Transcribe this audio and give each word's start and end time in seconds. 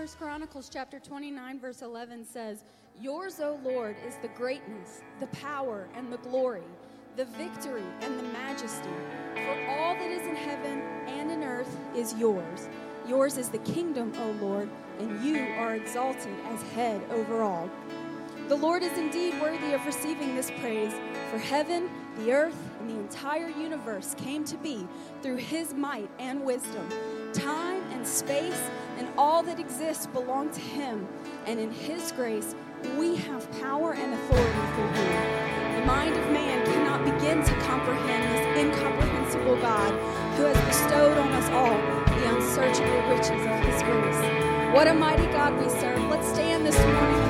First 0.00 0.18
Chronicles 0.18 0.70
chapter 0.72 0.98
29 0.98 1.60
verse 1.60 1.82
11 1.82 2.24
says, 2.24 2.64
"Yours, 2.98 3.38
O 3.38 3.60
Lord, 3.62 3.96
is 4.08 4.16
the 4.22 4.28
greatness, 4.28 5.02
the 5.18 5.26
power, 5.26 5.90
and 5.94 6.10
the 6.10 6.16
glory, 6.16 6.64
the 7.16 7.26
victory 7.26 7.84
and 8.00 8.18
the 8.18 8.22
majesty. 8.22 8.88
For 9.34 9.68
all 9.68 9.92
that 9.92 10.10
is 10.10 10.26
in 10.26 10.36
heaven 10.36 10.80
and 11.06 11.30
in 11.30 11.44
earth 11.44 11.78
is 11.94 12.14
yours. 12.14 12.70
Yours 13.06 13.36
is 13.36 13.50
the 13.50 13.58
kingdom, 13.58 14.10
O 14.16 14.30
Lord, 14.42 14.70
and 15.00 15.22
you 15.22 15.36
are 15.58 15.74
exalted 15.74 16.34
as 16.46 16.62
head 16.72 17.02
over 17.10 17.42
all." 17.42 17.68
The 18.48 18.56
Lord 18.56 18.82
is 18.82 18.96
indeed 18.96 19.38
worthy 19.38 19.74
of 19.74 19.84
receiving 19.84 20.34
this 20.34 20.50
praise, 20.62 20.94
for 21.30 21.36
heaven, 21.36 21.90
the 22.16 22.32
earth, 22.32 22.56
and 22.80 22.88
the 22.88 22.98
entire 22.98 23.50
universe 23.50 24.14
came 24.14 24.44
to 24.44 24.56
be 24.56 24.88
through 25.20 25.36
his 25.36 25.74
might 25.74 26.08
and 26.18 26.42
wisdom. 26.42 26.88
Time 27.34 27.79
and 28.00 28.08
space 28.08 28.62
and 28.96 29.06
all 29.18 29.42
that 29.42 29.60
exists 29.60 30.06
belong 30.06 30.48
to 30.50 30.60
him, 30.60 31.06
and 31.44 31.60
in 31.60 31.70
his 31.70 32.12
grace 32.12 32.54
we 32.98 33.14
have 33.14 33.44
power 33.60 33.92
and 33.92 34.14
authority 34.14 34.72
through 34.74 35.04
him. 35.04 35.80
The 35.80 35.84
mind 35.84 36.16
of 36.16 36.24
man 36.32 36.64
cannot 36.64 37.04
begin 37.04 37.44
to 37.44 37.52
comprehend 37.60 38.24
this 38.32 38.58
incomprehensible 38.58 39.56
God 39.56 39.92
who 40.38 40.44
has 40.44 40.56
bestowed 40.66 41.18
on 41.18 41.30
us 41.32 41.50
all 41.50 41.76
the 42.16 42.36
unsearchable 42.36 43.02
riches 43.10 43.44
of 43.44 43.60
his 43.68 43.82
grace. 43.82 44.74
What 44.74 44.88
a 44.88 44.94
mighty 44.94 45.26
God 45.26 45.62
we 45.62 45.68
serve. 45.68 46.00
Let's 46.08 46.28
stand 46.28 46.64
this 46.64 46.78
morning 46.78 47.29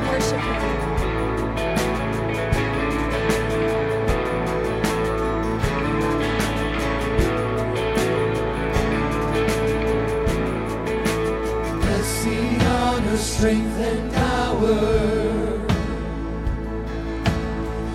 strength, 13.41 13.80
and 13.80 14.12
power. 14.12 14.69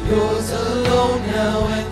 Yours 0.10 0.52
alone 0.52 1.22
now 1.28 1.85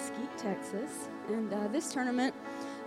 Mesquite, 0.00 0.38
Texas. 0.38 1.08
And 1.28 1.52
uh, 1.52 1.68
this 1.68 1.92
tournament 1.92 2.34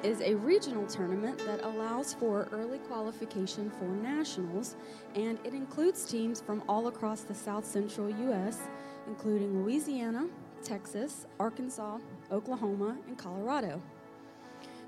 is 0.01 0.19
a 0.21 0.33
regional 0.33 0.85
tournament 0.87 1.37
that 1.45 1.63
allows 1.63 2.13
for 2.15 2.47
early 2.51 2.79
qualification 2.79 3.69
for 3.69 3.85
nationals, 3.85 4.75
and 5.13 5.37
it 5.43 5.53
includes 5.53 6.05
teams 6.05 6.41
from 6.41 6.63
all 6.67 6.87
across 6.87 7.21
the 7.21 7.35
south 7.35 7.65
central 7.65 8.09
U.S., 8.09 8.61
including 9.07 9.61
Louisiana, 9.63 10.27
Texas, 10.63 11.27
Arkansas, 11.39 11.99
Oklahoma, 12.31 12.97
and 13.07 13.17
Colorado. 13.17 13.79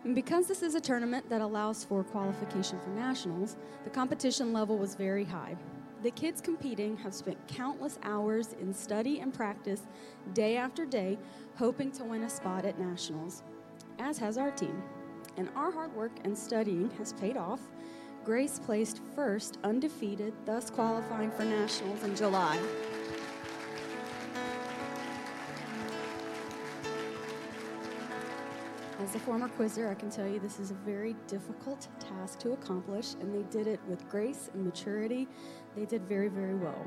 And 0.04 0.16
because 0.16 0.48
this 0.48 0.64
is 0.64 0.74
a 0.74 0.82
tournament 0.82 1.30
that 1.30 1.42
allows 1.42 1.84
for 1.84 2.04
qualification 2.04 2.80
for 2.80 2.90
nationals, 2.90 3.56
the 3.84 3.90
competition 3.92 4.52
level 4.52 4.78
was 4.78 4.96
very 4.96 5.26
high. 5.26 5.56
The 6.04 6.12
kids 6.12 6.40
competing 6.40 6.98
have 6.98 7.16
spent 7.16 7.38
countless 7.48 7.98
hours 8.04 8.54
in 8.62 8.72
study 8.76 9.22
and 9.22 9.34
practice 9.34 9.82
day 10.34 10.56
after 10.56 10.86
day, 10.86 11.18
hoping 11.58 11.92
to 11.92 12.04
win 12.04 12.24
a 12.24 12.30
spot 12.30 12.66
at 12.66 12.80
nationals, 12.80 13.44
as 14.00 14.18
has 14.18 14.38
our 14.38 14.52
team. 14.52 14.84
And 15.38 15.50
our 15.56 15.72
hard 15.72 15.94
work 15.96 16.12
and 16.24 16.38
studying 16.38 16.90
has 16.98 17.14
paid 17.14 17.38
off. 17.38 17.62
Grace 18.24 18.60
placed 18.60 19.02
first, 19.16 19.58
undefeated, 19.64 20.34
thus 20.46 20.70
qualifying 20.70 21.32
for 21.32 21.46
nationals 21.46 22.04
in 22.04 22.16
July. 22.16 22.60
As 29.00 29.14
a 29.14 29.20
former 29.20 29.50
quizzer, 29.50 29.88
I 29.88 29.94
can 29.94 30.10
tell 30.10 30.28
you 30.28 30.40
this 30.40 30.60
is 30.60 30.72
a 30.72 30.74
very 30.74 31.16
difficult 31.28 31.88
task 32.00 32.40
to 32.40 32.54
accomplish, 32.54 33.14
and 33.22 33.34
they 33.34 33.44
did 33.52 33.68
it 33.68 33.80
with 33.88 34.10
grace 34.10 34.50
and 34.54 34.66
maturity. 34.66 35.28
They 35.76 35.86
did 35.86 36.02
very, 36.08 36.28
very 36.28 36.56
well. 36.56 36.84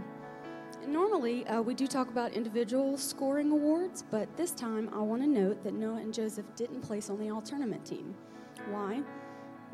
Normally, 0.89 1.47
uh, 1.47 1.61
we 1.61 1.75
do 1.75 1.87
talk 1.87 2.09
about 2.09 2.33
individual 2.33 2.97
scoring 2.97 3.51
awards, 3.51 4.03
but 4.11 4.35
this 4.39 4.53
time 4.53 4.89
I 4.91 5.01
want 5.01 5.21
to 5.21 5.29
note 5.29 5.63
that 5.63 5.75
Noah 5.75 5.99
and 5.99 6.15
Joseph 6.15 6.47
didn't 6.57 6.81
place 6.81 7.11
on 7.11 7.19
the 7.19 7.29
all 7.29 7.43
tournament 7.43 7.85
team. 7.85 8.15
Why? 8.71 9.03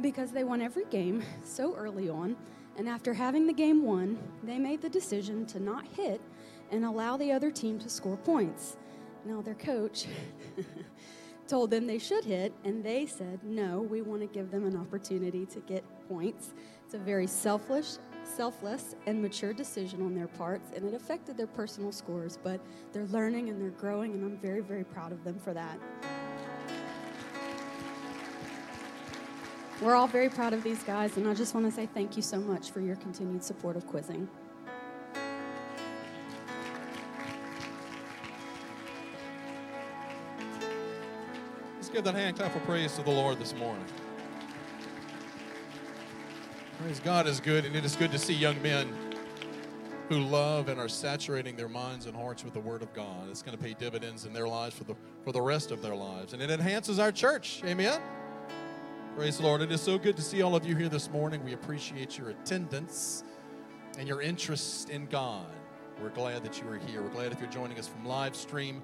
Because 0.01 0.33
they 0.33 0.43
won 0.43 0.61
every 0.61 0.87
game 0.87 1.23
so 1.45 1.77
early 1.77 2.09
on, 2.09 2.35
and 2.77 2.89
after 2.89 3.15
having 3.15 3.47
the 3.47 3.53
game 3.53 3.85
won, 3.85 4.19
they 4.43 4.59
made 4.59 4.83
the 4.83 4.89
decision 4.89 5.47
to 5.47 5.61
not 5.61 5.87
hit 5.87 6.21
and 6.73 6.85
allow 6.85 7.17
the 7.17 7.31
other 7.31 7.53
team 7.53 7.79
to 7.79 7.89
score 7.89 8.17
points. 8.17 8.77
Now, 9.25 9.41
their 9.41 9.55
coach 9.55 10.07
told 11.47 11.71
them 11.71 11.87
they 11.87 11.99
should 12.01 12.25
hit, 12.25 12.53
and 12.65 12.83
they 12.83 13.07
said, 13.07 13.39
no, 13.45 13.83
we 13.83 14.03
want 14.03 14.23
to 14.23 14.27
give 14.27 14.51
them 14.51 14.67
an 14.67 14.77
opportunity 14.77 15.47
to 15.47 15.61
get 15.61 15.85
points. 16.09 16.55
It's 16.85 16.95
a 16.95 16.99
very 16.99 17.27
selfish, 17.27 17.97
selfless, 18.25 18.95
and 19.07 19.21
mature 19.21 19.53
decision 19.53 20.03
on 20.03 20.15
their 20.15 20.29
parts, 20.29 20.71
and 20.75 20.87
it 20.87 20.95
affected 20.95 21.37
their 21.37 21.47
personal 21.47 21.93
scores, 21.93 22.39
but 22.43 22.61
they're 22.93 23.07
learning 23.07 23.49
and 23.49 23.61
they're 23.61 23.71
growing, 23.71 24.13
and 24.13 24.25
I'm 24.25 24.39
very, 24.39 24.61
very 24.61 24.85
proud 24.85 25.13
of 25.13 25.25
them 25.25 25.39
for 25.39 25.53
that. 25.55 25.79
We're 29.81 29.95
all 29.95 30.07
very 30.07 30.29
proud 30.29 30.53
of 30.53 30.63
these 30.63 30.83
guys, 30.85 31.17
and 31.17 31.29
I 31.29 31.35
just 31.35 31.53
want 31.53 31.67
to 31.67 31.73
say 31.73 31.87
thank 31.87 32.17
you 32.17 32.23
so 32.23 32.39
much 32.39 32.71
for 32.71 32.81
your 32.81 32.97
continued 32.97 33.43
support 33.43 33.77
of 33.77 33.87
quizzing. 33.87 34.29
Let's 41.77 41.89
give 41.89 42.05
that 42.05 42.15
hand 42.15 42.37
clap 42.37 42.55
of 42.55 42.63
praise 42.65 42.95
to 42.97 43.03
the 43.03 43.11
Lord 43.11 43.39
this 43.39 43.55
morning. 43.55 43.85
Praise 46.85 47.01
God 47.01 47.27
is 47.27 47.41
good, 47.41 47.65
and 47.65 47.75
it 47.75 47.83
is 47.83 47.97
good 47.97 48.13
to 48.13 48.19
see 48.19 48.35
young 48.35 48.61
men 48.61 48.95
who 50.11 50.19
love 50.19 50.69
and 50.69 50.79
are 50.79 50.87
saturating 50.87 51.57
their 51.57 51.67
minds 51.67 52.05
and 52.05 52.15
hearts 52.15 52.45
with 52.45 52.53
the 52.53 52.61
Word 52.61 52.83
of 52.83 52.93
God. 52.93 53.31
It's 53.31 53.41
going 53.41 53.57
to 53.57 53.65
pay 53.65 53.73
dividends 53.73 54.27
in 54.27 54.35
their 54.35 54.47
lives 54.47 54.77
for 54.77 54.85
the, 54.85 54.95
for 55.25 55.33
the 55.33 55.41
rest 55.41 55.71
of 55.71 55.81
their 55.81 55.95
lives, 55.95 56.35
and 56.35 56.43
it 56.43 56.51
enhances 56.51 56.99
our 56.99 57.11
church. 57.11 57.63
Amen. 57.65 58.03
Praise 59.17 59.39
the 59.39 59.45
Lord. 59.45 59.63
It 59.63 59.73
is 59.73 59.81
so 59.81 59.97
good 59.97 60.15
to 60.17 60.21
see 60.23 60.43
all 60.43 60.55
of 60.55 60.67
you 60.67 60.77
here 60.77 60.91
this 60.91 61.09
morning. 61.09 61.43
We 61.43 61.55
appreciate 61.55 62.19
your 62.19 62.29
attendance 62.29 63.25
and 63.99 64.07
your 64.07 64.21
interest 64.21 64.91
in 64.91 65.07
God. 65.07 65.47
We're 66.03 66.11
glad 66.11 66.45
that 66.45 66.61
you 66.61 66.69
are 66.69 66.77
here. 66.77 67.01
We're 67.01 67.09
glad 67.09 67.33
if 67.33 67.41
you're 67.41 67.49
joining 67.49 67.79
us 67.79 67.89
from 67.89 68.05
live 68.05 68.37
stream. 68.37 68.83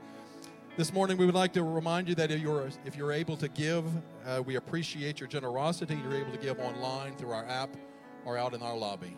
This 0.79 0.95
morning, 0.95 1.19
we 1.19 1.27
would 1.27 1.35
like 1.35 1.53
to 1.53 1.63
remind 1.63 2.09
you 2.09 2.15
that 2.15 2.31
if 2.31 2.41
you're, 2.41 2.67
if 2.87 2.97
you're 2.97 3.13
able 3.13 3.37
to 3.37 3.49
give, 3.49 3.85
uh, 4.27 4.43
we 4.47 4.57
appreciate 4.57 5.21
your 5.21 5.29
generosity. 5.29 6.01
You're 6.03 6.19
able 6.19 6.33
to 6.33 6.39
give 6.39 6.59
online 6.61 7.15
through 7.17 7.33
our 7.33 7.45
app 7.45 7.77
or 8.25 8.39
out 8.39 8.55
in 8.55 8.63
our 8.63 8.77
lobby. 8.77 9.17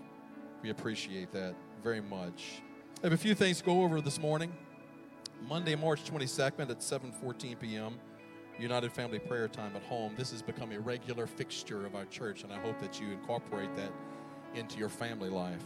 We 0.63 0.71
appreciate 0.71 1.33
that 1.33 1.55
very 1.83 2.01
much. 2.01 2.63
I 3.03 3.07
have 3.07 3.13
a 3.13 3.17
few 3.17 3.35
things 3.35 3.59
to 3.59 3.65
go 3.65 3.83
over 3.83 4.01
this 4.01 4.21
morning. 4.21 4.53
Monday, 5.49 5.75
March 5.75 6.05
22nd 6.05 6.71
at 6.71 6.79
7:14 6.79 7.59
p.m. 7.59 7.99
United 8.59 8.93
Family 8.93 9.19
Prayer 9.19 9.49
Time 9.49 9.75
at 9.75 9.83
home. 9.83 10.15
This 10.17 10.31
has 10.31 10.43
become 10.43 10.73
a 10.73 10.79
regular 10.79 11.27
fixture 11.27 11.85
of 11.85 11.97
our 11.97 12.05
church, 12.05 12.45
and 12.45 12.53
I 12.53 12.59
hope 12.61 12.79
that 12.81 13.01
you 13.01 13.11
incorporate 13.11 13.75
that 13.77 13.93
into 14.55 14.79
your 14.79 14.89
family 14.89 15.31
life. 15.31 15.65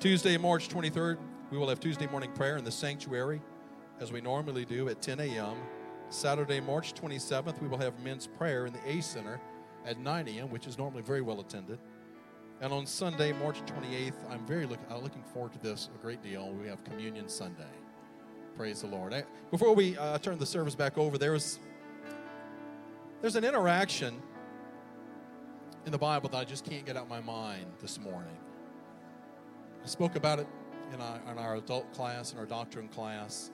Tuesday, 0.00 0.38
March 0.38 0.68
23rd, 0.68 1.18
we 1.50 1.58
will 1.58 1.68
have 1.68 1.80
Tuesday 1.80 2.06
morning 2.06 2.32
prayer 2.32 2.56
in 2.56 2.64
the 2.64 2.70
sanctuary, 2.70 3.40
as 4.00 4.12
we 4.12 4.20
normally 4.20 4.64
do 4.64 4.88
at 4.88 5.02
10 5.02 5.20
a.m. 5.20 5.56
Saturday, 6.08 6.60
March 6.60 6.94
27th, 6.94 7.60
we 7.60 7.68
will 7.68 7.78
have 7.78 7.98
men's 8.02 8.26
prayer 8.26 8.66
in 8.66 8.72
the 8.72 8.80
A 8.86 9.00
Center 9.00 9.40
at 9.84 9.98
9 9.98 10.28
a.m., 10.28 10.50
which 10.50 10.66
is 10.66 10.78
normally 10.78 11.02
very 11.02 11.20
well 11.20 11.40
attended. 11.40 11.78
And 12.60 12.72
on 12.72 12.86
Sunday, 12.86 13.32
March 13.32 13.60
28th, 13.66 14.14
I'm 14.30 14.46
very 14.46 14.64
look, 14.64 14.78
uh, 14.90 14.96
looking 14.98 15.22
forward 15.22 15.52
to 15.52 15.58
this 15.58 15.90
a 15.94 15.98
great 16.02 16.22
deal. 16.22 16.50
We 16.52 16.68
have 16.68 16.82
Communion 16.84 17.28
Sunday. 17.28 17.64
Praise 18.56 18.80
the 18.80 18.86
Lord. 18.86 19.12
I, 19.12 19.24
before 19.50 19.74
we 19.74 19.98
uh, 19.98 20.16
turn 20.18 20.38
the 20.38 20.46
service 20.46 20.74
back 20.74 20.96
over, 20.96 21.18
there's 21.18 21.58
there's 23.20 23.36
an 23.36 23.44
interaction 23.44 24.22
in 25.84 25.92
the 25.92 25.98
Bible 25.98 26.28
that 26.30 26.38
I 26.38 26.44
just 26.44 26.64
can't 26.64 26.84
get 26.86 26.96
out 26.96 27.04
of 27.04 27.08
my 27.08 27.20
mind 27.20 27.66
this 27.80 27.98
morning. 27.98 28.36
I 29.82 29.86
spoke 29.86 30.16
about 30.16 30.38
it 30.38 30.46
in 30.92 31.00
our, 31.00 31.20
in 31.30 31.38
our 31.38 31.56
adult 31.56 31.92
class, 31.92 32.32
in 32.32 32.38
our 32.38 32.46
doctrine 32.46 32.88
class. 32.88 33.50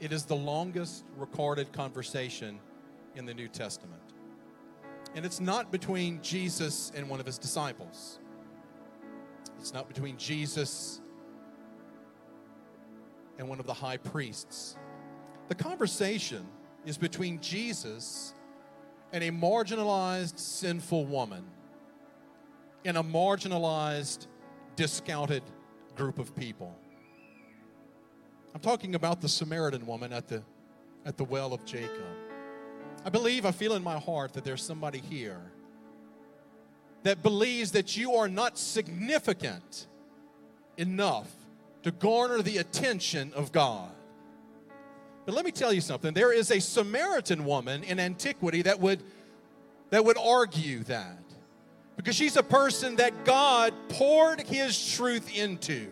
It 0.00 0.12
is 0.12 0.24
the 0.24 0.36
longest 0.36 1.04
recorded 1.16 1.72
conversation 1.72 2.58
in 3.14 3.26
the 3.26 3.34
New 3.34 3.48
Testament. 3.48 4.02
And 5.14 5.24
it's 5.24 5.40
not 5.40 5.70
between 5.70 6.20
Jesus 6.22 6.92
and 6.94 7.08
one 7.08 7.20
of 7.20 7.26
his 7.26 7.38
disciples. 7.38 8.18
It's 9.58 9.72
not 9.72 9.88
between 9.88 10.16
Jesus 10.16 11.00
and 13.38 13.48
one 13.48 13.60
of 13.60 13.66
the 13.66 13.74
high 13.74 13.96
priests. 13.96 14.76
The 15.48 15.54
conversation 15.54 16.46
is 16.84 16.96
between 16.98 17.40
Jesus 17.40 18.34
and 19.12 19.22
a 19.22 19.30
marginalized, 19.30 20.38
sinful 20.38 21.06
woman 21.06 21.44
in 22.84 22.96
a 22.96 23.02
marginalized, 23.02 24.26
discounted 24.76 25.42
group 25.96 26.18
of 26.18 26.34
people. 26.34 26.76
I'm 28.54 28.60
talking 28.60 28.94
about 28.94 29.20
the 29.20 29.28
Samaritan 29.28 29.86
woman 29.86 30.12
at 30.12 30.28
the, 30.28 30.42
at 31.04 31.16
the 31.16 31.24
well 31.24 31.52
of 31.52 31.64
Jacob. 31.64 32.04
I 33.04 33.10
believe, 33.10 33.44
I 33.44 33.52
feel 33.52 33.74
in 33.74 33.82
my 33.82 33.98
heart 33.98 34.32
that 34.34 34.44
there's 34.44 34.62
somebody 34.62 34.98
here 34.98 35.52
that 37.06 37.22
believes 37.22 37.70
that 37.70 37.96
you 37.96 38.14
are 38.14 38.26
not 38.26 38.58
significant 38.58 39.86
enough 40.76 41.30
to 41.84 41.92
garner 41.92 42.42
the 42.42 42.58
attention 42.58 43.32
of 43.34 43.52
God. 43.52 43.92
But 45.24 45.36
let 45.36 45.44
me 45.44 45.52
tell 45.52 45.72
you 45.72 45.80
something. 45.80 46.14
There 46.14 46.32
is 46.32 46.50
a 46.50 46.60
Samaritan 46.60 47.44
woman 47.44 47.84
in 47.84 48.00
antiquity 48.00 48.62
that 48.62 48.80
would 48.80 49.04
that 49.90 50.04
would 50.04 50.18
argue 50.18 50.82
that. 50.84 51.22
Because 51.96 52.16
she's 52.16 52.36
a 52.36 52.42
person 52.42 52.96
that 52.96 53.24
God 53.24 53.72
poured 53.88 54.40
his 54.40 54.94
truth 54.94 55.32
into. 55.32 55.86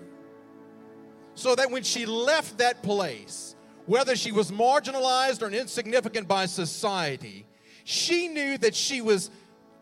So 1.37 1.55
that 1.55 1.71
when 1.71 1.85
she 1.85 2.07
left 2.07 2.59
that 2.59 2.83
place, 2.83 3.55
whether 3.87 4.17
she 4.17 4.33
was 4.33 4.51
marginalized 4.51 5.43
or 5.43 5.51
insignificant 5.51 6.27
by 6.27 6.47
society, 6.47 7.47
she 7.85 8.27
knew 8.27 8.59
that 8.59 8.75
she 8.75 9.01
was 9.01 9.31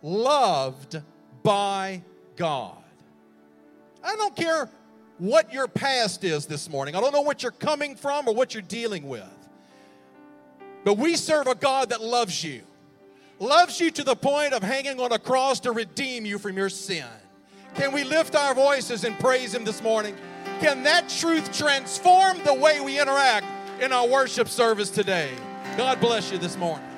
loved 0.02 1.00
by 1.42 2.02
God. 2.36 2.76
I 4.02 4.16
don't 4.16 4.34
care 4.34 4.68
what 5.18 5.52
your 5.52 5.68
past 5.68 6.24
is 6.24 6.46
this 6.46 6.68
morning. 6.68 6.96
I 6.96 7.00
don't 7.00 7.12
know 7.12 7.20
what 7.20 7.42
you're 7.42 7.52
coming 7.52 7.94
from 7.94 8.28
or 8.28 8.34
what 8.34 8.54
you're 8.54 8.62
dealing 8.62 9.08
with. 9.08 9.22
But 10.84 10.98
we 10.98 11.14
serve 11.16 11.46
a 11.46 11.54
God 11.54 11.90
that 11.90 12.00
loves 12.00 12.42
you, 12.42 12.62
loves 13.38 13.80
you 13.80 13.90
to 13.92 14.02
the 14.02 14.16
point 14.16 14.52
of 14.52 14.62
hanging 14.62 15.00
on 15.00 15.12
a 15.12 15.18
cross 15.18 15.60
to 15.60 15.72
redeem 15.72 16.26
you 16.26 16.38
from 16.38 16.56
your 16.56 16.68
sin. 16.68 17.06
Can 17.74 17.92
we 17.92 18.04
lift 18.04 18.34
our 18.34 18.54
voices 18.54 19.04
and 19.04 19.18
praise 19.18 19.54
Him 19.54 19.64
this 19.64 19.82
morning? 19.82 20.16
Can 20.60 20.82
that 20.82 21.08
truth 21.08 21.56
transform 21.56 22.42
the 22.44 22.54
way 22.54 22.80
we 22.80 23.00
interact 23.00 23.46
in 23.80 23.92
our 23.92 24.06
worship 24.06 24.48
service 24.48 24.90
today? 24.90 25.30
God 25.76 26.00
bless 26.00 26.30
you 26.30 26.38
this 26.38 26.56
morning. 26.56 26.91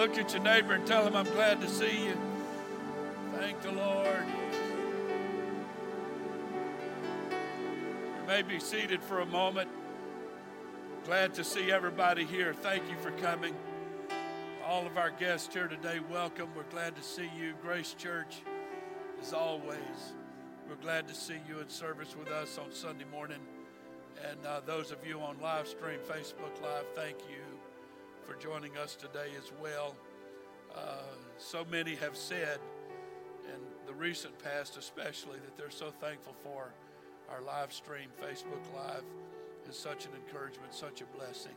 Look 0.00 0.16
at 0.16 0.32
your 0.32 0.42
neighbor 0.42 0.72
and 0.72 0.86
tell 0.86 1.06
him, 1.06 1.14
I'm 1.14 1.26
glad 1.26 1.60
to 1.60 1.68
see 1.68 2.06
you. 2.06 2.16
Thank 3.36 3.60
the 3.60 3.72
Lord. 3.72 4.24
You 7.30 8.26
may 8.26 8.40
be 8.40 8.58
seated 8.60 9.02
for 9.02 9.20
a 9.20 9.26
moment. 9.26 9.68
Glad 11.04 11.34
to 11.34 11.44
see 11.44 11.70
everybody 11.70 12.24
here. 12.24 12.54
Thank 12.54 12.84
you 12.88 12.96
for 12.96 13.10
coming. 13.20 13.54
All 14.66 14.86
of 14.86 14.96
our 14.96 15.10
guests 15.10 15.52
here 15.52 15.68
today, 15.68 16.00
welcome. 16.10 16.48
We're 16.56 16.62
glad 16.70 16.96
to 16.96 17.02
see 17.02 17.28
you. 17.38 17.52
Grace 17.60 17.92
Church, 17.92 18.36
as 19.20 19.34
always, 19.34 20.14
we're 20.66 20.76
glad 20.76 21.08
to 21.08 21.14
see 21.14 21.36
you 21.46 21.60
in 21.60 21.68
service 21.68 22.16
with 22.18 22.28
us 22.28 22.56
on 22.56 22.72
Sunday 22.72 23.04
morning. 23.12 23.40
And 24.26 24.46
uh, 24.46 24.62
those 24.64 24.92
of 24.92 25.06
you 25.06 25.20
on 25.20 25.38
live 25.42 25.68
stream, 25.68 25.98
Facebook 26.08 26.62
Live, 26.62 26.86
thank 26.94 27.18
you 27.28 27.49
for 28.30 28.36
joining 28.36 28.76
us 28.76 28.94
today 28.94 29.30
as 29.36 29.50
well. 29.60 29.96
Uh, 30.76 30.98
so 31.38 31.64
many 31.68 31.96
have 31.96 32.16
said, 32.16 32.60
in 33.44 33.60
the 33.88 33.92
recent 33.92 34.38
past 34.38 34.76
especially, 34.76 35.38
that 35.40 35.56
they're 35.56 35.68
so 35.68 35.90
thankful 35.90 36.36
for 36.44 36.72
our 37.28 37.42
live 37.42 37.72
stream, 37.72 38.08
Facebook 38.22 38.62
Live 38.72 39.02
is 39.68 39.76
such 39.76 40.06
an 40.06 40.12
encouragement, 40.14 40.72
such 40.72 41.00
a 41.00 41.06
blessing. 41.06 41.56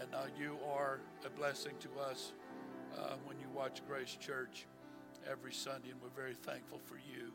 And 0.00 0.14
uh, 0.14 0.22
you 0.38 0.56
are 0.74 1.00
a 1.26 1.28
blessing 1.28 1.74
to 1.80 2.00
us 2.00 2.32
uh, 2.96 3.16
when 3.26 3.38
you 3.38 3.48
watch 3.54 3.82
Grace 3.86 4.16
Church 4.18 4.64
every 5.30 5.52
Sunday, 5.52 5.90
and 5.90 6.00
we're 6.00 6.08
very 6.16 6.34
thankful 6.34 6.80
for 6.86 6.96
you. 6.96 7.30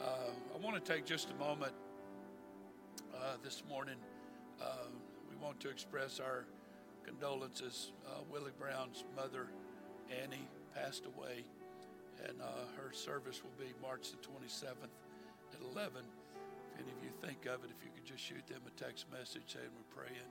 Uh, 0.00 0.30
I 0.54 0.58
want 0.58 0.82
to 0.82 0.92
take 0.92 1.04
just 1.04 1.28
a 1.32 1.34
moment 1.34 1.74
uh, 3.14 3.36
this 3.44 3.62
morning. 3.68 3.96
Uh, 4.58 4.88
we 5.28 5.36
want 5.36 5.60
to 5.60 5.68
express 5.68 6.18
our 6.18 6.46
condolences. 7.04 7.92
Uh, 8.06 8.20
Willie 8.30 8.52
Brown's 8.58 9.04
mother, 9.16 9.48
Annie, 10.10 10.48
passed 10.74 11.06
away, 11.06 11.44
and 12.26 12.40
uh, 12.40 12.66
her 12.76 12.92
service 12.92 13.42
will 13.42 13.56
be 13.58 13.72
March 13.82 14.10
the 14.10 14.18
27th 14.18 14.92
at 15.52 15.60
11. 15.72 16.02
If 16.74 16.80
any 16.80 16.92
of 16.92 17.00
you 17.02 17.10
think 17.20 17.46
of 17.46 17.64
it, 17.64 17.70
if 17.70 17.84
you 17.84 17.90
could 17.94 18.04
just 18.04 18.22
shoot 18.22 18.46
them 18.46 18.60
a 18.66 18.74
text 18.78 19.06
message 19.10 19.52
saying 19.52 19.70
we're 19.74 20.02
praying 20.02 20.30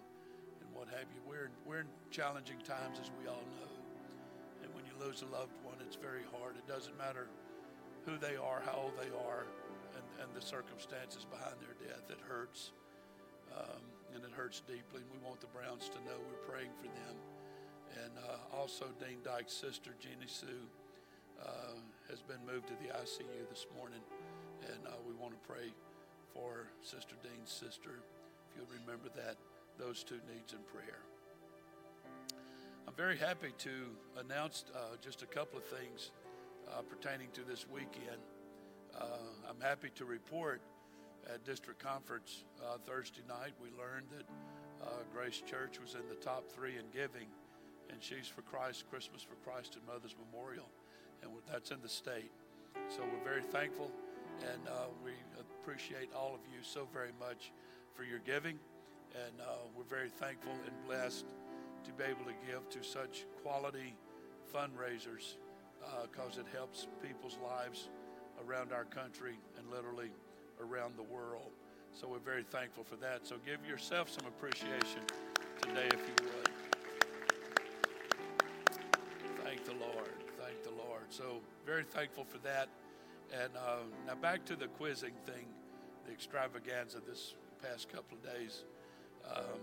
and 0.61 0.67
what 0.73 0.87
have 0.89 1.09
you. 1.13 1.21
We're 1.27 1.49
in, 1.49 1.55
we're 1.65 1.81
in 1.81 1.91
challenging 2.11 2.59
times, 2.61 2.99
as 3.01 3.09
we 3.19 3.27
all 3.27 3.43
know. 3.59 3.71
And 4.63 4.69
when 4.75 4.85
you 4.85 4.93
lose 4.99 5.23
a 5.23 5.29
loved 5.33 5.55
one, 5.63 5.77
it's 5.81 5.97
very 5.97 6.23
hard. 6.37 6.55
It 6.57 6.67
doesn't 6.67 6.97
matter 6.97 7.27
who 8.05 8.17
they 8.17 8.37
are, 8.37 8.61
how 8.65 8.89
old 8.89 8.95
they 8.97 9.09
are, 9.29 9.45
and, 9.95 10.05
and 10.21 10.29
the 10.35 10.41
circumstances 10.41 11.25
behind 11.25 11.55
their 11.61 11.75
death. 11.81 12.09
It 12.09 12.19
hurts. 12.27 12.71
Um, 13.55 13.81
and 14.15 14.23
it 14.23 14.31
hurts 14.31 14.61
deeply. 14.61 15.01
And 15.01 15.11
we 15.11 15.21
want 15.25 15.41
the 15.41 15.51
Browns 15.53 15.89
to 15.89 15.99
know 16.05 16.17
we're 16.17 16.45
praying 16.49 16.71
for 16.77 16.87
them. 16.87 17.15
And 18.03 18.13
uh, 18.17 18.57
also, 18.57 18.85
Dean 18.99 19.17
Dyke's 19.23 19.53
sister, 19.53 19.91
Jeannie 19.99 20.29
Sue, 20.29 20.65
uh, 21.41 21.79
has 22.09 22.21
been 22.21 22.39
moved 22.45 22.67
to 22.67 22.77
the 22.81 22.93
ICU 22.93 23.49
this 23.49 23.65
morning. 23.77 24.01
And 24.67 24.85
uh, 24.87 24.99
we 25.07 25.13
want 25.13 25.33
to 25.33 25.41
pray 25.47 25.73
for 26.33 26.67
Sister 26.81 27.15
Dean's 27.23 27.51
sister. 27.51 28.01
If 28.49 28.57
you'll 28.57 28.73
remember 28.85 29.09
that, 29.15 29.37
those 29.77 30.03
two 30.03 30.19
needs 30.33 30.53
in 30.53 30.59
prayer. 30.73 30.99
I'm 32.87 32.93
very 32.95 33.17
happy 33.17 33.53
to 33.59 33.69
announce 34.19 34.65
uh, 34.75 34.97
just 35.01 35.21
a 35.21 35.25
couple 35.25 35.57
of 35.57 35.65
things 35.65 36.11
uh, 36.67 36.81
pertaining 36.81 37.29
to 37.33 37.41
this 37.41 37.65
weekend. 37.71 38.21
Uh, 38.99 39.05
I'm 39.49 39.61
happy 39.61 39.89
to 39.95 40.05
report 40.05 40.61
at 41.27 41.43
district 41.45 41.83
conference 41.83 42.43
uh, 42.61 42.77
Thursday 42.85 43.21
night, 43.27 43.53
we 43.61 43.69
learned 43.77 44.07
that 44.15 44.25
uh, 44.81 45.03
Grace 45.13 45.41
Church 45.45 45.79
was 45.79 45.95
in 45.95 46.07
the 46.09 46.15
top 46.15 46.49
three 46.49 46.77
in 46.77 46.85
giving, 46.93 47.27
and 47.89 48.01
Sheaves 48.01 48.27
for 48.27 48.41
Christ, 48.41 48.85
Christmas 48.89 49.21
for 49.21 49.35
Christ, 49.47 49.75
and 49.75 49.85
Mother's 49.85 50.15
Memorial, 50.31 50.69
and 51.21 51.31
that's 51.51 51.71
in 51.71 51.81
the 51.81 51.89
state. 51.89 52.31
So 52.89 53.01
we're 53.01 53.23
very 53.23 53.43
thankful, 53.43 53.91
and 54.41 54.67
uh, 54.67 54.87
we 55.03 55.11
appreciate 55.39 56.09
all 56.15 56.33
of 56.33 56.41
you 56.51 56.59
so 56.61 56.87
very 56.93 57.13
much 57.19 57.51
for 57.95 58.03
your 58.03 58.19
giving, 58.19 58.57
and 59.13 59.41
uh, 59.41 59.65
we're 59.75 59.83
very 59.83 60.09
thankful 60.09 60.53
and 60.53 60.87
blessed 60.87 61.25
to 61.83 61.91
be 61.93 62.03
able 62.03 62.25
to 62.25 62.35
give 62.47 62.69
to 62.69 62.87
such 62.87 63.25
quality 63.41 63.95
fundraisers 64.53 65.35
because 66.11 66.37
it 66.37 66.45
helps 66.53 66.87
people's 67.01 67.37
lives 67.43 67.89
around 68.45 68.71
our 68.71 68.85
country 68.85 69.37
and 69.57 69.69
literally 69.69 70.11
around 70.59 70.95
the 70.97 71.03
world. 71.03 71.51
So 71.93 72.07
we're 72.07 72.19
very 72.19 72.43
thankful 72.43 72.83
for 72.83 72.95
that. 72.97 73.25
So 73.25 73.35
give 73.45 73.65
yourself 73.67 74.09
some 74.09 74.25
appreciation 74.27 75.01
today, 75.61 75.87
if 75.87 76.01
you 76.07 76.25
would. 76.25 76.49
Thank 79.43 79.65
the 79.65 79.73
Lord. 79.73 80.13
Thank 80.39 80.63
the 80.63 80.71
Lord. 80.71 81.05
So 81.09 81.41
very 81.65 81.83
thankful 81.83 82.25
for 82.25 82.37
that. 82.39 82.69
And 83.33 83.55
uh, 83.57 83.83
now 84.07 84.15
back 84.15 84.45
to 84.45 84.55
the 84.55 84.67
quizzing 84.67 85.13
thing, 85.25 85.45
the 86.05 86.11
extravaganza 86.11 86.99
this 87.07 87.35
past 87.61 87.89
couple 87.89 88.17
of 88.17 88.23
days. 88.23 88.63
Um, 89.25 89.59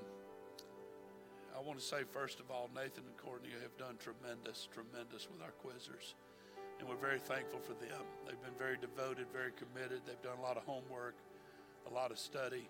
I 1.56 1.61
want 1.62 1.78
to 1.78 1.85
say, 1.85 2.02
first 2.12 2.38
of 2.38 2.50
all, 2.50 2.68
Nathan 2.74 3.04
and 3.06 3.16
Courtney 3.16 3.48
have 3.62 3.76
done 3.78 3.96
tremendous, 3.98 4.68
tremendous 4.72 5.26
with 5.30 5.40
our 5.40 5.52
quizzers. 5.64 6.14
And 6.78 6.88
we're 6.88 7.00
very 7.00 7.18
thankful 7.18 7.60
for 7.60 7.74
them. 7.74 8.04
They've 8.26 8.40
been 8.42 8.58
very 8.58 8.76
devoted, 8.76 9.26
very 9.32 9.52
committed. 9.56 10.02
They've 10.06 10.20
done 10.22 10.38
a 10.38 10.42
lot 10.42 10.56
of 10.56 10.64
homework, 10.64 11.16
a 11.88 11.92
lot 11.92 12.10
of 12.10 12.18
study. 12.18 12.68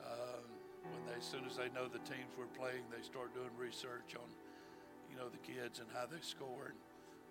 Uh, 0.00 0.40
when 0.84 1.00
they, 1.08 1.16
as 1.18 1.24
soon 1.24 1.44
as 1.48 1.56
they 1.56 1.68
know 1.72 1.88
the 1.88 2.02
teams 2.04 2.32
we're 2.36 2.50
playing, 2.56 2.84
they 2.92 3.02
start 3.02 3.32
doing 3.32 3.52
research 3.56 4.16
on, 4.16 4.28
you 5.08 5.16
know, 5.16 5.28
the 5.28 5.40
kids 5.40 5.80
and 5.80 5.88
how 5.92 6.04
they 6.04 6.20
score 6.20 6.72
and 6.72 6.78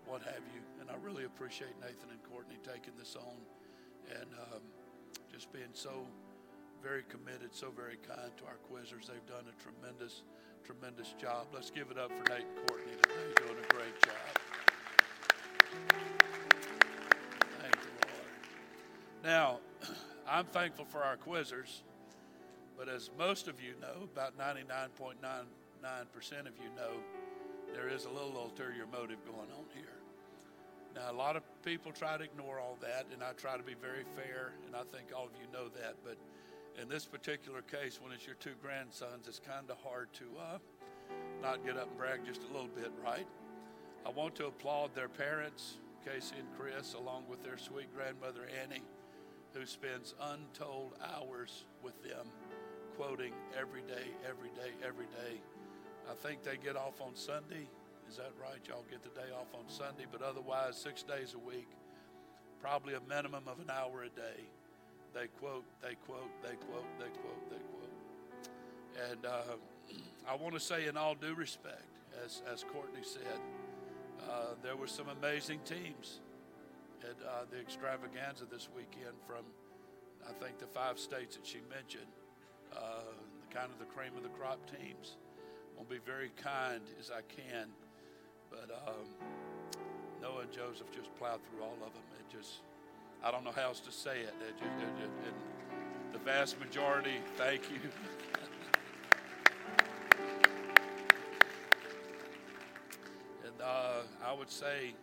what 0.06 0.22
have 0.22 0.42
you. 0.54 0.62
And 0.80 0.90
I 0.90 0.98
really 1.02 1.24
appreciate 1.24 1.74
Nathan 1.80 2.10
and 2.10 2.22
Courtney 2.30 2.58
taking 2.62 2.94
this 2.98 3.14
on 3.14 3.38
and 4.10 4.28
um, 4.50 4.62
just 5.32 5.52
being 5.52 5.72
so 5.72 6.06
very 6.82 7.04
committed, 7.08 7.54
so 7.54 7.70
very 7.70 7.96
kind 8.06 8.30
to 8.36 8.44
our 8.44 8.58
quizzers. 8.68 9.06
They've 9.06 9.26
done 9.26 9.46
a 9.48 9.56
tremendous, 9.62 10.22
tremendous 10.64 11.14
job. 11.16 11.46
Let's 11.54 11.70
give 11.70 11.90
it 11.90 11.98
up 11.98 12.10
for 12.10 12.24
Nate 12.28 12.44
and 12.44 12.68
Courtney 12.68 12.92
today, 13.00 13.28
doing 13.40 13.58
a 13.58 13.68
great 13.72 13.96
job. 14.02 14.43
Thank 17.60 17.74
you, 17.74 17.90
Lord. 18.02 18.32
Now, 19.24 19.58
I'm 20.28 20.46
thankful 20.46 20.84
for 20.84 21.02
our 21.02 21.16
quizzers, 21.16 21.82
but 22.76 22.88
as 22.88 23.10
most 23.18 23.48
of 23.48 23.60
you 23.60 23.74
know, 23.80 24.04
about 24.04 24.38
99.99% 24.38 26.40
of 26.40 26.56
you 26.58 26.70
know, 26.76 26.92
there 27.72 27.88
is 27.88 28.04
a 28.04 28.10
little 28.10 28.40
ulterior 28.40 28.86
motive 28.92 29.24
going 29.24 29.50
on 29.56 29.64
here. 29.74 29.84
Now, 30.94 31.10
a 31.10 31.12
lot 31.12 31.34
of 31.34 31.42
people 31.64 31.90
try 31.90 32.16
to 32.16 32.22
ignore 32.22 32.60
all 32.60 32.78
that, 32.80 33.06
and 33.12 33.22
I 33.22 33.32
try 33.32 33.56
to 33.56 33.62
be 33.62 33.74
very 33.74 34.04
fair, 34.14 34.52
and 34.66 34.76
I 34.76 34.82
think 34.96 35.08
all 35.14 35.24
of 35.24 35.32
you 35.40 35.52
know 35.52 35.68
that. 35.70 35.96
But 36.04 36.16
in 36.80 36.88
this 36.88 37.04
particular 37.04 37.62
case, 37.62 38.00
when 38.00 38.12
it's 38.12 38.26
your 38.26 38.36
two 38.36 38.54
grandsons, 38.62 39.26
it's 39.26 39.40
kind 39.40 39.68
of 39.70 39.76
hard 39.82 40.12
to 40.14 40.24
uh, 40.38 40.58
not 41.42 41.64
get 41.64 41.76
up 41.76 41.88
and 41.88 41.98
brag 41.98 42.24
just 42.24 42.42
a 42.44 42.52
little 42.52 42.68
bit, 42.68 42.92
right? 43.04 43.26
I 44.06 44.10
want 44.10 44.34
to 44.36 44.46
applaud 44.46 44.94
their 44.94 45.08
parents, 45.08 45.78
Casey 46.04 46.36
and 46.38 46.48
Chris, 46.58 46.94
along 46.94 47.24
with 47.28 47.42
their 47.42 47.58
sweet 47.58 47.94
grandmother, 47.94 48.46
Annie, 48.62 48.82
who 49.52 49.64
spends 49.64 50.14
untold 50.20 50.92
hours 51.02 51.64
with 51.82 52.02
them, 52.02 52.26
quoting 52.96 53.32
every 53.58 53.82
day, 53.82 54.08
every 54.28 54.50
day, 54.50 54.72
every 54.86 55.06
day. 55.06 55.40
I 56.10 56.14
think 56.14 56.42
they 56.42 56.56
get 56.56 56.76
off 56.76 57.00
on 57.00 57.14
Sunday 57.14 57.66
is 58.08 58.16
that 58.16 58.32
right? 58.40 58.60
Y'all 58.68 58.84
get 58.90 59.02
the 59.02 59.08
day 59.20 59.32
off 59.34 59.48
on 59.54 59.68
Sunday, 59.68 60.04
but 60.10 60.22
otherwise, 60.22 60.76
six 60.76 61.02
days 61.02 61.34
a 61.34 61.38
week, 61.38 61.68
probably 62.60 62.94
a 62.94 63.00
minimum 63.08 63.44
of 63.46 63.58
an 63.60 63.70
hour 63.70 64.02
a 64.02 64.08
day. 64.08 64.44
They 65.14 65.26
quote, 65.38 65.64
they 65.82 65.94
quote, 66.06 66.30
they 66.42 66.56
quote, 66.56 66.86
they 66.98 67.06
quote, 67.06 67.50
they 67.50 67.56
quote. 67.56 69.10
And 69.10 69.26
uh, 69.26 69.56
I 70.28 70.34
want 70.36 70.54
to 70.54 70.60
say, 70.60 70.86
in 70.86 70.96
all 70.96 71.14
due 71.14 71.34
respect, 71.34 71.86
as, 72.24 72.42
as 72.50 72.64
Courtney 72.64 73.02
said, 73.02 73.40
uh, 74.30 74.54
there 74.62 74.76
were 74.76 74.86
some 74.86 75.08
amazing 75.08 75.60
teams 75.64 76.20
at 77.02 77.16
uh, 77.26 77.44
the 77.50 77.58
extravaganza 77.58 78.44
this 78.50 78.68
weekend 78.74 79.14
from, 79.26 79.44
I 80.28 80.32
think, 80.32 80.58
the 80.58 80.66
five 80.66 80.98
states 80.98 81.36
that 81.36 81.46
she 81.46 81.58
mentioned, 81.70 82.12
uh, 82.74 83.12
kind 83.50 83.70
of 83.70 83.78
the 83.78 83.92
cream 83.92 84.16
of 84.16 84.22
the 84.22 84.30
crop 84.30 84.58
teams. 84.70 85.16
I'm 85.78 85.86
going 85.86 86.00
to 86.00 86.06
be 86.06 86.10
very 86.10 86.30
kind 86.36 86.82
as 87.00 87.10
I 87.10 87.22
can 87.28 87.68
but 88.54 88.70
um, 88.86 89.06
Noah 90.22 90.42
and 90.42 90.52
Joseph 90.52 90.90
just 90.94 91.14
plowed 91.16 91.40
through 91.48 91.62
all 91.62 91.74
of 91.74 91.92
them. 91.92 92.02
It 92.20 92.36
just, 92.36 92.60
I 93.22 93.30
don't 93.30 93.44
know 93.44 93.52
how 93.52 93.62
else 93.62 93.80
to 93.80 93.92
say 93.92 94.20
it. 94.20 94.34
it, 94.46 94.56
just, 94.58 94.70
the 96.12 96.18
vast 96.18 96.58
majority, 96.60 97.18
thank 97.36 97.62
you. 97.70 97.80
would 104.34 104.50
say, 104.50 104.94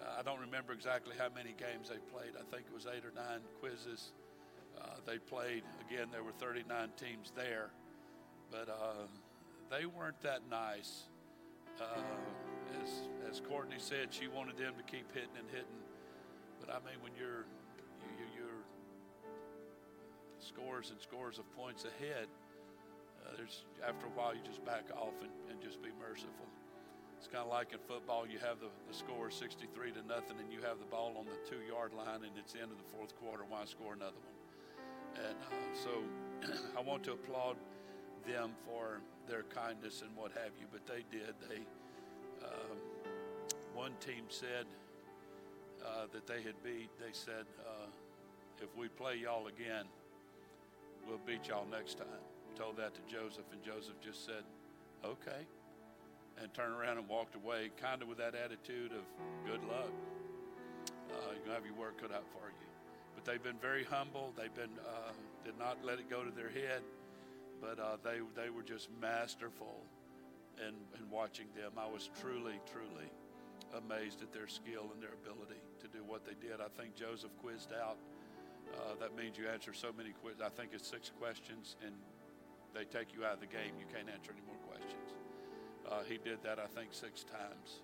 uh, 0.00 0.20
I 0.20 0.22
don't 0.22 0.40
remember 0.40 0.72
exactly 0.72 1.14
how 1.18 1.28
many 1.34 1.54
games 1.58 1.88
they 1.88 2.00
played. 2.12 2.32
I 2.38 2.44
think 2.54 2.66
it 2.66 2.74
was 2.74 2.86
eight 2.86 3.04
or 3.04 3.12
nine 3.14 3.40
quizzes 3.60 4.12
uh, 4.80 4.86
they 5.06 5.18
played. 5.18 5.62
Again, 5.88 6.08
there 6.12 6.22
were 6.22 6.32
39 6.32 6.90
teams 6.96 7.32
there, 7.34 7.70
but 8.50 8.68
uh, 8.68 9.06
they 9.70 9.86
weren't 9.86 10.20
that 10.22 10.42
nice. 10.50 11.04
Uh, 11.80 12.00
as 12.82 12.90
as 13.30 13.40
Courtney 13.40 13.78
said, 13.78 14.08
she 14.10 14.26
wanted 14.26 14.56
them 14.56 14.74
to 14.76 14.82
keep 14.82 15.12
hitting 15.14 15.36
and 15.38 15.48
hitting. 15.50 15.82
But 16.60 16.74
I 16.74 16.78
mean, 16.82 16.98
when 17.02 17.12
you're 17.16 17.46
you, 18.18 18.26
you, 18.34 18.44
are 18.44 18.64
scores 20.40 20.90
and 20.90 21.00
scores 21.00 21.38
of 21.38 21.46
points 21.56 21.84
ahead, 21.84 22.26
uh, 23.24 23.36
there's 23.36 23.64
after 23.86 24.06
a 24.06 24.10
while 24.10 24.34
you 24.34 24.40
just 24.44 24.64
back 24.64 24.84
off 24.96 25.14
and, 25.22 25.30
and 25.50 25.62
just 25.62 25.82
be 25.82 25.90
merciful. 26.00 26.46
It's 27.18 27.26
kind 27.26 27.42
of 27.42 27.50
like 27.50 27.72
in 27.72 27.80
football, 27.88 28.26
you 28.26 28.38
have 28.38 28.60
the, 28.60 28.70
the 28.86 28.94
score 28.94 29.28
63 29.28 29.90
to 29.90 30.06
nothing, 30.06 30.38
and 30.38 30.52
you 30.52 30.62
have 30.62 30.78
the 30.78 30.86
ball 30.86 31.16
on 31.18 31.26
the 31.26 31.50
two 31.50 31.58
yard 31.66 31.92
line, 31.92 32.22
and 32.22 32.30
it's 32.38 32.54
end 32.54 32.70
of 32.70 32.78
the 32.78 32.88
fourth 32.96 33.18
quarter. 33.18 33.42
Why 33.42 33.64
score 33.64 33.92
another 33.92 34.22
one? 34.22 34.38
And 35.26 35.34
uh, 35.34 35.74
so 35.74 35.90
I 36.78 36.80
want 36.80 37.02
to 37.04 37.12
applaud 37.12 37.56
them 38.24 38.52
for 38.64 39.00
their 39.26 39.42
kindness 39.50 40.02
and 40.02 40.14
what 40.14 40.30
have 40.32 40.54
you, 40.60 40.66
but 40.70 40.86
they 40.86 41.02
did. 41.10 41.34
They 41.48 41.66
um, 42.46 42.78
one 43.74 43.92
team 43.98 44.24
said 44.28 44.66
uh, 45.84 46.06
that 46.12 46.26
they 46.26 46.42
had 46.42 46.54
beat. 46.62 46.90
They 47.00 47.12
said, 47.12 47.46
uh, 47.66 47.90
"If 48.62 48.76
we 48.76 48.86
play 48.88 49.16
y'all 49.16 49.48
again, 49.48 49.86
we'll 51.06 51.20
beat 51.26 51.48
y'all 51.48 51.66
next 51.70 51.98
time." 51.98 52.22
Told 52.54 52.76
that 52.76 52.94
to 52.94 53.00
Joseph, 53.12 53.44
and 53.52 53.62
Joseph 53.62 54.00
just 54.00 54.24
said, 54.24 54.44
"Okay," 55.04 55.46
and 56.42 56.52
turned 56.54 56.74
around 56.74 56.98
and 56.98 57.08
walked 57.08 57.34
away, 57.34 57.70
kind 57.80 58.02
of 58.02 58.08
with 58.08 58.18
that 58.18 58.34
attitude 58.34 58.92
of 58.92 59.04
"Good 59.46 59.62
luck. 59.64 59.92
Uh, 61.10 61.32
you're 61.32 61.42
gonna 61.44 61.54
have 61.54 61.66
your 61.66 61.74
work 61.74 62.00
cut 62.00 62.12
out 62.12 62.26
for 62.32 62.48
you." 62.48 62.66
But 63.14 63.24
they've 63.24 63.42
been 63.42 63.58
very 63.60 63.84
humble. 63.84 64.32
They've 64.36 64.54
been 64.54 64.78
uh, 64.86 65.12
did 65.44 65.58
not 65.58 65.78
let 65.84 65.98
it 65.98 66.08
go 66.08 66.22
to 66.24 66.30
their 66.30 66.50
head, 66.50 66.82
but 67.60 67.78
uh, 67.78 67.96
they 68.02 68.20
they 68.40 68.50
were 68.50 68.62
just 68.62 68.88
masterful 69.00 69.82
and, 70.64 70.76
and 70.98 71.10
watching 71.10 71.46
them, 71.54 71.72
I 71.78 71.86
was 71.86 72.10
truly, 72.20 72.58
truly 72.70 73.08
amazed 73.76 74.22
at 74.22 74.32
their 74.32 74.48
skill 74.48 74.90
and 74.94 75.02
their 75.02 75.14
ability 75.14 75.60
to 75.80 75.86
do 75.88 76.02
what 76.06 76.24
they 76.24 76.34
did. 76.40 76.60
I 76.60 76.70
think 76.80 76.94
Joseph 76.94 77.30
quizzed 77.40 77.72
out. 77.72 77.98
Uh, 78.74 78.94
that 79.00 79.16
means 79.16 79.38
you 79.38 79.48
answer 79.48 79.72
so 79.72 79.92
many 79.96 80.10
quiz. 80.20 80.40
I 80.44 80.48
think 80.48 80.70
it's 80.72 80.88
six 80.88 81.10
questions, 81.20 81.76
and 81.84 81.94
they 82.74 82.84
take 82.84 83.14
you 83.14 83.24
out 83.24 83.34
of 83.34 83.40
the 83.40 83.46
game. 83.48 83.76
You 83.78 83.86
can't 83.92 84.08
answer 84.08 84.32
any 84.32 84.44
more 84.44 84.60
questions. 84.68 85.07
Uh, 85.88 86.04
he 86.08 86.18
did 86.18 86.42
that, 86.42 86.58
I 86.58 86.66
think, 86.66 86.92
six 86.92 87.24
times 87.24 87.80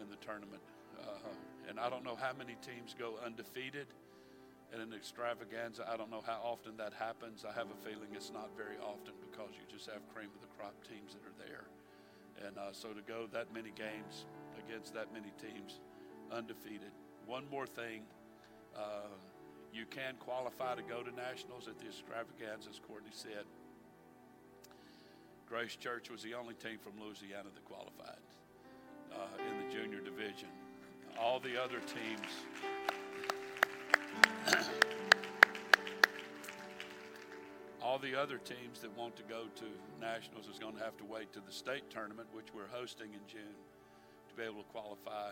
in 0.00 0.10
the 0.10 0.16
tournament. 0.16 0.62
Uh, 1.00 1.32
and 1.68 1.80
I 1.80 1.88
don't 1.88 2.04
know 2.04 2.16
how 2.16 2.32
many 2.36 2.56
teams 2.60 2.94
go 2.98 3.14
undefeated 3.24 3.86
in 4.74 4.80
an 4.80 4.92
extravaganza. 4.92 5.88
I 5.88 5.96
don't 5.96 6.10
know 6.10 6.22
how 6.24 6.40
often 6.44 6.76
that 6.76 6.92
happens. 6.92 7.44
I 7.48 7.52
have 7.52 7.68
a 7.70 7.78
feeling 7.80 8.12
it's 8.12 8.32
not 8.32 8.50
very 8.56 8.76
often 8.82 9.14
because 9.30 9.56
you 9.56 9.64
just 9.70 9.88
have 9.88 10.02
cream 10.12 10.28
of 10.34 10.40
the 10.40 10.52
crop 10.58 10.74
teams 10.84 11.14
that 11.14 11.24
are 11.24 11.38
there. 11.38 11.64
And 12.46 12.58
uh, 12.58 12.72
so 12.72 12.92
to 12.92 13.00
go 13.00 13.26
that 13.32 13.54
many 13.54 13.70
games 13.70 14.26
against 14.58 14.92
that 14.94 15.12
many 15.12 15.32
teams 15.40 15.80
undefeated. 16.30 16.92
One 17.26 17.44
more 17.50 17.66
thing. 17.66 18.02
Uh, 18.76 19.08
you 19.72 19.86
can 19.86 20.14
qualify 20.18 20.74
to 20.74 20.82
go 20.82 21.02
to 21.02 21.10
nationals 21.14 21.68
at 21.68 21.78
the 21.78 21.86
extravaganza, 21.86 22.70
as 22.70 22.80
Courtney 22.86 23.10
said. 23.12 23.46
Grace 25.46 25.76
Church 25.76 26.10
was 26.10 26.22
the 26.22 26.34
only 26.34 26.54
team 26.54 26.78
from 26.78 26.92
Louisiana 27.00 27.48
that 27.54 27.64
qualified 27.64 28.18
uh, 29.12 29.16
in 29.38 29.58
the 29.66 29.72
junior 29.74 30.00
division. 30.00 30.48
All 31.18 31.38
the 31.38 31.62
other 31.62 31.80
teams 31.80 32.46
all 37.82 37.98
the 37.98 38.14
other 38.14 38.38
teams 38.38 38.80
that 38.80 38.96
want 38.96 39.14
to 39.16 39.22
go 39.24 39.44
to 39.56 39.64
nationals 40.00 40.48
is 40.48 40.58
going 40.58 40.74
to 40.76 40.82
have 40.82 40.96
to 40.96 41.04
wait 41.04 41.32
to 41.34 41.40
the 41.40 41.52
state 41.52 41.90
tournament, 41.90 42.26
which 42.32 42.48
we're 42.54 42.66
hosting 42.66 43.12
in 43.12 43.20
June, 43.28 43.54
to 44.28 44.34
be 44.34 44.42
able 44.42 44.62
to 44.62 44.68
qualify 44.70 45.30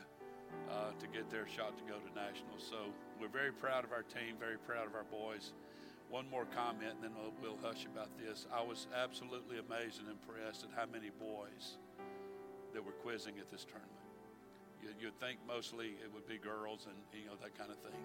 uh, 0.70 0.90
to 1.00 1.06
get 1.08 1.30
their 1.30 1.48
shot 1.48 1.76
to 1.78 1.84
go 1.84 1.98
to 1.98 2.14
nationals. 2.14 2.62
So 2.68 2.92
we're 3.20 3.28
very 3.28 3.52
proud 3.52 3.84
of 3.84 3.92
our 3.92 4.02
team, 4.02 4.36
very 4.38 4.58
proud 4.58 4.86
of 4.86 4.94
our 4.94 5.04
boys. 5.04 5.54
One 6.12 6.28
more 6.28 6.44
comment, 6.44 7.00
and 7.00 7.02
then 7.02 7.16
we'll, 7.16 7.32
we'll 7.40 7.60
hush 7.64 7.88
about 7.88 8.12
this. 8.20 8.44
I 8.52 8.60
was 8.60 8.86
absolutely 8.92 9.56
amazed 9.56 9.96
and 10.04 10.12
impressed 10.12 10.60
at 10.60 10.68
how 10.76 10.84
many 10.84 11.08
boys 11.08 11.80
that 12.76 12.84
were 12.84 12.92
quizzing 13.00 13.40
at 13.40 13.48
this 13.48 13.64
tournament. 13.64 13.96
You, 14.84 14.92
you'd 15.00 15.18
think 15.18 15.40
mostly 15.48 15.96
it 16.04 16.12
would 16.12 16.28
be 16.28 16.36
girls 16.36 16.84
and 16.84 17.00
you 17.16 17.32
know 17.32 17.40
that 17.40 17.56
kind 17.56 17.70
of 17.70 17.78
thing 17.78 17.96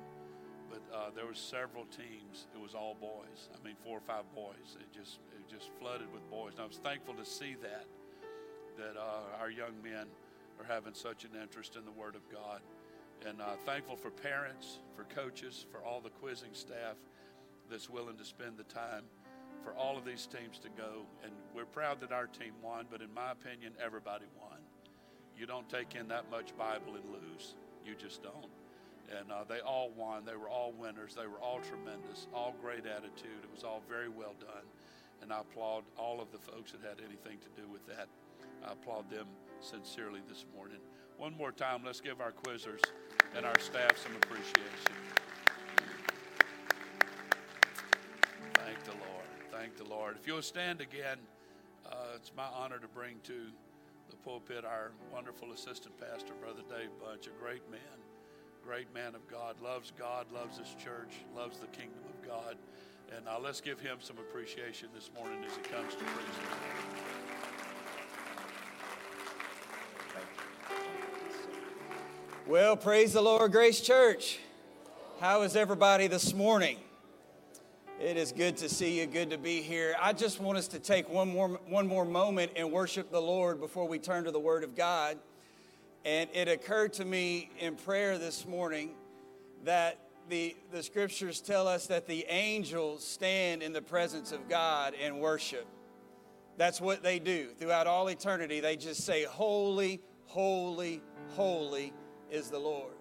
but 0.70 0.82
uh, 0.94 1.10
there 1.16 1.26
was 1.26 1.40
several 1.40 1.86
teams. 1.86 2.48
It 2.54 2.62
was 2.62 2.76
all 2.76 2.96
boys. 3.00 3.48
I 3.56 3.66
mean, 3.66 3.76
four 3.84 3.98
or 3.98 4.02
five 4.02 4.24
boys. 4.36 4.76
It 4.80 4.92
just 4.92 5.20
it 5.32 5.48
just 5.50 5.72
flooded 5.80 6.12
with 6.12 6.30
boys. 6.30 6.54
And 6.54 6.62
I 6.64 6.68
was 6.68 6.78
thankful 6.78 7.14
to 7.16 7.26
see 7.26 7.56
that 7.62 7.86
that 8.78 9.00
uh, 9.00 9.40
our 9.40 9.50
young 9.50 9.74
men 9.84 10.08
are 10.60 10.66
having 10.66 10.94
such 10.94 11.24
an 11.24 11.32
interest 11.42 11.76
in 11.76 11.86
the 11.86 11.92
Word 11.92 12.16
of 12.16 12.22
God, 12.30 12.62
and 13.26 13.42
uh, 13.42 13.56
thankful 13.66 13.96
for 13.96 14.12
parents, 14.12 14.80
for 14.96 15.04
coaches, 15.06 15.66
for 15.72 15.80
all 15.80 16.02
the 16.02 16.10
quizzing 16.10 16.54
staff 16.54 16.98
that's 17.70 17.90
willing 17.90 18.18
to 18.18 18.26
spend 18.26 18.58
the 18.58 18.64
time 18.64 19.04
for 19.64 19.74
all 19.74 19.98
of 19.98 20.06
these 20.06 20.28
teams 20.28 20.60
to 20.60 20.70
go. 20.70 21.06
And 21.24 21.32
we're 21.54 21.66
proud 21.66 22.00
that 22.02 22.12
our 22.12 22.28
team 22.28 22.54
won, 22.62 22.86
but 22.90 23.02
in 23.02 23.14
my 23.14 23.32
opinion, 23.32 23.74
everybody 23.84 24.26
won. 24.40 24.60
You 25.38 25.46
don't 25.46 25.70
take 25.70 25.96
in 25.96 26.08
that 26.08 26.32
much 26.32 26.58
Bible 26.58 26.96
and 26.96 27.06
lose. 27.12 27.56
You 27.86 27.94
just 27.96 28.24
don't. 28.24 28.50
And 29.10 29.32
uh, 29.32 29.44
they 29.48 29.60
all 29.60 29.92
won. 29.96 30.26
They 30.26 30.36
were 30.36 30.50
all 30.50 30.74
winners. 30.74 31.16
They 31.16 31.28
were 31.28 31.40
all 31.40 31.60
tremendous, 31.62 32.28
all 32.34 32.56
great 32.62 32.86
attitude. 32.86 33.44
It 33.44 33.52
was 33.54 33.64
all 33.64 33.82
very 33.88 34.10
well 34.10 34.36
done. 34.40 34.66
And 35.22 35.32
I 35.32 35.42
applaud 35.42 35.84
all 35.98 36.22
of 36.22 36.32
the 36.32 36.38
folks 36.38 36.72
that 36.72 36.82
had 36.82 37.00
anything 37.00 37.38
to 37.40 37.62
do 37.62 37.68
with 37.68 37.86
that. 37.88 38.08
I 38.68 38.74
applaud 38.74 39.10
them 39.10 39.28
sincerely 39.62 40.22
this 40.28 40.46
morning. 40.56 40.80
One 41.18 41.36
more 41.36 41.52
time, 41.52 41.82
let's 41.86 42.02
give 42.02 42.22
our 42.22 42.32
quizzers 42.32 42.82
and 43.36 43.46
our 43.46 43.60
staff 43.60 43.98
some 43.98 44.16
appreciation. 44.16 45.17
Thank 48.68 48.84
the 48.84 48.92
Lord. 48.92 49.28
Thank 49.50 49.78
the 49.78 49.86
Lord. 49.86 50.18
If 50.20 50.28
you'll 50.28 50.42
stand 50.42 50.82
again, 50.82 51.18
uh, 51.86 52.18
it's 52.18 52.34
my 52.36 52.48
honor 52.54 52.80
to 52.80 52.88
bring 52.90 53.16
to 53.24 53.46
the 54.10 54.18
pulpit 54.18 54.66
our 54.66 54.92
wonderful 55.10 55.54
assistant 55.54 55.98
pastor, 55.98 56.34
Brother 56.42 56.64
Dave 56.68 56.90
Bunch, 57.02 57.28
a 57.28 57.42
great 57.42 57.62
man, 57.72 57.80
great 58.66 58.94
man 58.94 59.16
of 59.16 59.26
God, 59.30 59.56
loves 59.64 59.94
God, 59.98 60.26
loves 60.34 60.58
his 60.58 60.68
church, 60.84 61.14
loves 61.34 61.60
the 61.60 61.68
kingdom 61.68 62.02
of 62.10 62.28
God. 62.28 62.58
And 63.16 63.26
uh, 63.30 63.40
let's 63.42 63.62
give 63.62 63.80
him 63.80 64.00
some 64.02 64.18
appreciation 64.18 64.90
this 64.94 65.12
morning 65.16 65.46
as 65.46 65.56
he 65.56 65.62
comes 65.62 65.94
to 65.94 66.04
preach. 66.04 66.26
Well, 72.46 72.76
praise 72.76 73.14
the 73.14 73.22
Lord, 73.22 73.54
Grace 73.54 73.80
Church. 73.80 74.40
How 75.22 75.44
is 75.44 75.56
everybody 75.56 76.08
this 76.08 76.34
morning? 76.34 76.80
It 78.00 78.16
is 78.16 78.32
good 78.32 78.58
to 78.58 78.70
see 78.70 79.00
you, 79.00 79.08
good 79.08 79.32
to 79.32 79.40
be 79.40 79.64
here. 79.64 79.96
I 80.00 80.14
just 80.14 80.40
want 80.40 80.60
us 80.60 80.68
to 80.68 80.80
take 80.80 81.10
one 81.10 81.30
more, 81.30 81.60
one 81.68 81.88
more 81.88 82.06
moment 82.06 82.52
and 82.56 82.72
worship 82.72 83.12
the 83.12 83.20
Lord 83.20 83.60
before 83.60 83.88
we 83.88 83.98
turn 83.98 84.26
to 84.26 84.32
the 84.32 84.40
Word 84.40 84.64
of 84.64 84.76
God. 84.76 85.18
And 86.06 86.30
it 86.32 86.48
occurred 86.48 86.94
to 86.94 87.06
me 87.06 87.50
in 87.60 87.76
prayer 87.76 88.20
this 88.20 88.46
morning 88.46 88.92
that 89.64 89.98
the, 90.30 90.56
the 90.72 90.84
scriptures 90.84 91.42
tell 91.42 91.68
us 91.68 91.88
that 91.88 92.06
the 92.06 92.24
angels 92.30 93.04
stand 93.04 93.64
in 93.64 93.74
the 93.74 93.82
presence 93.82 94.32
of 94.32 94.48
God 94.48 94.94
and 95.02 95.20
worship. 95.20 95.66
That's 96.56 96.80
what 96.80 97.02
they 97.02 97.18
do 97.18 97.48
throughout 97.58 97.88
all 97.88 98.10
eternity. 98.10 98.60
They 98.60 98.76
just 98.76 99.06
say, 99.06 99.24
Holy, 99.24 100.02
holy, 100.28 101.02
holy 101.30 101.94
is 102.30 102.52
the 102.52 102.60
Lord. 102.60 102.94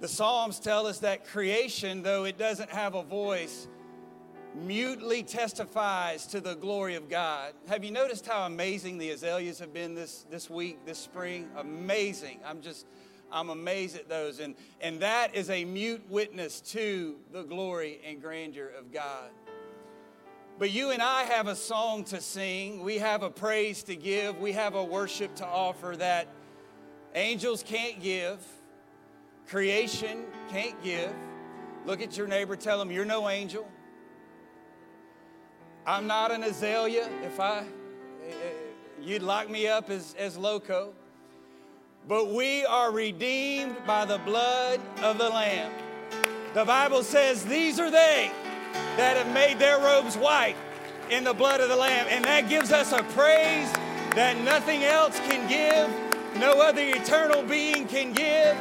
The 0.00 0.08
Psalms 0.08 0.58
tell 0.58 0.86
us 0.86 1.00
that 1.00 1.26
creation, 1.26 2.02
though 2.02 2.24
it 2.24 2.38
doesn't 2.38 2.70
have 2.70 2.94
a 2.94 3.02
voice, 3.02 3.68
mutely 4.54 5.22
testifies 5.22 6.26
to 6.28 6.40
the 6.40 6.54
glory 6.54 6.94
of 6.94 7.08
God. 7.08 7.54
Have 7.68 7.84
you 7.84 7.90
noticed 7.90 8.26
how 8.26 8.46
amazing 8.46 8.98
the 8.98 9.10
azaleas 9.10 9.58
have 9.58 9.72
been 9.72 9.94
this, 9.94 10.24
this 10.30 10.48
week, 10.48 10.84
this 10.86 10.98
spring? 10.98 11.48
Amazing. 11.56 12.40
I'm 12.44 12.60
just, 12.60 12.86
I'm 13.32 13.50
amazed 13.50 13.96
at 13.96 14.08
those. 14.08 14.40
And, 14.40 14.54
and 14.80 15.00
that 15.00 15.34
is 15.34 15.50
a 15.50 15.64
mute 15.64 16.02
witness 16.08 16.60
to 16.72 17.16
the 17.32 17.42
glory 17.42 18.00
and 18.06 18.20
grandeur 18.22 18.70
of 18.78 18.92
God. 18.92 19.30
But 20.56 20.70
you 20.70 20.90
and 20.90 21.02
I 21.02 21.24
have 21.24 21.48
a 21.48 21.56
song 21.56 22.04
to 22.04 22.20
sing. 22.20 22.82
We 22.84 22.98
have 22.98 23.24
a 23.24 23.30
praise 23.30 23.82
to 23.84 23.96
give. 23.96 24.38
We 24.38 24.52
have 24.52 24.76
a 24.76 24.84
worship 24.84 25.34
to 25.36 25.46
offer 25.46 25.96
that 25.98 26.28
angels 27.16 27.64
can't 27.66 28.00
give, 28.00 28.38
creation 29.48 30.24
can't 30.50 30.80
give. 30.82 31.12
Look 31.86 32.00
at 32.00 32.16
your 32.16 32.28
neighbor, 32.28 32.54
tell 32.56 32.80
him, 32.80 32.90
You're 32.92 33.04
no 33.04 33.28
angel. 33.28 33.68
I'm 35.86 36.06
not 36.06 36.30
an 36.30 36.42
azalea. 36.42 37.08
If 37.24 37.38
I, 37.38 37.58
eh, 37.58 37.62
eh, 38.30 38.32
you'd 39.02 39.22
lock 39.22 39.50
me 39.50 39.68
up 39.68 39.90
as, 39.90 40.14
as 40.18 40.36
loco. 40.36 40.92
But 42.08 42.32
we 42.32 42.64
are 42.64 42.90
redeemed 42.90 43.76
by 43.86 44.04
the 44.04 44.18
blood 44.18 44.80
of 45.02 45.18
the 45.18 45.28
Lamb. 45.28 45.72
The 46.54 46.64
Bible 46.64 47.02
says, 47.02 47.44
These 47.44 47.80
are 47.80 47.90
they 47.90 48.30
that 48.96 49.16
have 49.16 49.32
made 49.34 49.58
their 49.58 49.78
robes 49.78 50.16
white 50.16 50.56
in 51.10 51.24
the 51.24 51.34
blood 51.34 51.60
of 51.60 51.68
the 51.68 51.76
Lamb. 51.76 52.06
And 52.08 52.24
that 52.24 52.48
gives 52.48 52.72
us 52.72 52.92
a 52.92 53.02
praise 53.14 53.70
that 54.14 54.38
nothing 54.42 54.84
else 54.84 55.18
can 55.20 55.48
give, 55.48 56.40
no 56.40 56.60
other 56.60 56.82
eternal 56.82 57.42
being 57.42 57.86
can 57.86 58.12
give, 58.12 58.56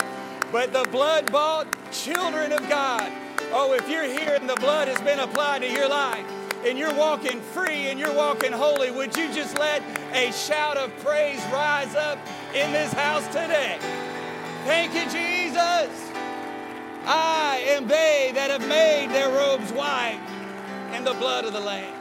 but 0.51 0.73
the 0.73 0.83
blood 0.91 1.31
bought 1.31 1.67
children 1.91 2.51
of 2.51 2.67
God. 2.67 3.11
Oh, 3.51 3.73
if 3.73 3.87
you're 3.87 4.03
here 4.03 4.35
and 4.39 4.49
the 4.49 4.55
blood 4.55 4.87
has 4.87 4.99
been 5.01 5.19
applied 5.19 5.61
to 5.61 5.71
your 5.71 5.87
life, 5.87 6.25
and 6.65 6.77
you're 6.77 6.93
walking 6.93 7.41
free 7.41 7.89
and 7.89 7.99
you're 7.99 8.13
walking 8.13 8.51
holy, 8.51 8.89
would 8.89 9.15
you 9.17 9.33
just 9.33 9.57
let 9.57 9.81
a 10.13 10.31
shout 10.31 10.77
of 10.77 10.95
praise 10.99 11.43
rise 11.51 11.93
up 11.95 12.17
in 12.53 12.71
this 12.71 12.93
house 12.93 13.25
today? 13.27 13.77
Thank 14.65 14.93
you, 14.93 15.03
Jesus. 15.11 16.11
I 17.05 17.61
am 17.67 17.87
they 17.87 18.31
that 18.33 18.49
have 18.49 18.65
made 18.67 19.09
their 19.09 19.29
robes 19.29 19.71
white 19.73 20.21
in 20.95 21.03
the 21.03 21.13
blood 21.15 21.43
of 21.43 21.51
the 21.51 21.59
Lamb. 21.59 21.93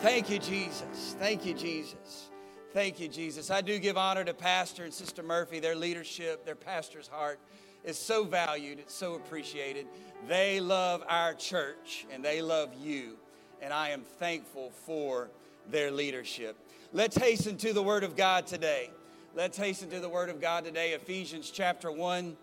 Thank 0.00 0.28
you, 0.28 0.40
Jesus. 0.40 1.14
Thank 1.18 1.46
you, 1.46 1.54
Jesus. 1.54 2.30
Thank 2.72 2.98
you, 2.98 3.08
Jesus. 3.08 3.50
I 3.50 3.60
do 3.60 3.78
give 3.78 3.96
honor 3.96 4.24
to 4.24 4.34
Pastor 4.34 4.84
and 4.84 4.92
Sister 4.92 5.22
Murphy. 5.22 5.60
Their 5.60 5.76
leadership, 5.76 6.44
their 6.44 6.56
pastor's 6.56 7.06
heart 7.06 7.38
is 7.84 7.96
so 7.96 8.24
valued, 8.24 8.80
it's 8.80 8.94
so 8.94 9.14
appreciated. 9.14 9.86
They 10.26 10.58
love 10.58 11.04
our 11.08 11.32
church 11.32 12.06
and 12.10 12.24
they 12.24 12.42
love 12.42 12.74
you 12.74 13.16
and 13.62 13.72
I 13.72 13.90
am 13.90 14.02
thankful 14.18 14.70
for 14.84 15.28
their 15.70 15.90
leadership. 15.90 16.56
Let's 16.92 17.16
hasten 17.16 17.56
to 17.58 17.72
the 17.72 17.82
Word 17.82 18.04
of 18.04 18.16
God 18.16 18.46
today. 18.46 18.90
Let's 19.34 19.58
hasten 19.58 19.90
to 19.90 20.00
the 20.00 20.08
Word 20.08 20.28
of 20.28 20.40
God 20.40 20.64
today. 20.64 20.92
Ephesians 20.92 21.50
chapter 21.50 21.90
1, 21.90 22.36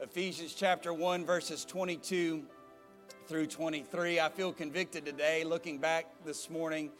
Ephesians 0.00 0.54
chapter 0.54 0.92
1, 0.94 1.24
verses 1.26 1.64
22 1.64 2.42
through 3.26 3.46
23. 3.46 4.20
I 4.20 4.28
feel 4.28 4.52
convicted 4.52 5.04
today, 5.04 5.44
looking 5.44 5.78
back 5.78 6.06
this 6.24 6.48
morning. 6.48 6.90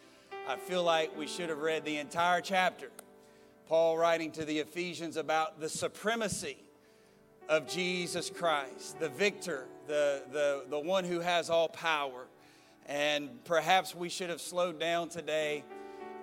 I 0.47 0.57
feel 0.57 0.83
like 0.83 1.17
we 1.17 1.27
should 1.27 1.49
have 1.49 1.61
read 1.61 1.85
the 1.85 1.97
entire 1.97 2.41
chapter. 2.41 2.91
Paul 3.67 3.99
writing 3.99 4.31
to 4.33 4.45
the 4.45 4.59
Ephesians 4.61 5.17
about 5.17 5.61
the 5.61 5.69
supremacy 5.69 6.59
of 7.49 7.67
Jesus 7.67 8.31
Christ, 8.31 8.99
the 8.99 9.09
victor, 9.09 9.67
the, 9.87 10.23
the, 10.33 10.65
the 10.71 10.79
one 10.79 11.05
who 11.05 11.21
has 11.21 11.51
all 11.51 11.69
power. 11.69 12.28
And 12.89 13.45
perhaps 13.45 13.95
we 13.95 14.09
should 14.09 14.31
have 14.31 14.41
slowed 14.41 14.81
down 14.81 15.11
today 15.11 15.63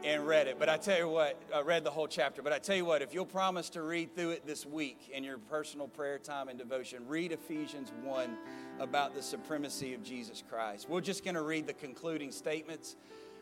and 0.04 0.26
read 0.26 0.48
it. 0.48 0.58
But 0.60 0.70
I 0.70 0.78
tell 0.78 0.98
you 0.98 1.08
what, 1.08 1.40
I 1.54 1.62
read 1.62 1.84
the 1.84 1.92
whole 1.92 2.08
chapter. 2.08 2.42
But 2.42 2.54
I 2.54 2.60
tell 2.60 2.76
you 2.76 2.86
what, 2.86 3.02
if 3.02 3.14
you'll 3.14 3.26
promise 3.26 3.70
to 3.72 3.82
read 3.82 4.16
through 4.16 4.32
it 4.32 4.46
this 4.46 4.66
week 4.66 5.10
in 5.14 5.24
your 5.24 5.38
personal 5.38 5.88
prayer 5.88 6.18
time 6.20 6.48
and 6.48 6.58
devotion, 6.58 7.08
read 7.08 7.32
Ephesians 7.32 7.92
1 8.04 8.38
about 8.80 9.16
the 9.16 9.22
supremacy 9.22 9.94
of 9.94 10.04
Jesus 10.04 10.44
Christ. 10.48 10.90
We're 10.90 11.02
just 11.02 11.24
going 11.24 11.36
to 11.36 11.42
read 11.42 11.68
the 11.68 11.74
concluding 11.74 12.32
statements, 12.32 12.96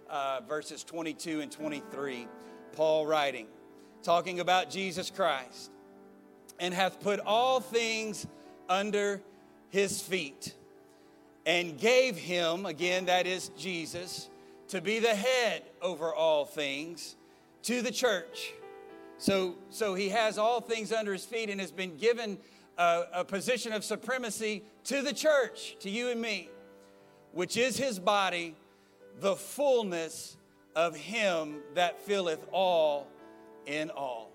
uh, 0.10 0.42
verses 0.48 0.84
22 0.84 1.42
and 1.42 1.52
23. 1.52 2.28
Paul 2.74 3.06
writing, 3.06 3.48
talking 4.02 4.40
about 4.40 4.70
Jesus 4.70 5.10
Christ, 5.10 5.72
and 6.60 6.74
hath 6.74 7.00
put 7.00 7.20
all 7.20 7.60
things 7.60 8.26
under 8.70 9.22
his 9.70 10.02
feet 10.02 10.56
and 11.46 11.78
gave 11.78 12.18
him, 12.18 12.66
again, 12.66 13.06
that 13.06 13.28
is 13.28 13.50
Jesus, 13.58 14.30
to 14.70 14.82
be 14.82 15.00
the 15.00 15.14
head 15.14 15.64
over 15.82 16.14
all 16.14 16.46
things 16.46 17.16
to 17.64 17.82
the 17.82 17.92
church. 17.92 18.54
So, 19.18 19.56
so 19.70 19.94
he 19.94 20.10
has 20.10 20.38
all 20.38 20.62
things 20.62 20.92
under 20.92 21.14
his 21.14 21.26
feet 21.26 21.50
and 21.50 21.60
has 21.62 21.72
been 21.72 21.98
given 21.98 22.38
a, 22.78 23.04
a 23.14 23.26
position 23.26 23.74
of 23.74 23.84
supremacy 23.84 24.64
to 24.86 25.02
the 25.02 25.14
church, 25.14 25.78
to 25.82 25.90
you 25.90 26.10
and 26.10 26.22
me, 26.22 26.50
which 27.32 27.58
is 27.58 27.78
his 27.78 28.00
body, 28.00 28.56
the 29.20 29.36
fullness 29.36 30.38
of 30.76 30.96
him 30.96 31.58
that 31.76 32.02
filleth 32.02 32.46
all 32.52 33.08
in 33.66 33.90
all. 33.92 34.32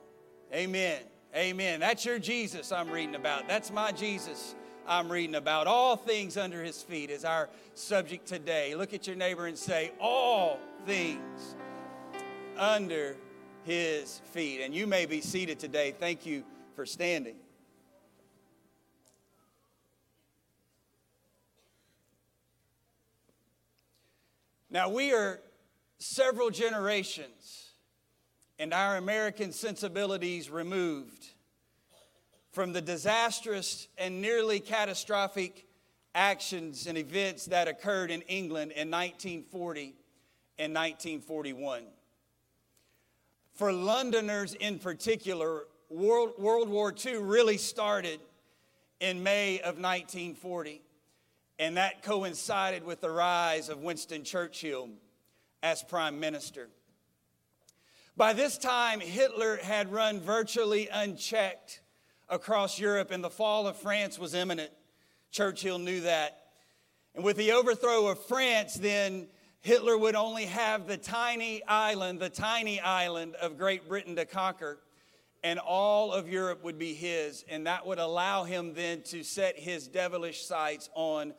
Amen. 0.52 1.00
Amen. 1.34 1.80
That's 1.80 2.04
your 2.04 2.18
Jesus 2.18 2.72
I'm 2.72 2.90
reading 2.90 3.14
about. 3.14 3.48
That's 3.48 3.70
my 3.70 3.92
Jesus. 3.92 4.54
I'm 4.88 5.12
reading 5.12 5.34
about. 5.34 5.66
All 5.66 5.96
things 5.96 6.38
under 6.38 6.62
his 6.64 6.82
feet 6.82 7.10
is 7.10 7.24
our 7.24 7.50
subject 7.74 8.26
today. 8.26 8.74
Look 8.74 8.94
at 8.94 9.06
your 9.06 9.16
neighbor 9.16 9.46
and 9.46 9.56
say, 9.56 9.92
All 10.00 10.58
things 10.86 11.54
under 12.56 13.16
his 13.64 14.22
feet. 14.32 14.62
And 14.62 14.74
you 14.74 14.86
may 14.86 15.04
be 15.04 15.20
seated 15.20 15.58
today. 15.58 15.94
Thank 15.98 16.24
you 16.24 16.42
for 16.74 16.86
standing. 16.86 17.36
Now, 24.70 24.88
we 24.88 25.12
are 25.12 25.40
several 25.98 26.50
generations 26.50 27.70
and 28.58 28.74
our 28.74 28.96
American 28.96 29.52
sensibilities 29.52 30.50
removed 30.50 31.26
from 32.58 32.72
the 32.72 32.82
disastrous 32.82 33.86
and 33.98 34.20
nearly 34.20 34.58
catastrophic 34.58 35.64
actions 36.12 36.88
and 36.88 36.98
events 36.98 37.44
that 37.44 37.68
occurred 37.68 38.10
in 38.10 38.20
England 38.22 38.72
in 38.72 38.90
1940 38.90 39.94
and 40.58 40.74
1941. 40.74 41.84
For 43.54 43.72
Londoners 43.72 44.54
in 44.54 44.80
particular, 44.80 45.66
World, 45.88 46.32
World 46.36 46.68
War 46.68 46.92
II 46.92 47.18
really 47.18 47.58
started 47.58 48.18
in 48.98 49.22
May 49.22 49.60
of 49.60 49.78
1940, 49.78 50.82
and 51.60 51.76
that 51.76 52.02
coincided 52.02 52.82
with 52.82 53.00
the 53.00 53.10
rise 53.10 53.68
of 53.68 53.84
Winston 53.84 54.24
Churchill 54.24 54.88
as 55.62 55.84
prime 55.84 56.18
minister. 56.18 56.68
By 58.16 58.32
this 58.32 58.58
time, 58.58 58.98
Hitler 58.98 59.58
had 59.58 59.92
run 59.92 60.18
virtually 60.18 60.88
unchecked 60.88 61.82
across 62.28 62.78
Europe, 62.78 63.10
and 63.10 63.22
the 63.22 63.30
fall 63.30 63.66
of 63.66 63.76
France 63.76 64.18
was 64.18 64.34
imminent. 64.34 64.70
Churchill 65.30 65.78
knew 65.78 66.00
that. 66.02 66.38
And 67.14 67.24
with 67.24 67.36
the 67.36 67.52
overthrow 67.52 68.06
of 68.08 68.18
France, 68.26 68.74
then 68.74 69.28
Hitler 69.60 69.98
would 69.98 70.14
only 70.14 70.44
have 70.44 70.86
the 70.86 70.96
tiny 70.96 71.64
island, 71.64 72.20
the 72.20 72.30
tiny 72.30 72.80
island 72.80 73.34
of 73.36 73.58
Great 73.58 73.88
Britain 73.88 74.16
to 74.16 74.24
conquer, 74.24 74.78
and 75.42 75.58
all 75.58 76.12
of 76.12 76.28
Europe 76.28 76.62
would 76.64 76.78
be 76.78 76.94
his. 76.94 77.44
And 77.48 77.66
that 77.66 77.86
would 77.86 77.98
allow 77.98 78.44
him 78.44 78.74
then 78.74 79.02
to 79.02 79.22
set 79.22 79.58
his 79.58 79.88
devilish 79.88 80.44
sights 80.44 80.88
on 80.94 81.34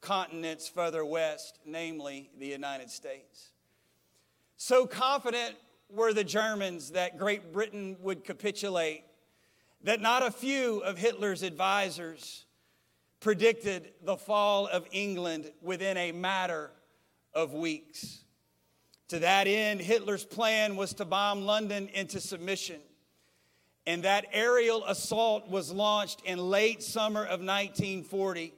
continents 0.00 0.68
further 0.68 1.04
west, 1.04 1.58
namely 1.64 2.30
the 2.38 2.46
United 2.46 2.90
States. 2.90 3.50
So 4.56 4.86
confident 4.86 5.54
were 5.90 6.12
the 6.12 6.24
Germans 6.24 6.90
that 6.92 7.18
Great 7.18 7.52
Britain 7.52 7.96
would 8.00 8.24
capitulate 8.24 9.02
that 9.84 10.00
not 10.00 10.26
a 10.26 10.30
few 10.30 10.78
of 10.80 10.98
Hitler's 10.98 11.42
advisors 11.42 12.44
predicted 13.20 13.92
the 14.02 14.16
fall 14.16 14.66
of 14.66 14.86
England 14.92 15.50
within 15.60 15.96
a 15.96 16.12
matter 16.12 16.70
of 17.34 17.52
weeks. 17.52 18.20
To 19.08 19.18
that 19.20 19.46
end, 19.46 19.80
Hitler's 19.80 20.24
plan 20.24 20.76
was 20.76 20.94
to 20.94 21.04
bomb 21.04 21.42
London 21.42 21.88
into 21.88 22.20
submission. 22.20 22.80
And 23.86 24.02
that 24.02 24.26
aerial 24.32 24.84
assault 24.84 25.48
was 25.48 25.72
launched 25.72 26.20
in 26.26 26.38
late 26.38 26.82
summer 26.82 27.22
of 27.22 27.40
1940, 27.40 28.52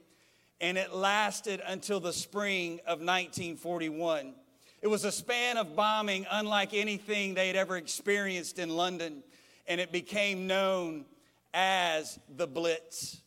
and 0.59 0.77
it 0.77 0.93
lasted 0.93 1.61
until 1.65 2.01
the 2.01 2.11
spring 2.11 2.81
of 2.85 2.99
1941. 2.99 4.33
It 4.81 4.87
was 4.87 5.05
a 5.05 5.11
span 5.11 5.57
of 5.57 5.75
bombing 5.75 6.25
unlike 6.29 6.73
anything 6.73 7.33
they 7.33 7.47
had 7.47 7.55
ever 7.55 7.77
experienced 7.77 8.59
in 8.59 8.69
London, 8.69 9.23
and 9.67 9.79
it 9.79 9.91
became 9.91 10.47
known 10.47 11.05
as 11.53 12.19
the 12.35 12.47
Blitz. 12.47 13.21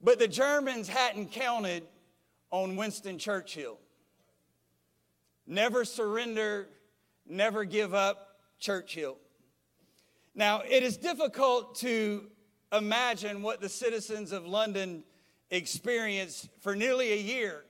But 0.00 0.18
the 0.18 0.28
Germans 0.28 0.88
hadn't 0.88 1.32
counted 1.32 1.84
on 2.50 2.76
Winston 2.76 3.18
Churchill. 3.18 3.78
Never 5.46 5.84
surrender, 5.84 6.68
never 7.26 7.64
give 7.64 7.92
up, 7.94 8.38
Churchill. 8.58 9.18
Now, 10.34 10.60
it 10.60 10.82
is 10.82 10.96
difficult 10.96 11.74
to 11.76 12.30
imagine 12.72 13.42
what 13.42 13.60
the 13.60 13.68
citizens 13.68 14.32
of 14.32 14.46
London 14.46 15.02
experienced 15.50 16.48
for 16.60 16.76
nearly 16.76 17.12
a 17.12 17.16
year 17.16 17.64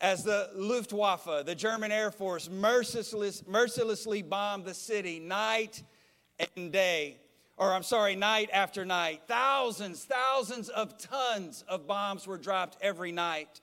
as 0.00 0.22
the 0.22 0.50
Luftwaffe, 0.54 1.46
the 1.46 1.54
German 1.54 1.90
Air 1.90 2.10
Force, 2.10 2.50
mercilessly, 2.50 4.22
bombed 4.22 4.64
the 4.64 4.74
city 4.74 5.18
night 5.18 5.82
and 6.56 6.72
day 6.72 7.21
or 7.62 7.72
I'm 7.72 7.84
sorry, 7.84 8.16
night 8.16 8.50
after 8.52 8.84
night. 8.84 9.22
Thousands, 9.28 10.04
thousands 10.04 10.68
of 10.68 10.98
tons 10.98 11.62
of 11.68 11.86
bombs 11.86 12.26
were 12.26 12.36
dropped 12.36 12.76
every 12.80 13.12
night. 13.12 13.60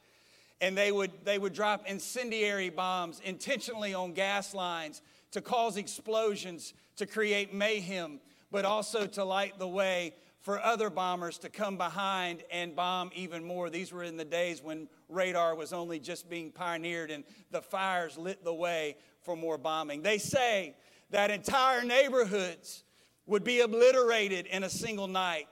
And 0.62 0.78
they 0.78 0.94
would, 0.94 1.12
they 1.26 1.38
would 1.38 1.52
drop 1.52 1.86
incendiary 1.86 2.70
bombs 2.70 3.20
intentionally 3.26 3.94
on 3.94 4.14
gas 4.14 4.54
lines 4.54 5.02
to 5.32 5.42
cause 5.42 5.76
explosions, 5.76 6.74
to 6.96 7.06
create 7.06 7.54
mayhem, 7.54 8.22
but 8.52 8.64
also 8.64 9.06
to 9.06 9.26
light 9.26 9.60
the 9.60 9.68
way 9.68 10.14
for 10.40 10.62
other 10.62 10.90
bombers 10.90 11.38
to 11.40 11.50
come 11.50 11.76
behind 11.76 12.44
and 12.52 12.78
bomb 12.78 13.12
even 13.14 13.44
more. 13.44 13.70
These 13.70 13.92
were 13.92 14.04
in 14.04 14.16
the 14.16 14.24
days 14.24 14.64
when 14.64 14.88
radar 15.10 15.56
was 15.56 15.74
only 15.74 16.00
just 16.00 16.30
being 16.30 16.54
pioneered 16.54 17.12
and 17.12 17.26
the 17.52 17.62
fires 17.62 18.18
lit 18.18 18.46
the 18.46 18.54
way 18.54 18.96
for 19.24 19.36
more 19.36 19.58
bombing. 19.58 20.04
They 20.04 20.20
say 20.20 20.78
that 21.10 21.32
entire 21.32 21.84
neighborhoods 21.84 22.86
would 23.30 23.44
be 23.44 23.62
obliterated 23.62 24.48
in 24.48 24.64
a 24.64 24.70
single 24.70 25.08
night. 25.08 25.48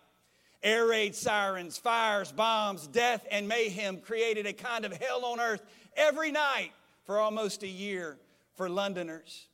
Air 0.64 0.88
raid 0.88 1.16
sirens, 1.16 1.78
fires, 1.78 2.32
bombs, 2.32 2.88
death, 2.88 3.26
and 3.30 3.48
mayhem 3.48 4.00
created 4.00 4.48
a 4.48 4.54
kind 4.54 4.84
of 4.84 4.92
hell 4.94 5.24
on 5.24 5.40
earth 5.40 5.62
every 5.96 6.32
night 6.32 6.72
for 7.06 7.20
almost 7.20 7.62
a 7.62 7.68
year 7.68 8.18
for 8.56 8.68
Londoners. 8.68 9.48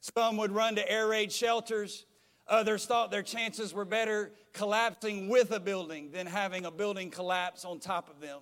Some 0.00 0.38
would 0.38 0.52
run 0.52 0.76
to 0.76 0.90
air 0.90 1.08
raid 1.08 1.30
shelters. 1.30 2.06
Others 2.48 2.86
thought 2.86 3.10
their 3.10 3.22
chances 3.22 3.74
were 3.74 3.84
better 3.84 4.32
collapsing 4.54 5.28
with 5.28 5.50
a 5.50 5.60
building 5.60 6.10
than 6.10 6.26
having 6.26 6.64
a 6.64 6.70
building 6.70 7.10
collapse 7.10 7.66
on 7.66 7.78
top 7.78 8.08
of 8.08 8.20
them. 8.20 8.40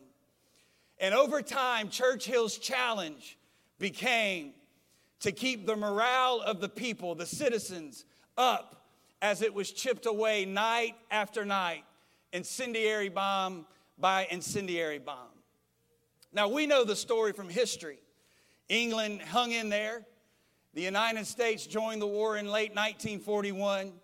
And 1.01 1.13
over 1.13 1.43
time, 1.43 1.89
Churchill's 1.89 2.57
challenge 2.57 3.37
became 3.81 4.53
to 5.21 5.33
keep 5.33 5.67
the 5.67 5.75
morale 5.75 6.41
of 6.41 6.61
the 6.61 6.69
people, 6.69 7.17
the 7.17 7.27
citizens, 7.27 8.05
up 8.37 8.84
as 9.25 9.41
it 9.41 9.55
was 9.55 9.73
chipped 9.73 10.05
away 10.05 10.45
night 10.45 10.95
after 11.11 11.47
night, 11.47 11.83
incendiary 12.35 13.09
bomb 13.09 13.65
by 13.99 14.29
incendiary 14.31 14.99
bomb. 14.99 15.31
Now, 16.31 16.49
we 16.49 16.67
know 16.67 16.85
the 16.85 16.95
story 16.95 17.33
from 17.33 17.49
history. 17.49 18.01
England 18.69 19.23
hung 19.23 19.53
in 19.53 19.71
there. 19.71 20.05
The 20.75 20.83
United 20.83 21.27
States 21.27 21.67
joined 21.67 22.03
the 22.03 22.07
war 22.07 22.37
in 22.37 22.51
late 22.51 22.73
1941, 22.73 23.95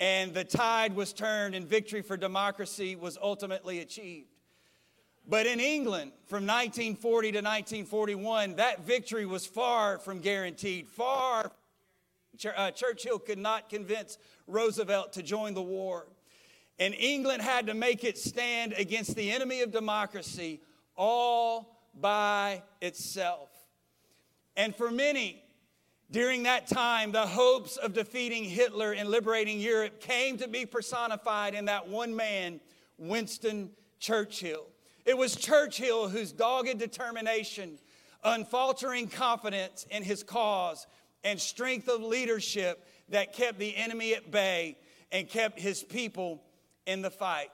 and 0.00 0.32
the 0.32 0.44
tide 0.44 0.96
was 0.96 1.12
turned, 1.12 1.54
and 1.54 1.68
victory 1.68 2.00
for 2.00 2.16
democracy 2.16 2.96
was 2.96 3.18
ultimately 3.20 3.80
achieved. 3.80 4.30
But 5.28 5.44
in 5.44 5.60
England, 5.60 6.12
from 6.24 6.46
1940 6.46 7.32
to 7.32 7.38
1941, 7.38 8.56
that 8.56 8.80
victory 8.86 9.26
was 9.26 9.44
far 9.44 9.98
from 9.98 10.20
guaranteed, 10.20 10.88
far 10.88 11.52
Uh, 12.56 12.70
Churchill 12.70 13.18
could 13.18 13.38
not 13.38 13.68
convince 13.68 14.18
Roosevelt 14.46 15.12
to 15.14 15.22
join 15.22 15.54
the 15.54 15.62
war. 15.62 16.06
And 16.78 16.94
England 16.94 17.42
had 17.42 17.66
to 17.68 17.74
make 17.74 18.02
its 18.02 18.24
stand 18.24 18.72
against 18.72 19.14
the 19.14 19.30
enemy 19.30 19.62
of 19.62 19.70
democracy 19.70 20.60
all 20.96 21.78
by 22.00 22.62
itself. 22.80 23.50
And 24.56 24.74
for 24.74 24.90
many, 24.90 25.42
during 26.10 26.44
that 26.44 26.66
time, 26.66 27.12
the 27.12 27.26
hopes 27.26 27.76
of 27.76 27.92
defeating 27.92 28.44
Hitler 28.44 28.92
and 28.92 29.08
liberating 29.08 29.60
Europe 29.60 30.00
came 30.00 30.38
to 30.38 30.48
be 30.48 30.66
personified 30.66 31.54
in 31.54 31.64
that 31.66 31.88
one 31.88 32.14
man, 32.14 32.60
Winston 32.98 33.70
Churchill. 33.98 34.66
It 35.04 35.16
was 35.16 35.36
Churchill 35.36 36.08
whose 36.08 36.32
dogged 36.32 36.78
determination, 36.78 37.78
unfaltering 38.22 39.08
confidence 39.08 39.86
in 39.90 40.02
his 40.02 40.22
cause, 40.22 40.86
and 41.24 41.40
strength 41.40 41.88
of 41.88 42.02
leadership 42.02 42.86
that 43.08 43.32
kept 43.32 43.58
the 43.58 43.74
enemy 43.76 44.14
at 44.14 44.30
bay 44.30 44.76
and 45.10 45.28
kept 45.28 45.58
his 45.58 45.82
people 45.82 46.42
in 46.86 47.02
the 47.02 47.10
fight. 47.10 47.48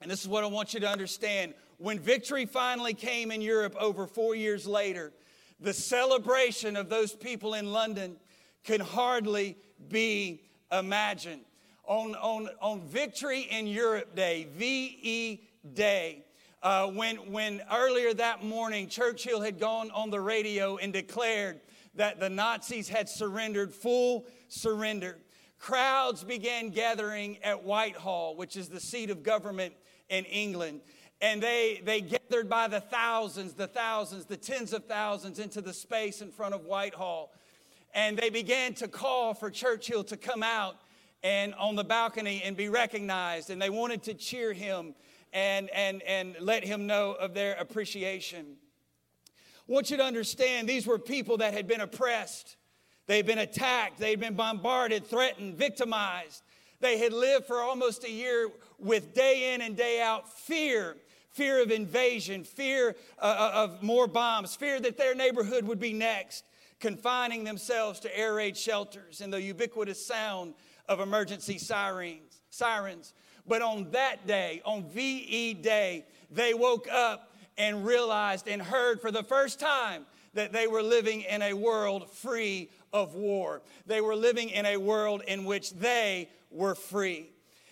And 0.00 0.10
this 0.10 0.20
is 0.20 0.28
what 0.28 0.44
I 0.44 0.48
want 0.48 0.74
you 0.74 0.80
to 0.80 0.88
understand. 0.88 1.54
When 1.78 1.98
victory 1.98 2.46
finally 2.46 2.94
came 2.94 3.30
in 3.30 3.40
Europe 3.40 3.76
over 3.78 4.06
four 4.06 4.34
years 4.34 4.66
later, 4.66 5.12
the 5.60 5.72
celebration 5.72 6.76
of 6.76 6.88
those 6.88 7.12
people 7.12 7.54
in 7.54 7.72
London 7.72 8.16
can 8.64 8.80
hardly 8.80 9.56
be 9.88 10.42
imagined. 10.72 11.42
On, 11.84 12.14
on, 12.16 12.48
on 12.60 12.80
Victory 12.82 13.42
in 13.50 13.66
Europe 13.66 14.14
Day, 14.14 14.46
VE 14.56 15.42
Day, 15.74 16.24
uh, 16.62 16.86
when, 16.86 17.16
when 17.32 17.62
earlier 17.72 18.14
that 18.14 18.44
morning 18.44 18.88
Churchill 18.88 19.40
had 19.40 19.58
gone 19.58 19.90
on 19.90 20.10
the 20.10 20.20
radio 20.20 20.76
and 20.76 20.92
declared 20.92 21.60
that 21.94 22.20
the 22.20 22.30
Nazis 22.30 22.88
had 22.88 23.08
surrendered, 23.08 23.72
full 23.72 24.26
surrender. 24.48 25.18
Crowds 25.58 26.24
began 26.24 26.70
gathering 26.70 27.38
at 27.42 27.64
Whitehall, 27.64 28.36
which 28.36 28.56
is 28.56 28.68
the 28.68 28.80
seat 28.80 29.10
of 29.10 29.22
government 29.22 29.74
in 30.08 30.24
England. 30.24 30.80
And 31.20 31.42
they, 31.42 31.82
they 31.84 32.00
gathered 32.00 32.48
by 32.48 32.68
the 32.68 32.80
thousands, 32.80 33.52
the 33.52 33.66
thousands, 33.66 34.24
the 34.24 34.38
tens 34.38 34.72
of 34.72 34.86
thousands 34.86 35.38
into 35.38 35.60
the 35.60 35.74
space 35.74 36.22
in 36.22 36.30
front 36.30 36.54
of 36.54 36.64
Whitehall. 36.64 37.32
And 37.92 38.16
they 38.16 38.30
began 38.30 38.72
to 38.74 38.88
call 38.88 39.34
for 39.34 39.50
Churchill 39.50 40.04
to 40.04 40.16
come 40.16 40.42
out 40.42 40.76
and 41.22 41.54
on 41.54 41.76
the 41.76 41.84
balcony 41.84 42.40
and 42.42 42.56
be 42.56 42.68
recognized. 42.68 43.50
And 43.50 43.60
they 43.60 43.68
wanted 43.68 44.02
to 44.04 44.14
cheer 44.14 44.54
him 44.54 44.94
and, 45.32 45.68
and, 45.70 46.02
and 46.02 46.36
let 46.40 46.64
him 46.64 46.86
know 46.86 47.12
of 47.12 47.34
their 47.34 47.54
appreciation. 47.54 48.56
I 49.70 49.72
want 49.72 49.88
you 49.90 49.98
to 49.98 50.02
understand 50.02 50.68
these 50.68 50.84
were 50.84 50.98
people 50.98 51.36
that 51.36 51.54
had 51.54 51.68
been 51.68 51.80
oppressed. 51.80 52.56
They 53.06 53.18
had 53.18 53.26
been 53.26 53.38
attacked. 53.38 54.00
They 54.00 54.10
had 54.10 54.18
been 54.18 54.34
bombarded, 54.34 55.06
threatened, 55.06 55.54
victimized. 55.54 56.42
They 56.80 56.98
had 56.98 57.12
lived 57.12 57.46
for 57.46 57.60
almost 57.60 58.02
a 58.02 58.10
year 58.10 58.50
with 58.80 59.14
day 59.14 59.54
in 59.54 59.60
and 59.60 59.76
day 59.76 60.00
out 60.02 60.32
fear 60.32 60.96
fear 61.30 61.62
of 61.62 61.70
invasion, 61.70 62.42
fear 62.42 62.96
uh, 63.20 63.22
uh, 63.22 63.52
of 63.54 63.82
more 63.84 64.08
bombs, 64.08 64.56
fear 64.56 64.80
that 64.80 64.98
their 64.98 65.14
neighborhood 65.14 65.64
would 65.64 65.78
be 65.78 65.92
next, 65.92 66.44
confining 66.80 67.44
themselves 67.44 68.00
to 68.00 68.18
air 68.18 68.34
raid 68.34 68.56
shelters 68.56 69.20
and 69.20 69.32
the 69.32 69.40
ubiquitous 69.40 70.04
sound 70.04 70.54
of 70.88 70.98
emergency 70.98 71.56
sirens, 71.56 72.40
sirens. 72.50 73.14
But 73.46 73.62
on 73.62 73.92
that 73.92 74.26
day, 74.26 74.60
on 74.64 74.90
VE 74.90 75.54
Day, 75.54 76.04
they 76.32 76.52
woke 76.52 76.88
up 76.90 77.29
and 77.58 77.84
realized 77.84 78.48
and 78.48 78.60
heard 78.60 79.00
for 79.00 79.10
the 79.10 79.22
first 79.22 79.60
time 79.60 80.06
that 80.34 80.52
they 80.52 80.66
were 80.66 80.82
living 80.82 81.22
in 81.22 81.42
a 81.42 81.52
world 81.52 82.10
free 82.10 82.70
of 82.92 83.14
war. 83.14 83.62
They 83.86 84.00
were 84.00 84.16
living 84.16 84.50
in 84.50 84.66
a 84.66 84.76
world 84.76 85.22
in 85.26 85.44
which 85.44 85.72
they 85.72 86.28
were 86.50 86.74
free. 86.74 87.30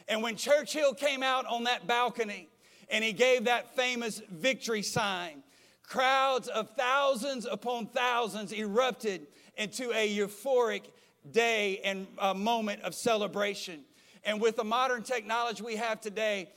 And 0.09 0.23
when 0.23 0.37
Churchill 0.37 0.95
came 0.95 1.23
out 1.23 1.47
on 1.47 1.65
that 1.65 1.87
balcony 1.87 2.49
and 2.91 3.05
he 3.05 3.13
gave 3.13 3.45
that 3.45 3.77
famous 3.77 4.23
victory 4.31 4.83
sign, 4.83 5.43
crowds 5.83 6.49
of 6.49 6.71
thousands 6.71 7.47
upon 7.47 7.87
thousands 7.87 8.53
erupted 8.53 9.27
into 9.57 9.93
a 9.93 10.17
euphoric 10.17 10.83
day 11.31 11.81
and 11.85 12.07
a 12.19 12.35
moment 12.35 12.83
of 12.83 12.95
celebration. 12.95 13.81
And 14.25 14.41
with 14.41 14.57
the 14.57 14.65
modern 14.65 15.03
technology 15.03 15.63
we 15.63 15.77
have 15.77 16.01
today, 16.01 16.49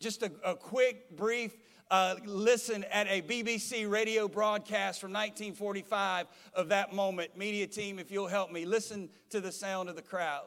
just 0.00 0.22
a, 0.22 0.32
a 0.44 0.54
quick, 0.54 1.14
brief 1.16 1.52
uh, 1.90 2.16
listen 2.24 2.84
at 2.84 3.06
a 3.08 3.22
BBC 3.22 3.90
radio 3.90 4.28
broadcast 4.28 5.00
from 5.00 5.12
1945 5.12 6.26
of 6.54 6.68
that 6.68 6.92
moment. 6.92 7.36
Media 7.36 7.66
team, 7.66 7.98
if 7.98 8.10
you'll 8.10 8.28
help 8.28 8.52
me, 8.52 8.64
listen 8.64 9.08
to 9.30 9.40
the 9.40 9.50
sound 9.50 9.88
of 9.88 9.96
the 9.96 10.02
crowd. 10.02 10.46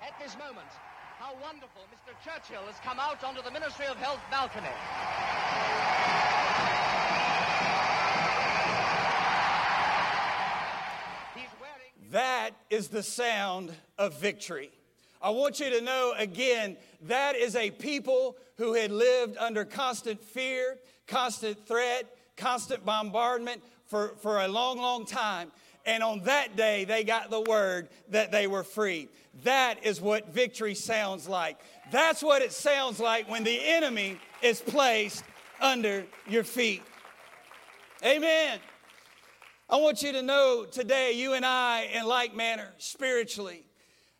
At 0.00 0.18
this 0.22 0.36
moment, 0.38 0.68
how 1.18 1.34
wonderful 1.42 1.82
Mr. 1.92 2.14
Churchill 2.24 2.62
has 2.66 2.76
come 2.84 3.00
out 3.00 3.24
onto 3.24 3.42
the 3.42 3.50
Ministry 3.50 3.86
of 3.86 3.96
Health 3.96 4.20
balcony. 4.30 4.68
That 12.10 12.50
is 12.70 12.88
the 12.88 13.02
sound 13.02 13.72
of 13.98 14.20
victory. 14.20 14.70
I 15.20 15.30
want 15.30 15.60
you 15.60 15.70
to 15.70 15.80
know 15.80 16.14
again, 16.16 16.76
that 17.02 17.36
is 17.36 17.56
a 17.56 17.70
people 17.70 18.36
who 18.56 18.74
had 18.74 18.90
lived 18.90 19.36
under 19.38 19.64
constant 19.64 20.22
fear, 20.22 20.78
constant 21.06 21.66
threat, 21.66 22.06
constant 22.36 22.84
bombardment 22.84 23.62
for, 23.86 24.14
for 24.20 24.40
a 24.40 24.48
long, 24.48 24.78
long 24.78 25.06
time. 25.06 25.50
And 25.84 26.02
on 26.02 26.20
that 26.24 26.56
day, 26.56 26.84
they 26.84 27.04
got 27.04 27.30
the 27.30 27.40
word 27.40 27.88
that 28.10 28.32
they 28.32 28.46
were 28.46 28.64
free. 28.64 29.08
That 29.44 29.84
is 29.84 30.00
what 30.00 30.32
victory 30.32 30.74
sounds 30.74 31.28
like. 31.28 31.58
That's 31.92 32.22
what 32.22 32.42
it 32.42 32.52
sounds 32.52 32.98
like 32.98 33.30
when 33.30 33.44
the 33.44 33.58
enemy 33.62 34.18
is 34.42 34.60
placed 34.60 35.22
under 35.60 36.04
your 36.28 36.44
feet. 36.44 36.82
Amen. 38.04 38.58
I 39.68 39.76
want 39.76 40.02
you 40.02 40.12
to 40.12 40.22
know 40.22 40.64
today, 40.70 41.12
you 41.12 41.34
and 41.34 41.44
I, 41.44 41.88
in 41.92 42.06
like 42.06 42.34
manner, 42.34 42.68
spiritually, 42.78 43.65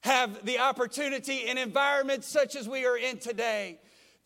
have 0.06 0.44
the 0.46 0.60
opportunity 0.60 1.48
in 1.48 1.58
environments 1.58 2.28
such 2.28 2.54
as 2.54 2.68
we 2.68 2.86
are 2.86 2.96
in 2.96 3.18
today 3.18 3.76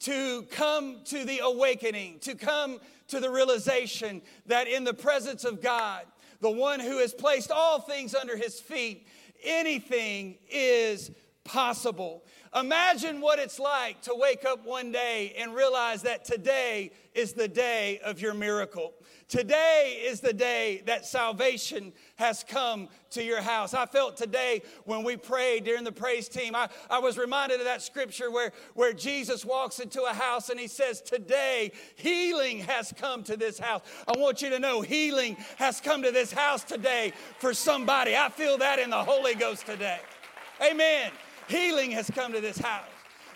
to 0.00 0.42
come 0.50 0.98
to 1.06 1.24
the 1.24 1.40
awakening, 1.42 2.18
to 2.20 2.34
come 2.34 2.78
to 3.08 3.18
the 3.18 3.30
realization 3.30 4.20
that 4.44 4.68
in 4.68 4.84
the 4.84 4.92
presence 4.92 5.42
of 5.44 5.62
God, 5.62 6.04
the 6.42 6.50
one 6.50 6.80
who 6.80 6.98
has 6.98 7.14
placed 7.14 7.50
all 7.50 7.80
things 7.80 8.14
under 8.14 8.36
his 8.36 8.60
feet, 8.60 9.06
anything 9.42 10.36
is 10.50 11.10
possible. 11.44 12.24
Imagine 12.54 13.20
what 13.20 13.38
it's 13.38 13.58
like 13.58 14.00
to 14.02 14.14
wake 14.14 14.44
up 14.44 14.64
one 14.66 14.92
day 14.92 15.34
and 15.38 15.54
realize 15.54 16.02
that 16.02 16.24
today 16.24 16.90
is 17.14 17.32
the 17.32 17.48
day 17.48 18.00
of 18.04 18.20
your 18.20 18.34
miracle. 18.34 18.92
Today 19.28 20.02
is 20.04 20.20
the 20.20 20.32
day 20.32 20.82
that 20.86 21.06
salvation 21.06 21.92
has 22.16 22.44
come 22.46 22.88
to 23.10 23.22
your 23.22 23.40
house. 23.40 23.74
I 23.74 23.86
felt 23.86 24.16
today 24.16 24.62
when 24.84 25.04
we 25.04 25.16
prayed 25.16 25.64
during 25.64 25.84
the 25.84 25.92
praise 25.92 26.28
team, 26.28 26.56
I, 26.56 26.68
I 26.90 26.98
was 26.98 27.16
reminded 27.16 27.60
of 27.60 27.66
that 27.66 27.82
scripture 27.82 28.30
where, 28.30 28.52
where 28.74 28.92
Jesus 28.92 29.44
walks 29.44 29.78
into 29.78 30.02
a 30.02 30.12
house 30.12 30.50
and 30.50 30.58
he 30.58 30.66
says, 30.66 31.00
Today 31.00 31.70
healing 31.94 32.58
has 32.58 32.92
come 32.96 33.22
to 33.24 33.36
this 33.36 33.58
house. 33.58 33.82
I 34.08 34.18
want 34.18 34.42
you 34.42 34.50
to 34.50 34.58
know 34.58 34.80
healing 34.80 35.36
has 35.56 35.80
come 35.80 36.02
to 36.02 36.10
this 36.10 36.32
house 36.32 36.64
today 36.64 37.12
for 37.38 37.54
somebody. 37.54 38.16
I 38.16 38.28
feel 38.28 38.58
that 38.58 38.80
in 38.80 38.90
the 38.90 39.02
Holy 39.04 39.36
Ghost 39.36 39.64
today. 39.64 40.00
Amen. 40.60 41.12
Healing 41.50 41.90
has 41.92 42.08
come 42.10 42.32
to 42.32 42.40
this 42.40 42.58
house. 42.58 42.86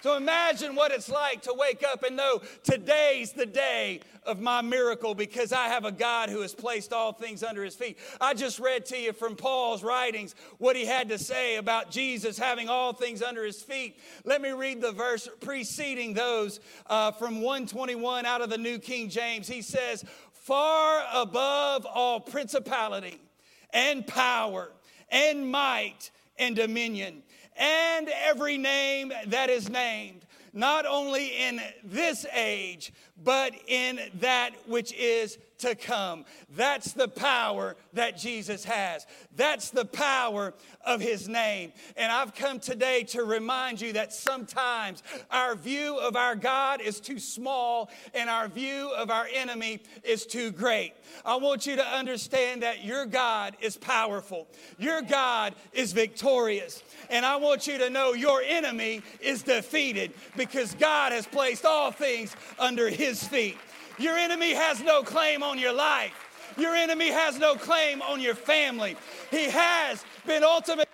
So 0.04 0.16
imagine 0.18 0.74
what 0.74 0.92
it's 0.92 1.08
like 1.08 1.40
to 1.42 1.54
wake 1.54 1.82
up 1.82 2.02
and 2.02 2.14
know 2.14 2.42
today's 2.62 3.32
the 3.32 3.46
day 3.46 4.00
of 4.24 4.38
my 4.38 4.60
miracle 4.60 5.14
because 5.14 5.50
I 5.50 5.68
have 5.68 5.86
a 5.86 5.90
God 5.90 6.28
who 6.28 6.42
has 6.42 6.54
placed 6.54 6.92
all 6.92 7.14
things 7.14 7.42
under 7.42 7.64
his 7.64 7.74
feet. 7.74 7.98
I 8.20 8.34
just 8.34 8.60
read 8.60 8.84
to 8.86 8.98
you 8.98 9.14
from 9.14 9.34
Paul's 9.34 9.82
writings 9.82 10.34
what 10.58 10.76
he 10.76 10.84
had 10.84 11.08
to 11.08 11.18
say 11.18 11.56
about 11.56 11.90
Jesus 11.90 12.38
having 12.38 12.68
all 12.68 12.92
things 12.92 13.22
under 13.22 13.46
his 13.46 13.62
feet. 13.62 13.98
Let 14.24 14.42
me 14.42 14.50
read 14.50 14.82
the 14.82 14.92
verse 14.92 15.26
preceding 15.40 16.12
those 16.12 16.60
uh, 16.86 17.12
from 17.12 17.36
121 17.40 18.26
out 18.26 18.42
of 18.42 18.50
the 18.50 18.58
New 18.58 18.78
King 18.78 19.08
James. 19.08 19.48
He 19.48 19.62
says, 19.62 20.04
Far 20.32 21.02
above 21.14 21.86
all 21.86 22.20
principality 22.20 23.22
and 23.70 24.06
power 24.06 24.70
and 25.10 25.50
might 25.50 26.10
and 26.38 26.54
dominion 26.54 27.22
and 27.57 28.09
every 28.24 28.59
name 28.59 29.12
that 29.26 29.50
is 29.50 29.68
named, 29.68 30.24
not 30.52 30.86
only 30.86 31.28
in 31.28 31.61
this 31.82 32.26
age, 32.34 32.92
but 33.22 33.52
in 33.66 34.00
that 34.20 34.50
which 34.66 34.92
is 34.92 35.38
to 35.59 35.74
come. 35.74 36.24
That's 36.57 36.92
the 36.92 37.09
power 37.09 37.76
that 37.92 38.18
Jesus 38.18 38.64
has. 38.64 39.07
That's 39.36 39.70
the 39.70 39.84
power 39.84 40.52
of 40.84 41.00
his 41.00 41.28
name. 41.28 41.72
And 41.96 42.12
I've 42.12 42.34
come 42.34 42.61
today 42.61 43.05
to 43.05 43.24
remind 43.24 43.80
you 43.80 43.94
that 43.94 44.12
sometimes 44.12 45.02
our 45.30 45.55
view 45.55 45.96
of 45.98 46.16
our 46.16 46.36
God 46.36 46.80
is 46.80 47.00
too 47.00 47.18
small 47.18 47.90
and 48.14 48.28
our 48.28 48.48
view 48.48 48.92
of 48.96 49.11
our 49.11 49.26
enemy 49.32 49.80
is 50.02 50.26
too 50.26 50.50
great. 50.50 50.92
I 51.24 51.36
want 51.36 51.66
you 51.66 51.76
to 51.76 51.86
understand 51.86 52.62
that 52.62 52.84
your 52.84 53.07
God 53.07 53.57
is 53.61 53.76
powerful, 53.76 54.48
your 54.78 55.02
God 55.02 55.55
is 55.72 55.92
victorious. 55.92 56.82
And 57.11 57.24
I 57.24 57.36
want 57.36 57.66
you 57.66 57.78
to 57.78 57.90
know 57.90 58.12
your 58.12 58.42
enemy 58.42 59.02
is 59.20 59.42
defeated 59.42 60.12
because 60.36 60.74
God 60.74 61.12
has 61.12 61.26
placed 61.26 61.64
all 61.64 61.90
things 61.90 62.34
under 62.59 62.88
his 62.88 63.22
feet. 63.22 63.57
Your 63.98 64.16
enemy 64.16 64.55
has 64.55 64.82
no 64.82 65.02
claim 65.02 65.42
on 65.42 65.59
your 65.59 65.72
life. 65.72 66.12
Your 66.57 66.74
enemy 66.74 67.11
has 67.11 67.38
no 67.38 67.57
claim 67.57 68.02
on 68.02 68.20
your 68.20 68.34
family. 68.34 68.96
He 69.30 69.44
has 69.44 70.05
been 70.26 70.44
ultimately 70.44 70.84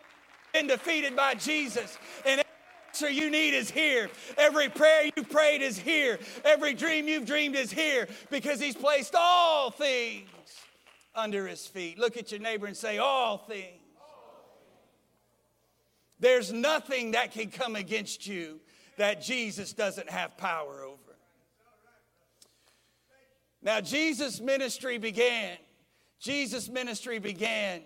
been 0.52 0.66
defeated 0.66 1.14
by 1.14 1.34
Jesus. 1.34 1.98
And 2.26 2.42
answer 2.88 3.10
you 3.10 3.30
need 3.30 3.54
is 3.54 3.70
here. 3.70 4.10
Every 4.36 4.68
prayer 4.68 5.10
you 5.16 5.22
prayed 5.24 5.62
is 5.62 5.78
here. 5.78 6.18
Every 6.44 6.74
dream 6.74 7.08
you've 7.08 7.26
dreamed 7.26 7.56
is 7.56 7.70
here 7.70 8.08
because 8.30 8.60
He's 8.60 8.74
placed 8.74 9.14
all 9.16 9.70
things 9.70 10.28
under 11.14 11.46
His 11.46 11.66
feet. 11.66 11.98
Look 11.98 12.16
at 12.16 12.30
your 12.30 12.40
neighbor 12.40 12.66
and 12.66 12.76
say, 12.76 12.98
All 12.98 13.38
things. 13.38 13.79
There's 16.20 16.52
nothing 16.52 17.12
that 17.12 17.32
can 17.32 17.50
come 17.50 17.74
against 17.74 18.26
you 18.26 18.60
that 18.98 19.22
Jesus 19.22 19.72
doesn't 19.72 20.10
have 20.10 20.36
power 20.36 20.84
over. 20.84 20.96
Now, 23.62 23.80
Jesus' 23.80 24.40
ministry 24.40 24.98
began. 24.98 25.56
Jesus' 26.18 26.68
ministry 26.68 27.18
began 27.18 27.82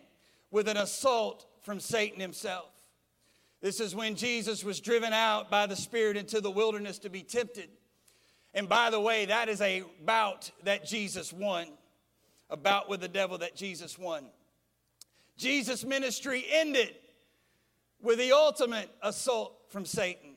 with 0.50 0.68
an 0.68 0.76
assault 0.76 1.46
from 1.62 1.80
Satan 1.80 2.20
himself. 2.20 2.66
This 3.60 3.80
is 3.80 3.94
when 3.94 4.16
Jesus 4.16 4.62
was 4.62 4.80
driven 4.80 5.12
out 5.12 5.50
by 5.50 5.66
the 5.66 5.76
Spirit 5.76 6.16
into 6.16 6.40
the 6.40 6.50
wilderness 6.50 6.98
to 7.00 7.10
be 7.10 7.22
tempted. 7.22 7.70
And 8.52 8.68
by 8.68 8.90
the 8.90 9.00
way, 9.00 9.24
that 9.26 9.48
is 9.48 9.60
a 9.60 9.84
bout 10.04 10.50
that 10.64 10.84
Jesus 10.84 11.32
won, 11.32 11.68
a 12.50 12.56
bout 12.56 12.88
with 12.88 13.00
the 13.00 13.08
devil 13.08 13.38
that 13.38 13.56
Jesus 13.56 13.98
won. 13.98 14.26
Jesus' 15.36 15.84
ministry 15.84 16.44
ended 16.52 16.94
with 18.00 18.18
the 18.18 18.32
ultimate 18.32 18.90
assault 19.02 19.56
from 19.68 19.84
Satan. 19.84 20.36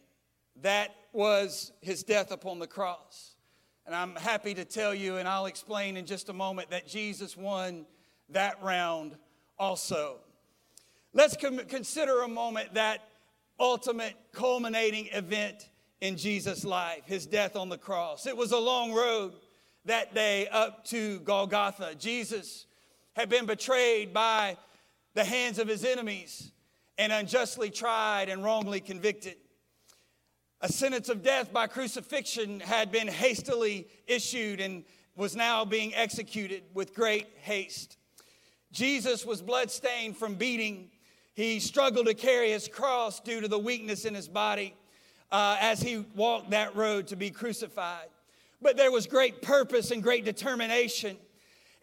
That 0.61 0.95
was 1.13 1.71
his 1.81 2.03
death 2.03 2.31
upon 2.31 2.59
the 2.59 2.67
cross. 2.67 3.35
And 3.85 3.95
I'm 3.95 4.15
happy 4.15 4.53
to 4.53 4.65
tell 4.65 4.93
you, 4.93 5.17
and 5.17 5.27
I'll 5.27 5.45
explain 5.45 5.95
in 5.97 6.05
just 6.05 6.29
a 6.29 6.33
moment, 6.33 6.71
that 6.71 6.87
Jesus 6.87 7.37
won 7.37 7.85
that 8.29 8.61
round 8.61 9.15
also. 9.57 10.17
Let's 11.13 11.37
com- 11.37 11.65
consider 11.67 12.21
a 12.21 12.27
moment 12.27 12.73
that 12.73 13.07
ultimate 13.59 14.13
culminating 14.33 15.07
event 15.13 15.69
in 16.01 16.17
Jesus' 16.17 16.63
life, 16.65 17.01
his 17.05 17.25
death 17.25 17.55
on 17.55 17.69
the 17.69 17.77
cross. 17.77 18.27
It 18.27 18.35
was 18.35 18.51
a 18.51 18.57
long 18.57 18.93
road 18.93 19.33
that 19.85 20.13
day 20.13 20.47
up 20.47 20.85
to 20.85 21.19
Golgotha. 21.21 21.95
Jesus 21.95 22.65
had 23.13 23.29
been 23.29 23.45
betrayed 23.45 24.13
by 24.13 24.57
the 25.15 25.23
hands 25.23 25.57
of 25.57 25.67
his 25.67 25.83
enemies 25.83 26.51
and 26.97 27.13
unjustly 27.13 27.69
tried 27.69 28.29
and 28.29 28.43
wrongly 28.43 28.79
convicted. 28.79 29.35
A 30.61 30.71
sentence 30.71 31.09
of 31.09 31.21
death 31.21 31.53
by 31.53 31.67
crucifixion 31.67 32.59
had 32.59 32.91
been 32.91 33.07
hastily 33.07 33.87
issued 34.07 34.59
and 34.59 34.83
was 35.15 35.35
now 35.35 35.65
being 35.65 35.93
executed 35.93 36.63
with 36.73 36.95
great 36.95 37.27
haste. 37.41 37.97
Jesus 38.71 39.25
was 39.25 39.41
bloodstained 39.41 40.17
from 40.17 40.35
beating. 40.35 40.89
He 41.35 41.59
struggled 41.59 42.07
to 42.07 42.13
carry 42.13 42.51
his 42.51 42.67
cross 42.67 43.19
due 43.19 43.41
to 43.41 43.47
the 43.47 43.59
weakness 43.59 44.05
in 44.05 44.15
his 44.15 44.27
body 44.27 44.75
uh, 45.31 45.57
as 45.59 45.81
he 45.81 46.05
walked 46.15 46.51
that 46.51 46.75
road 46.75 47.07
to 47.07 47.15
be 47.15 47.29
crucified. 47.29 48.07
But 48.61 48.77
there 48.77 48.91
was 48.91 49.05
great 49.05 49.41
purpose 49.41 49.91
and 49.91 50.01
great 50.01 50.25
determination. 50.25 51.17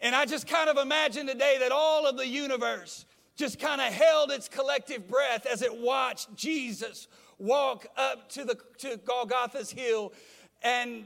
And 0.01 0.13
I 0.13 0.25
just 0.25 0.47
kind 0.47 0.69
of 0.69 0.77
imagine 0.77 1.27
today 1.27 1.57
that 1.59 1.71
all 1.71 2.05
of 2.05 2.17
the 2.17 2.27
universe 2.27 3.05
just 3.35 3.59
kind 3.59 3.81
of 3.81 3.87
held 3.87 4.31
its 4.31 4.47
collective 4.47 5.07
breath 5.07 5.45
as 5.45 5.61
it 5.61 5.75
watched 5.77 6.35
Jesus 6.35 7.07
walk 7.37 7.85
up 7.97 8.29
to, 8.29 8.45
the, 8.45 8.57
to 8.77 8.97
Golgotha's 8.97 9.71
hill 9.71 10.13
and 10.61 11.05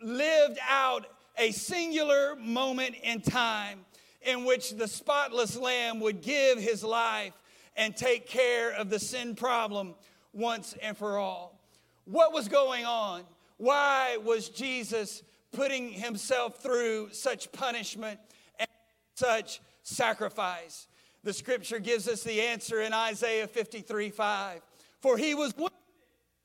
lived 0.00 0.58
out 0.68 1.06
a 1.38 1.52
singular 1.52 2.34
moment 2.36 2.96
in 3.02 3.20
time 3.20 3.84
in 4.22 4.44
which 4.44 4.72
the 4.72 4.88
spotless 4.88 5.56
lamb 5.56 6.00
would 6.00 6.22
give 6.22 6.58
his 6.58 6.82
life 6.82 7.34
and 7.76 7.94
take 7.94 8.26
care 8.26 8.72
of 8.72 8.88
the 8.90 8.98
sin 8.98 9.34
problem 9.34 9.94
once 10.32 10.74
and 10.82 10.96
for 10.96 11.18
all. 11.18 11.60
What 12.04 12.32
was 12.32 12.48
going 12.48 12.84
on? 12.84 13.22
Why 13.58 14.18
was 14.22 14.48
Jesus 14.48 15.22
putting 15.52 15.90
himself 15.90 16.62
through 16.62 17.10
such 17.12 17.52
punishment 17.52 18.18
and 18.58 18.68
such 19.14 19.60
sacrifice? 19.82 20.88
The 21.26 21.32
scripture 21.32 21.80
gives 21.80 22.06
us 22.06 22.22
the 22.22 22.40
answer 22.40 22.82
in 22.82 22.92
Isaiah 22.92 23.48
53 23.48 24.10
5. 24.10 24.60
For 25.00 25.18
he 25.18 25.34
was 25.34 25.56
wounded 25.56 25.72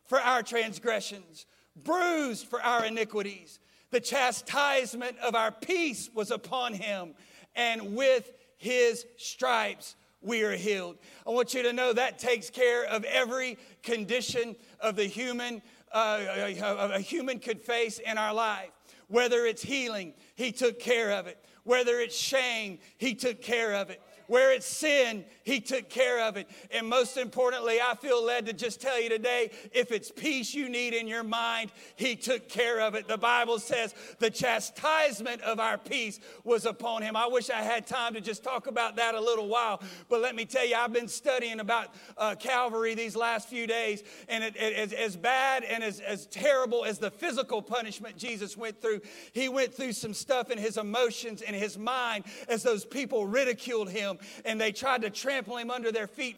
for 0.08 0.20
our 0.20 0.42
transgressions, 0.42 1.46
bruised 1.76 2.48
for 2.48 2.60
our 2.60 2.84
iniquities. 2.86 3.60
The 3.92 4.00
chastisement 4.00 5.20
of 5.20 5.36
our 5.36 5.52
peace 5.52 6.10
was 6.16 6.32
upon 6.32 6.74
him, 6.74 7.14
and 7.56 7.96
with 7.96 8.32
his 8.58 9.06
stripes 9.18 9.96
we 10.20 10.42
are 10.42 10.56
healed. 10.56 10.98
I 11.28 11.30
want 11.30 11.54
you 11.54 11.62
to 11.62 11.74
know 11.74 11.94
that 11.94 12.18
takes 12.18 12.50
care 12.50 12.86
of 12.86 13.04
every 13.04 13.60
condition 13.84 14.56
of 14.80 14.96
the 14.96 15.06
human 15.06 15.62
uh, 15.94 16.22
a, 16.28 16.92
a 16.96 17.00
human 17.00 17.38
could 17.38 17.62
face 17.62 18.00
in 18.00 18.18
our 18.18 18.34
life. 18.34 18.72
Whether 19.10 19.46
it's 19.46 19.62
healing, 19.62 20.16
he 20.34 20.52
took 20.52 20.80
care 20.80 21.12
of 21.12 21.28
it. 21.28 21.38
Whether 21.66 22.00
it's 22.00 22.18
shame, 22.18 22.80
he 22.98 23.14
took 23.14 23.42
care 23.42 23.76
of 23.76 23.92
it. 23.92 24.02
Where 24.32 24.54
it's 24.54 24.66
sin, 24.66 25.26
He 25.44 25.60
took 25.60 25.90
care 25.90 26.22
of 26.22 26.38
it. 26.38 26.48
And 26.74 26.88
most 26.88 27.18
importantly, 27.18 27.82
I 27.82 27.96
feel 27.96 28.24
led 28.24 28.46
to 28.46 28.54
just 28.54 28.80
tell 28.80 28.98
you 28.98 29.10
today 29.10 29.52
if 29.74 29.92
it's 29.92 30.10
peace 30.10 30.54
you 30.54 30.70
need 30.70 30.94
in 30.94 31.06
your 31.06 31.26
mind, 31.26 31.70
He 31.98 32.16
took 32.16 32.48
care 32.48 32.80
of 32.80 32.96
it. 32.96 33.10
The 33.10 33.18
Bible 33.18 33.60
says 33.60 33.94
the 34.20 34.30
chastisement 34.30 35.42
of 35.42 35.60
our 35.60 35.78
peace 35.78 36.22
was 36.46 36.66
upon 36.66 37.02
Him. 37.02 37.18
I 37.18 37.28
wish 37.28 37.50
I 37.50 37.62
had 37.62 37.86
time 37.86 38.14
to 38.14 38.22
just 38.22 38.42
talk 38.42 38.68
about 38.68 38.96
that 38.96 39.16
a 39.16 39.20
little 39.20 39.50
while, 39.50 39.82
but 40.08 40.22
let 40.22 40.34
me 40.34 40.46
tell 40.46 40.66
you, 40.66 40.76
I've 40.76 40.94
been 40.94 41.10
studying 41.10 41.60
about 41.60 41.94
uh, 42.18 42.36
Calvary 42.36 42.96
these 42.96 43.18
last 43.18 43.50
few 43.50 43.68
days, 43.68 44.02
and 44.30 44.46
it, 44.46 44.56
it, 44.56 44.76
as, 44.76 44.94
as 44.94 45.18
bad 45.18 45.66
and 45.66 45.84
as, 45.84 46.00
as 46.00 46.26
terrible 46.28 46.86
as 46.86 47.00
the 47.00 47.12
physical 47.12 47.62
punishment 47.62 48.16
Jesus 48.16 48.56
went 48.56 48.82
through, 48.82 49.02
He 49.34 49.50
went 49.50 49.74
through 49.74 49.92
some 49.92 50.14
stuff 50.14 50.50
in 50.52 50.58
His 50.58 50.78
emotions 50.78 51.42
and 51.42 51.54
His 51.54 51.78
mind 51.78 52.24
as 52.48 52.64
those 52.64 52.86
people 52.86 53.28
ridiculed 53.28 53.90
Him 53.90 54.20
and 54.46 54.60
they 54.60 54.72
tried 54.72 55.02
to 55.02 55.10
trample 55.10 55.58
him 55.58 55.72
under 55.72 55.92
their 55.92 56.08
feet 56.08 56.38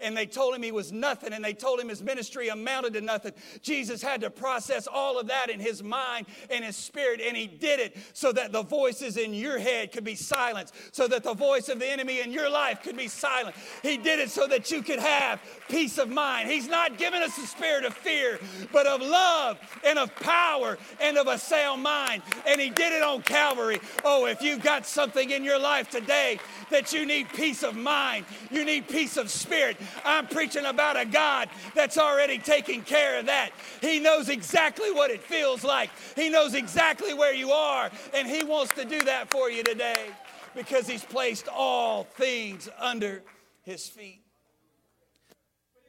and 0.00 0.16
they 0.16 0.26
told 0.26 0.54
him 0.54 0.62
he 0.62 0.72
was 0.72 0.92
nothing 0.92 1.32
and 1.32 1.44
they 1.44 1.54
told 1.54 1.80
him 1.80 1.88
his 1.88 2.02
ministry 2.02 2.48
amounted 2.48 2.94
to 2.94 3.00
nothing. 3.00 3.32
Jesus 3.62 4.02
had 4.02 4.20
to 4.22 4.30
process 4.30 4.86
all 4.86 5.18
of 5.18 5.28
that 5.28 5.50
in 5.50 5.60
his 5.60 5.82
mind 5.82 6.26
and 6.50 6.64
his 6.64 6.76
spirit, 6.76 7.20
and 7.20 7.36
he 7.36 7.46
did 7.46 7.80
it 7.80 7.96
so 8.12 8.32
that 8.32 8.52
the 8.52 8.62
voices 8.62 9.16
in 9.16 9.34
your 9.34 9.58
head 9.58 9.92
could 9.92 10.04
be 10.04 10.14
silenced, 10.14 10.74
so 10.92 11.08
that 11.08 11.22
the 11.22 11.34
voice 11.34 11.68
of 11.68 11.78
the 11.78 11.86
enemy 11.86 12.20
in 12.20 12.32
your 12.32 12.50
life 12.50 12.82
could 12.82 12.96
be 12.96 13.08
silent. 13.08 13.54
He 13.82 13.96
did 13.96 14.18
it 14.18 14.30
so 14.30 14.46
that 14.46 14.70
you 14.70 14.82
could 14.82 14.98
have 14.98 15.40
peace 15.68 15.98
of 15.98 16.08
mind. 16.08 16.48
He's 16.48 16.68
not 16.68 16.98
giving 16.98 17.22
us 17.22 17.36
a 17.38 17.46
spirit 17.46 17.84
of 17.84 17.94
fear, 17.94 18.38
but 18.72 18.86
of 18.86 19.00
love 19.00 19.58
and 19.84 19.98
of 19.98 20.14
power 20.16 20.78
and 21.00 21.18
of 21.18 21.26
a 21.26 21.38
sound 21.38 21.82
mind. 21.82 22.22
And 22.46 22.60
he 22.60 22.70
did 22.70 22.92
it 22.92 23.02
on 23.02 23.22
Calvary. 23.22 23.80
Oh, 24.04 24.26
if 24.26 24.42
you've 24.42 24.62
got 24.62 24.86
something 24.86 25.30
in 25.30 25.44
your 25.44 25.58
life 25.58 25.90
today 25.90 26.38
that 26.70 26.92
you 26.92 27.06
need 27.06 27.28
peace 27.30 27.62
of 27.62 27.76
mind, 27.76 28.24
you 28.50 28.64
need 28.64 28.88
peace 28.88 29.16
of 29.16 29.30
spirit 29.30 29.67
I'm 30.04 30.26
preaching 30.26 30.64
about 30.64 30.98
a 30.98 31.04
God 31.04 31.48
that's 31.74 31.98
already 31.98 32.38
taking 32.38 32.82
care 32.82 33.18
of 33.18 33.26
that. 33.26 33.50
He 33.80 33.98
knows 33.98 34.28
exactly 34.28 34.90
what 34.90 35.10
it 35.10 35.22
feels 35.22 35.64
like, 35.64 35.90
He 36.16 36.28
knows 36.28 36.54
exactly 36.54 37.14
where 37.14 37.34
you 37.34 37.50
are, 37.50 37.90
and 38.14 38.28
He 38.28 38.44
wants 38.44 38.74
to 38.74 38.84
do 38.84 39.00
that 39.02 39.30
for 39.30 39.50
you 39.50 39.62
today 39.62 40.06
because 40.54 40.86
He's 40.86 41.04
placed 41.04 41.48
all 41.48 42.04
things 42.04 42.68
under 42.78 43.22
His 43.62 43.88
feet. 43.88 44.22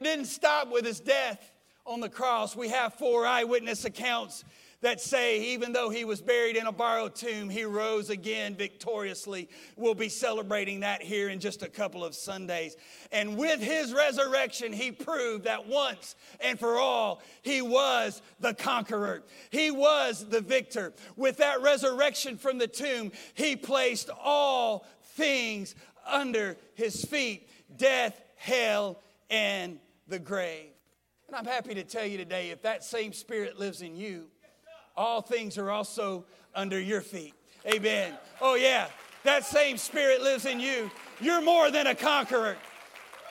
It 0.00 0.04
didn't 0.04 0.26
stop 0.26 0.70
with 0.70 0.84
His 0.84 1.00
death 1.00 1.52
on 1.86 2.00
the 2.00 2.08
cross. 2.08 2.54
We 2.54 2.68
have 2.68 2.94
four 2.94 3.26
eyewitness 3.26 3.84
accounts 3.84 4.44
that 4.82 5.00
say 5.00 5.40
even 5.52 5.72
though 5.72 5.90
he 5.90 6.04
was 6.04 6.22
buried 6.22 6.56
in 6.56 6.66
a 6.66 6.72
borrowed 6.72 7.14
tomb, 7.14 7.50
he 7.50 7.64
rose 7.64 8.10
again 8.10 8.54
victoriously. 8.54 9.48
We'll 9.76 9.94
be 9.94 10.08
celebrating 10.08 10.80
that 10.80 11.02
here 11.02 11.28
in 11.28 11.38
just 11.38 11.62
a 11.62 11.68
couple 11.68 12.04
of 12.04 12.14
Sundays. 12.14 12.76
And 13.12 13.36
with 13.36 13.60
his 13.60 13.92
resurrection, 13.92 14.72
he 14.72 14.90
proved 14.90 15.44
that 15.44 15.66
once 15.66 16.14
and 16.40 16.58
for 16.58 16.78
all, 16.78 17.20
he 17.42 17.60
was 17.60 18.22
the 18.40 18.54
conqueror. 18.54 19.22
He 19.50 19.70
was 19.70 20.26
the 20.28 20.40
victor. 20.40 20.94
With 21.16 21.38
that 21.38 21.60
resurrection 21.60 22.38
from 22.38 22.58
the 22.58 22.68
tomb, 22.68 23.12
he 23.34 23.56
placed 23.56 24.08
all 24.22 24.86
things 25.02 25.74
under 26.06 26.56
his 26.74 27.04
feet 27.04 27.48
death, 27.76 28.20
hell, 28.36 29.00
and 29.28 29.78
the 30.08 30.18
grave. 30.18 30.70
And 31.28 31.36
I'm 31.36 31.44
happy 31.44 31.74
to 31.74 31.84
tell 31.84 32.04
you 32.04 32.18
today 32.18 32.50
if 32.50 32.62
that 32.62 32.82
same 32.82 33.12
spirit 33.12 33.58
lives 33.58 33.82
in 33.82 33.94
you, 33.94 34.26
all 35.00 35.22
things 35.22 35.56
are 35.56 35.70
also 35.70 36.24
under 36.54 36.78
your 36.78 37.00
feet. 37.00 37.32
Amen. 37.66 38.12
Oh, 38.40 38.54
yeah, 38.54 38.88
that 39.24 39.44
same 39.44 39.78
spirit 39.78 40.20
lives 40.20 40.44
in 40.44 40.60
you. 40.60 40.90
You're 41.20 41.40
more 41.40 41.70
than 41.70 41.86
a 41.86 41.94
conqueror. 41.94 42.56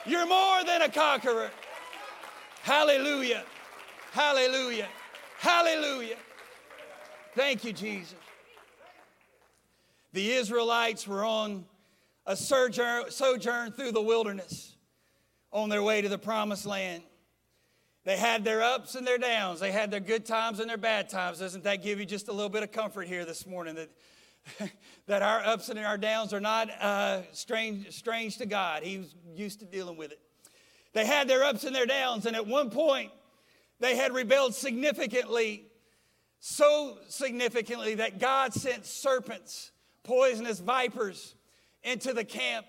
You're 0.04 0.26
more 0.26 0.64
than 0.64 0.82
a 0.82 0.88
conqueror. 0.88 1.50
Hallelujah. 2.62 3.44
Hallelujah. 4.10 4.88
Hallelujah. 5.38 6.16
Thank 7.36 7.64
you, 7.64 7.72
Jesus. 7.72 8.16
The 10.12 10.32
Israelites 10.32 11.06
were 11.06 11.24
on 11.24 11.64
a 12.26 12.34
sojourn, 12.34 13.10
sojourn 13.10 13.72
through 13.72 13.92
the 13.92 14.02
wilderness 14.02 14.74
on 15.52 15.68
their 15.68 15.84
way 15.84 16.02
to 16.02 16.08
the 16.08 16.18
promised 16.18 16.66
land. 16.66 17.04
They 18.10 18.16
had 18.16 18.42
their 18.42 18.60
ups 18.60 18.96
and 18.96 19.06
their 19.06 19.18
downs. 19.18 19.60
They 19.60 19.70
had 19.70 19.92
their 19.92 20.00
good 20.00 20.26
times 20.26 20.58
and 20.58 20.68
their 20.68 20.76
bad 20.76 21.08
times. 21.08 21.38
Doesn't 21.38 21.62
that 21.62 21.80
give 21.80 22.00
you 22.00 22.04
just 22.04 22.26
a 22.26 22.32
little 22.32 22.48
bit 22.48 22.64
of 22.64 22.72
comfort 22.72 23.06
here 23.06 23.24
this 23.24 23.46
morning 23.46 23.76
that, 23.76 24.70
that 25.06 25.22
our 25.22 25.38
ups 25.46 25.68
and 25.68 25.78
our 25.78 25.96
downs 25.96 26.34
are 26.34 26.40
not 26.40 26.70
uh, 26.82 27.22
strange, 27.30 27.92
strange 27.92 28.38
to 28.38 28.46
God? 28.46 28.82
He's 28.82 29.14
used 29.36 29.60
to 29.60 29.64
dealing 29.64 29.96
with 29.96 30.10
it. 30.10 30.18
They 30.92 31.06
had 31.06 31.28
their 31.28 31.44
ups 31.44 31.62
and 31.62 31.72
their 31.72 31.86
downs, 31.86 32.26
and 32.26 32.34
at 32.34 32.48
one 32.48 32.70
point, 32.70 33.12
they 33.78 33.94
had 33.94 34.12
rebelled 34.12 34.56
significantly, 34.56 35.66
so 36.40 36.98
significantly 37.06 37.94
that 37.94 38.18
God 38.18 38.52
sent 38.52 38.86
serpents, 38.86 39.70
poisonous 40.02 40.58
vipers, 40.58 41.36
into 41.84 42.12
the 42.12 42.24
camp, 42.24 42.66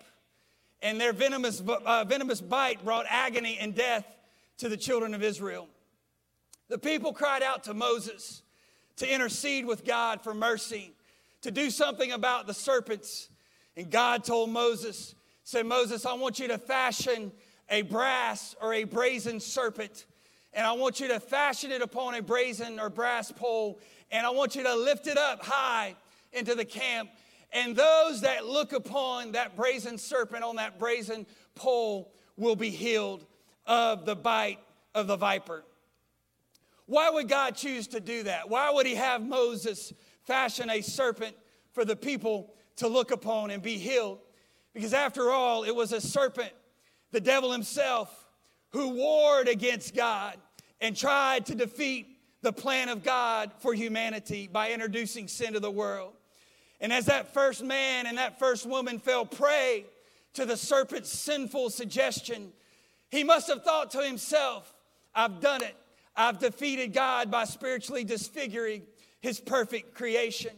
and 0.84 1.02
their 1.02 1.14
venomous, 1.14 1.64
uh, 1.68 2.06
venomous 2.08 2.42
bite 2.42 2.86
brought 2.86 3.08
agony 3.10 3.58
and 3.60 3.74
death 3.74 4.06
to 4.62 4.70
the 4.70 4.78
children 4.78 5.16
of 5.16 5.24
Israel. 5.24 5.68
The 6.70 6.78
people 6.78 7.14
cried 7.14 7.42
out 7.42 7.64
to 7.64 7.74
Moses 7.74 8.44
to 8.98 9.12
intercede 9.12 9.66
with 9.66 9.84
God 9.84 10.22
for 10.22 10.36
mercy, 10.36 10.94
to 11.42 11.50
do 11.50 11.72
something 11.72 12.12
about 12.12 12.46
the 12.46 12.54
serpents. 12.54 13.30
And 13.76 13.90
God 13.90 14.24
told 14.24 14.52
Moses, 14.52 15.16
said, 15.44 15.66
Moses, 15.66 16.06
I 16.06 16.14
want 16.14 16.38
you 16.38 16.48
to 16.50 16.60
fashion 16.60 17.32
a 17.70 17.82
brass 17.82 18.56
or 18.62 18.76
a 18.76 18.84
brazen 18.84 19.40
serpent, 19.40 20.06
and 20.54 20.68
I 20.68 20.74
want 20.74 21.00
you 21.00 21.08
to 21.08 21.20
fashion 21.20 21.72
it 21.72 21.82
upon 21.82 22.14
a 22.14 22.22
brazen 22.22 22.80
or 22.80 22.92
brass 22.92 23.32
pole, 23.32 23.80
and 24.12 24.28
I 24.28 24.30
want 24.30 24.56
you 24.56 24.62
to 24.62 24.76
lift 24.76 25.08
it 25.08 25.18
up 25.18 25.44
high 25.44 25.96
into 26.34 26.54
the 26.54 26.66
camp. 26.66 27.10
And 27.52 27.76
those 27.76 28.22
that 28.22 28.46
look 28.46 28.74
upon 28.74 29.32
that 29.32 29.56
brazen 29.56 29.98
serpent 29.98 30.44
on 30.44 30.58
that 30.58 30.78
brazen 30.78 31.26
pole 31.56 32.14
will 32.38 32.56
be 32.56 32.70
healed 32.70 33.26
of 33.72 34.06
the 34.06 34.18
bite 34.18 34.60
of 34.94 35.08
the 35.08 35.16
viper. 35.16 35.64
Why 36.88 37.10
would 37.10 37.30
God 37.30 37.56
choose 37.56 37.88
to 37.88 38.02
do 38.02 38.24
that? 38.24 38.50
Why 38.50 38.70
would 38.70 38.86
He 38.86 38.96
have 38.96 39.26
Moses 39.26 39.94
fashion 40.24 40.70
a 40.70 40.82
serpent 40.82 41.38
for 41.72 41.86
the 41.86 41.96
people 41.96 42.54
to 42.76 42.90
look 42.90 43.12
upon 43.12 43.50
and 43.50 43.64
be 43.64 43.78
healed? 43.78 44.20
Because 44.74 44.94
after 44.94 45.32
all, 45.32 45.64
it 45.64 45.74
was 45.74 45.94
a 45.94 46.02
serpent, 46.02 46.52
the 47.12 47.22
devil 47.22 47.54
himself, 47.54 48.28
who 48.72 48.90
warred 48.90 49.48
against 49.48 49.96
God 49.96 50.36
and 50.82 50.94
tried 50.94 51.46
to 51.46 51.56
defeat 51.56 52.18
the 52.42 52.52
plan 52.52 52.90
of 52.90 53.04
God 53.04 53.52
for 53.60 53.74
humanity 53.74 54.50
by 54.52 54.72
introducing 54.72 55.30
sin 55.30 55.54
to 55.54 55.62
the 55.62 55.72
world. 55.72 56.12
And 56.82 56.92
as 56.92 57.06
that 57.06 57.34
first 57.34 57.64
man 57.64 58.06
and 58.06 58.18
that 58.18 58.38
first 58.38 58.66
woman 58.66 59.00
fell 59.00 59.26
prey 59.26 59.86
to 60.34 60.46
the 60.46 60.58
serpent's 60.58 61.10
sinful 61.10 61.70
suggestion, 61.70 62.52
he 63.12 63.24
must 63.24 63.48
have 63.48 63.64
thought 63.64 63.92
to 63.92 64.02
himself, 64.02 64.74
I've 65.14 65.42
done 65.42 65.62
it. 65.62 65.76
I've 66.16 66.40
defeated 66.40 66.94
God 66.94 67.30
by 67.30 67.44
spiritually 67.44 68.04
disfiguring 68.04 68.84
his 69.20 69.40
perfect 69.40 69.94
creation. 69.94 70.52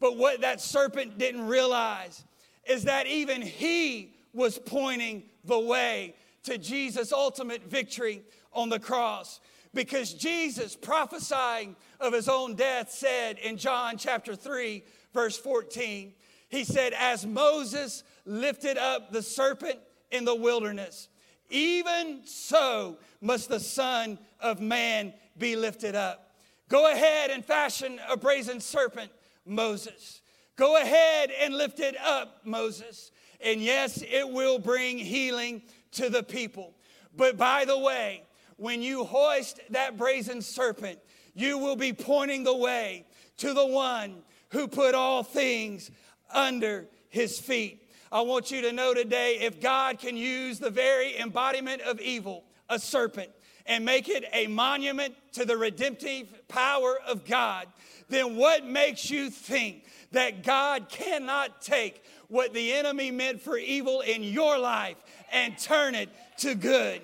But 0.00 0.16
what 0.16 0.42
that 0.42 0.60
serpent 0.60 1.16
didn't 1.16 1.46
realize 1.46 2.24
is 2.68 2.84
that 2.84 3.06
even 3.06 3.40
he 3.40 4.14
was 4.32 4.58
pointing 4.58 5.24
the 5.44 5.58
way 5.58 6.14
to 6.42 6.58
Jesus' 6.58 7.12
ultimate 7.12 7.62
victory 7.64 8.22
on 8.52 8.68
the 8.68 8.78
cross. 8.78 9.40
Because 9.72 10.12
Jesus, 10.12 10.74
prophesying 10.74 11.76
of 12.00 12.12
his 12.12 12.28
own 12.28 12.54
death, 12.54 12.90
said 12.90 13.38
in 13.38 13.56
John 13.56 13.96
chapter 13.96 14.34
3, 14.34 14.82
verse 15.14 15.36
14, 15.38 16.12
he 16.48 16.64
said, 16.64 16.92
As 16.98 17.26
Moses 17.26 18.04
lifted 18.24 18.76
up 18.76 19.12
the 19.12 19.22
serpent 19.22 19.78
in 20.10 20.24
the 20.24 20.34
wilderness, 20.34 21.08
even 21.50 22.20
so 22.24 22.98
must 23.20 23.48
the 23.48 23.60
Son 23.60 24.18
of 24.40 24.60
Man 24.60 25.12
be 25.38 25.56
lifted 25.56 25.94
up. 25.94 26.34
Go 26.68 26.90
ahead 26.92 27.30
and 27.30 27.44
fashion 27.44 28.00
a 28.10 28.16
brazen 28.16 28.60
serpent, 28.60 29.10
Moses. 29.44 30.20
Go 30.56 30.80
ahead 30.80 31.30
and 31.40 31.54
lift 31.54 31.80
it 31.80 31.96
up, 32.00 32.40
Moses. 32.44 33.12
And 33.40 33.60
yes, 33.60 34.02
it 34.02 34.28
will 34.28 34.58
bring 34.58 34.98
healing 34.98 35.62
to 35.92 36.08
the 36.08 36.22
people. 36.22 36.74
But 37.14 37.36
by 37.36 37.64
the 37.64 37.78
way, 37.78 38.22
when 38.56 38.82
you 38.82 39.04
hoist 39.04 39.60
that 39.70 39.96
brazen 39.96 40.42
serpent, 40.42 40.98
you 41.34 41.58
will 41.58 41.76
be 41.76 41.92
pointing 41.92 42.44
the 42.44 42.56
way 42.56 43.04
to 43.38 43.52
the 43.52 43.66
one 43.66 44.22
who 44.50 44.66
put 44.66 44.94
all 44.94 45.22
things 45.22 45.90
under 46.32 46.86
his 47.10 47.38
feet. 47.38 47.85
I 48.16 48.22
want 48.22 48.50
you 48.50 48.62
to 48.62 48.72
know 48.72 48.94
today 48.94 49.40
if 49.42 49.60
God 49.60 49.98
can 49.98 50.16
use 50.16 50.58
the 50.58 50.70
very 50.70 51.18
embodiment 51.18 51.82
of 51.82 52.00
evil, 52.00 52.44
a 52.70 52.78
serpent, 52.78 53.28
and 53.66 53.84
make 53.84 54.08
it 54.08 54.24
a 54.32 54.46
monument 54.46 55.14
to 55.32 55.44
the 55.44 55.54
redemptive 55.54 56.48
power 56.48 56.98
of 57.06 57.26
God, 57.26 57.66
then 58.08 58.36
what 58.36 58.64
makes 58.64 59.10
you 59.10 59.28
think 59.28 59.84
that 60.12 60.42
God 60.42 60.88
cannot 60.88 61.60
take 61.60 62.02
what 62.28 62.54
the 62.54 62.72
enemy 62.72 63.10
meant 63.10 63.42
for 63.42 63.58
evil 63.58 64.00
in 64.00 64.22
your 64.22 64.58
life 64.58 64.96
and 65.30 65.58
turn 65.58 65.94
it 65.94 66.08
to 66.38 66.54
good? 66.54 67.02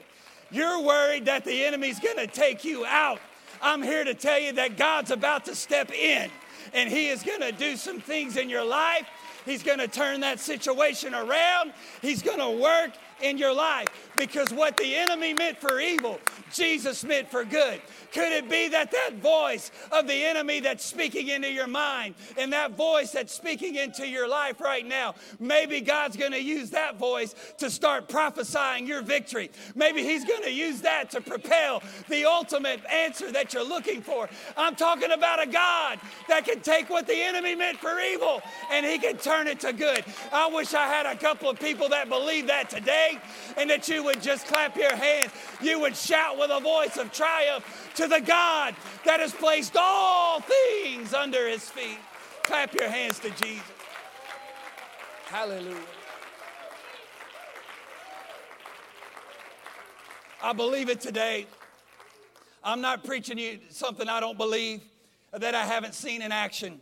You're 0.51 0.81
worried 0.81 1.27
that 1.27 1.45
the 1.45 1.63
enemy's 1.67 2.01
gonna 2.01 2.27
take 2.27 2.65
you 2.65 2.87
out. 2.87 3.21
I'm 3.61 3.83
here 3.83 4.03
to 4.03 4.15
tell 4.15 4.39
you 4.39 4.53
that 4.53 4.79
God's 4.79 5.11
about 5.11 5.45
to 5.45 5.55
step 5.55 5.93
in 5.93 6.31
and 6.73 6.89
He 6.89 7.09
is 7.09 7.23
gonna 7.23 7.53
do 7.53 7.77
some 7.77 8.01
things 8.01 8.39
in 8.39 8.49
your 8.49 8.65
life. 8.65 9.07
He's 9.45 9.63
gonna 9.63 9.89
turn 9.89 10.21
that 10.21 10.41
situation 10.41 11.15
around. 11.15 11.73
He's 12.01 12.23
gonna 12.23 12.51
work 12.51 12.93
in 13.23 13.39
your 13.39 13.55
life 13.55 13.89
because 14.17 14.53
what 14.53 14.77
the 14.77 14.95
enemy 14.95 15.33
meant 15.33 15.59
for 15.59 15.81
evil, 15.81 16.21
Jesus 16.53 17.05
meant 17.05 17.31
for 17.31 17.45
good. 17.45 17.81
Could 18.13 18.33
it 18.33 18.51
be 18.51 18.69
that 18.69 18.91
that 18.91 19.15
voice 19.15 19.71
of 19.91 20.07
the 20.07 20.25
enemy 20.25 20.61
that's 20.61 20.85
speaking 20.85 21.29
into 21.29 21.51
your 21.51 21.67
mind 21.67 22.15
and 22.37 22.53
that 22.53 22.73
voice 22.73 23.11
that's 23.11 23.33
speaking 23.33 23.77
into 23.77 24.07
your 24.07 24.29
life 24.29 24.61
right 24.61 24.87
now, 24.87 25.15
maybe 25.41 25.81
God's 25.81 26.17
going 26.17 26.33
to 26.33 26.43
use 26.43 26.71
that 26.71 26.99
voice 26.99 27.35
to 27.59 27.71
start 27.71 28.09
prophesying 28.09 28.87
your 28.87 29.03
victory. 29.03 29.51
Maybe 29.75 30.03
He's 30.03 30.25
going 30.25 30.43
to 30.43 30.53
use 30.53 30.83
that 30.83 31.11
to 31.13 31.21
propel 31.21 31.83
the 32.09 32.27
ultimate 32.27 32.85
answer 32.91 33.33
that 33.33 33.55
you're 33.55 33.67
looking 33.67 34.03
for. 34.03 34.29
I'm 34.57 34.75
talking 34.75 35.13
about 35.13 35.43
a 35.43 35.47
God 35.47 35.99
that 36.29 36.45
can 36.45 36.61
take 36.61 36.91
what 36.91 37.07
the 37.07 37.17
enemy 37.23 37.55
meant 37.55 37.79
for 37.79 37.99
evil 37.99 38.43
and 38.71 38.85
He 38.85 38.99
can 38.99 39.17
turn 39.17 39.47
it 39.47 39.61
to 39.61 39.73
good. 39.73 40.05
I 40.33 40.49
wish 40.49 40.75
I 40.75 40.87
had 40.87 41.07
a 41.07 41.17
couple 41.17 41.49
of 41.49 41.59
people 41.59 41.89
that 41.91 42.09
believe 42.09 42.49
that 42.49 42.69
today 42.69 43.12
and 43.57 43.71
that 43.71 43.89
you 43.89 44.03
would 44.05 44.23
just 44.23 44.47
clap 44.47 44.77
your 44.77 44.95
hands. 44.95 45.33
You 45.61 45.81
would 45.81 45.97
shout 45.97 46.39
with 46.39 46.51
a 46.51 46.61
voice 46.61 46.97
of 46.97 47.13
triumph 47.13 47.93
to 47.97 48.09
the 48.09 48.21
God 48.21 48.75
that 49.05 49.21
has 49.21 49.33
placed 49.33 49.77
all 49.79 50.41
things 50.41 51.15
under 51.15 51.49
his 51.49 51.69
feet. 51.69 51.99
Clap 52.43 52.75
your 52.75 52.89
hands 52.89 53.19
to 53.21 53.31
Jesus. 53.31 53.63
Hallelujah. 55.27 55.77
I 60.43 60.53
believe 60.53 60.89
it 60.89 61.01
today. 61.01 61.47
I'm 62.65 62.81
not 62.81 63.05
preaching 63.05 63.39
you 63.39 63.61
something 63.71 64.09
I 64.09 64.21
don't 64.21 64.37
believe 64.37 64.83
that 65.33 65.55
I 65.55 65.65
haven't 65.65 65.95
seen 65.95 66.21
in 66.21 66.33
action. 66.33 66.81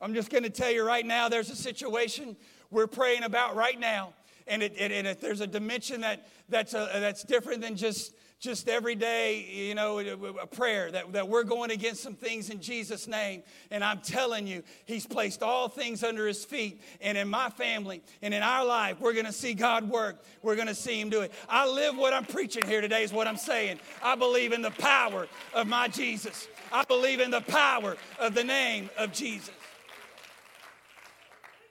I'm 0.00 0.14
just 0.14 0.30
going 0.30 0.44
to 0.44 0.50
tell 0.50 0.70
you 0.70 0.84
right 0.84 1.04
now 1.04 1.28
there's 1.28 1.50
a 1.50 1.56
situation 1.56 2.36
we're 2.70 2.86
praying 2.86 3.24
about 3.24 3.56
right 3.56 3.78
now. 3.78 4.12
And, 4.48 4.62
it, 4.62 4.74
and 4.78 5.06
if 5.06 5.20
there's 5.20 5.40
a 5.40 5.46
dimension 5.46 6.00
that, 6.00 6.26
that's, 6.48 6.74
a, 6.74 6.88
that's 6.94 7.22
different 7.24 7.60
than 7.60 7.76
just 7.76 8.14
just 8.40 8.68
every 8.68 8.94
day, 8.94 9.44
you 9.50 9.74
know, 9.74 9.98
a 9.98 10.46
prayer 10.46 10.92
that, 10.92 11.12
that 11.12 11.28
we're 11.28 11.42
going 11.42 11.72
against 11.72 12.02
some 12.02 12.14
things 12.14 12.50
in 12.50 12.60
Jesus' 12.60 13.08
name. 13.08 13.42
And 13.72 13.82
I'm 13.82 14.00
telling 14.00 14.46
you, 14.46 14.62
He's 14.84 15.06
placed 15.06 15.42
all 15.42 15.68
things 15.68 16.04
under 16.04 16.26
His 16.26 16.44
feet. 16.44 16.80
And 17.00 17.18
in 17.18 17.28
my 17.28 17.50
family 17.50 18.00
and 18.22 18.32
in 18.32 18.42
our 18.42 18.64
life, 18.64 19.00
we're 19.00 19.12
going 19.12 19.26
to 19.26 19.32
see 19.32 19.54
God 19.54 19.90
work. 19.90 20.22
We're 20.42 20.54
going 20.54 20.68
to 20.68 20.74
see 20.74 21.00
Him 21.00 21.10
do 21.10 21.22
it. 21.22 21.32
I 21.48 21.68
live 21.68 21.96
what 21.96 22.12
I'm 22.12 22.24
preaching 22.24 22.64
here 22.64 22.80
today, 22.80 23.02
is 23.02 23.12
what 23.12 23.26
I'm 23.26 23.36
saying. 23.36 23.80
I 24.02 24.14
believe 24.14 24.52
in 24.52 24.62
the 24.62 24.70
power 24.70 25.26
of 25.52 25.66
my 25.66 25.88
Jesus, 25.88 26.46
I 26.72 26.84
believe 26.84 27.18
in 27.18 27.32
the 27.32 27.40
power 27.40 27.96
of 28.20 28.34
the 28.34 28.44
name 28.44 28.88
of 28.96 29.12
Jesus. 29.12 29.50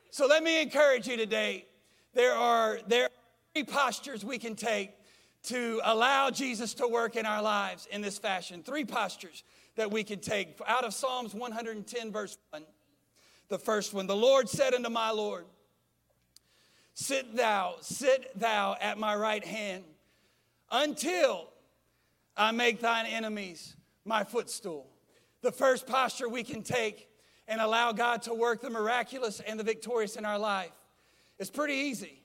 So 0.09 0.27
let 0.27 0.43
me 0.43 0.61
encourage 0.61 1.07
you 1.07 1.15
today. 1.15 1.65
There 2.17 2.33
are, 2.33 2.79
there 2.87 3.03
are 3.03 3.09
three 3.53 3.63
postures 3.63 4.25
we 4.25 4.39
can 4.39 4.55
take 4.55 4.89
to 5.43 5.79
allow 5.83 6.31
Jesus 6.31 6.73
to 6.73 6.87
work 6.87 7.15
in 7.15 7.27
our 7.27 7.43
lives 7.43 7.87
in 7.91 8.01
this 8.01 8.17
fashion. 8.17 8.63
Three 8.63 8.85
postures 8.85 9.43
that 9.75 9.91
we 9.91 10.03
can 10.03 10.19
take 10.19 10.59
out 10.65 10.83
of 10.83 10.95
Psalms 10.95 11.35
110, 11.35 12.11
verse 12.11 12.35
1. 12.49 12.63
The 13.49 13.59
first 13.59 13.93
one 13.93 14.07
The 14.07 14.15
Lord 14.15 14.49
said 14.49 14.73
unto 14.73 14.89
my 14.89 15.11
Lord, 15.11 15.45
Sit 16.95 17.35
thou, 17.35 17.75
sit 17.81 18.31
thou 18.33 18.75
at 18.81 18.97
my 18.97 19.15
right 19.15 19.45
hand 19.45 19.83
until 20.71 21.47
I 22.35 22.49
make 22.49 22.79
thine 22.79 23.05
enemies 23.05 23.75
my 24.05 24.23
footstool. 24.23 24.87
The 25.43 25.51
first 25.51 25.85
posture 25.85 26.27
we 26.27 26.41
can 26.41 26.63
take 26.63 27.09
and 27.47 27.61
allow 27.61 27.91
God 27.91 28.23
to 28.23 28.33
work 28.33 28.61
the 28.61 28.71
miraculous 28.71 29.39
and 29.39 29.59
the 29.59 29.63
victorious 29.63 30.15
in 30.15 30.25
our 30.25 30.39
life 30.39 30.71
is 31.39 31.49
pretty 31.49 31.73
easy. 31.73 32.21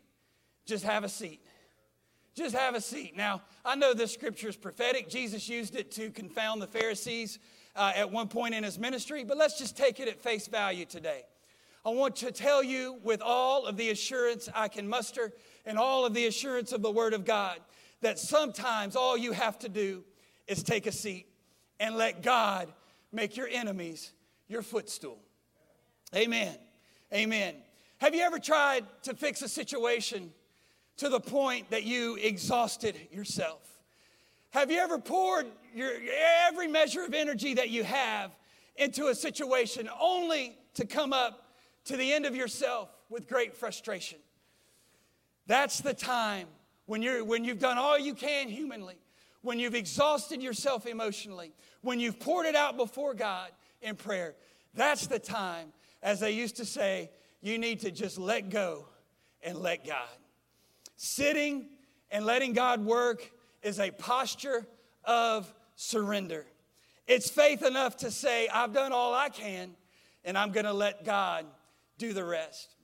Just 0.67 0.85
have 0.85 1.05
a 1.05 1.09
seat. 1.09 1.41
Just 2.35 2.55
have 2.55 2.75
a 2.75 2.81
seat. 2.81 3.17
Now, 3.17 3.43
I 3.65 3.75
know 3.75 3.93
this 3.93 4.13
scripture 4.13 4.49
is 4.49 4.57
prophetic. 4.57 5.09
Jesus 5.09 5.49
used 5.49 5.77
it 5.77 5.91
to 5.93 6.11
confound 6.11 6.63
the 6.63 6.67
Pharisees 6.67 7.39
uh, 7.77 7.93
at 7.95 8.11
one 8.11 8.29
point 8.29 8.55
in 8.55 8.65
his 8.65 8.79
ministry, 8.79 9.25
but 9.25 9.37
let's 9.37 9.59
just 9.59 9.77
take 9.77 10.01
it 10.01 10.09
at 10.09 10.21
face 10.21 10.47
value 10.47 10.85
today. 10.85 11.25
I 11.85 11.91
want 11.91 12.17
to 12.17 12.31
tell 12.31 12.63
you 12.63 12.99
with 13.03 13.21
all 13.21 13.67
of 13.67 13.77
the 13.77 13.91
assurance 13.91 14.49
I 14.55 14.69
can 14.69 14.89
muster 14.89 15.33
and 15.67 15.79
all 15.79 16.07
of 16.07 16.15
the 16.15 16.27
assurance 16.27 16.73
of 16.73 16.81
the 16.81 16.91
Word 16.91 17.13
of 17.13 17.25
God 17.25 17.59
that 18.03 18.19
sometimes 18.19 18.95
all 18.97 19.17
you 19.17 19.33
have 19.33 19.59
to 19.61 19.69
do 19.69 20.05
is 20.47 20.63
take 20.63 20.87
a 20.87 20.93
seat 20.93 21.27
and 21.81 21.97
let 21.97 22.23
God 22.23 22.73
make 23.11 23.37
your 23.37 23.49
enemies 23.49 24.13
your 24.49 24.63
footstool. 24.63 25.19
Amen. 26.15 26.57
Amen. 27.13 27.55
Have 28.03 28.16
you 28.16 28.22
ever 28.22 28.40
tried 28.40 28.84
to 29.05 29.14
fix 29.14 29.42
a 29.42 29.48
situation 29.48 30.32
to 30.96 31.09
the 31.09 31.20
point 31.20 31.70
that 31.70 31.84
you 31.84 32.16
exhausted 32.16 32.96
yourself? 33.12 33.61
Have 34.50 34.72
you 34.72 34.78
ever 34.80 34.98
poured 34.98 35.46
your, 35.72 35.92
every 36.48 36.66
measure 36.66 37.05
of 37.05 37.14
energy 37.14 37.55
that 37.55 37.70
you 37.70 37.84
have 37.84 38.32
into 38.74 39.07
a 39.07 39.14
situation 39.14 39.88
only 40.00 40.59
to 40.74 40.84
come 40.84 41.12
up 41.12 41.46
to 41.84 41.96
the 41.96 42.12
end 42.12 42.26
of 42.26 42.34
yourself 42.34 42.88
with 43.09 43.28
great 43.28 43.55
frustration? 43.55 44.18
That's 45.46 45.80
the 45.80 45.94
time 45.94 46.48
when, 46.86 47.03
you're, 47.03 47.24
when 47.24 47.44
you've 47.44 47.61
done 47.61 47.78
all 47.78 47.96
you 47.96 48.14
can 48.14 48.48
humanly, 48.48 48.96
when 49.42 49.61
you've 49.61 49.76
exhausted 49.76 50.42
yourself 50.42 50.86
emotionally, 50.86 51.53
when 51.82 52.00
you've 52.00 52.18
poured 52.18 52.46
it 52.46 52.57
out 52.57 52.76
before 52.76 53.14
God 53.14 53.53
in 53.80 53.94
prayer. 53.94 54.34
That's 54.74 55.07
the 55.07 55.20
time, 55.20 55.68
as 56.03 56.18
they 56.18 56.32
used 56.32 56.57
to 56.57 56.64
say, 56.64 57.09
you 57.43 57.59
need 57.59 57.80
to 57.80 57.90
just 57.90 58.18
let 58.18 58.49
go 58.49 58.86
and 59.43 59.59
let 59.59 59.84
God. 59.86 60.09
Sitting 60.97 61.66
and 62.11 62.24
letting 62.24 62.53
God 62.53 62.84
work 62.84 63.30
is 63.62 63.80
a 63.80 63.90
posture 63.90 64.66
of 65.05 65.53
surrender. 65.74 66.47
It's 67.09 67.28
faith 67.28 67.64
enough 67.64 67.97
to 67.99 68.11
say, 68.11 68.49
I've 68.49 68.72
done 68.72 68.93
all 68.93 69.12
I 69.12 69.28
can, 69.28 69.72
and 70.24 70.38
I'm 70.38 70.53
going 70.53 70.66
to 70.66 70.72
let 70.72 71.05
God 71.05 71.45
do 71.99 72.12
the 72.12 72.24
rest. 72.24 72.76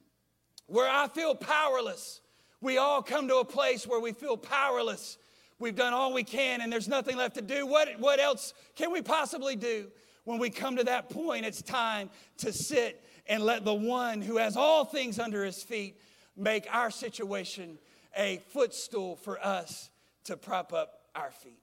Where 0.66 0.90
I 0.90 1.06
feel 1.06 1.34
powerless, 1.36 2.20
we 2.61 2.78
all 2.78 3.02
come 3.02 3.28
to 3.28 3.36
a 3.36 3.44
place 3.44 3.86
where 3.86 4.00
we 4.00 4.12
feel 4.12 4.36
powerless. 4.36 5.18
We've 5.61 5.76
done 5.76 5.92
all 5.92 6.12
we 6.12 6.24
can, 6.24 6.61
and 6.61 6.72
there's 6.72 6.88
nothing 6.88 7.16
left 7.16 7.36
to 7.36 7.42
do. 7.42 7.64
What, 7.66 7.88
what 8.00 8.18
else 8.18 8.54
can 8.74 8.90
we 8.90 9.02
possibly 9.02 9.54
do? 9.54 9.86
When 10.24 10.38
we 10.38 10.50
come 10.50 10.76
to 10.76 10.84
that 10.84 11.09
point, 11.09 11.46
it's 11.46 11.62
time 11.62 12.11
to 12.38 12.52
sit 12.52 13.02
and 13.29 13.43
let 13.43 13.64
the 13.64 13.74
one 13.74 14.22
who 14.22 14.39
has 14.39 14.57
all 14.57 14.85
things 14.85 15.18
under 15.18 15.45
his 15.45 15.62
feet 15.62 16.01
make 16.37 16.66
our 16.72 16.91
situation 16.91 17.79
a 18.16 18.41
footstool 18.49 19.16
for 19.16 19.45
us 19.45 19.91
to 20.24 20.37
prop 20.37 20.72
up 20.72 21.03
our 21.14 21.31
feet. 21.31 21.61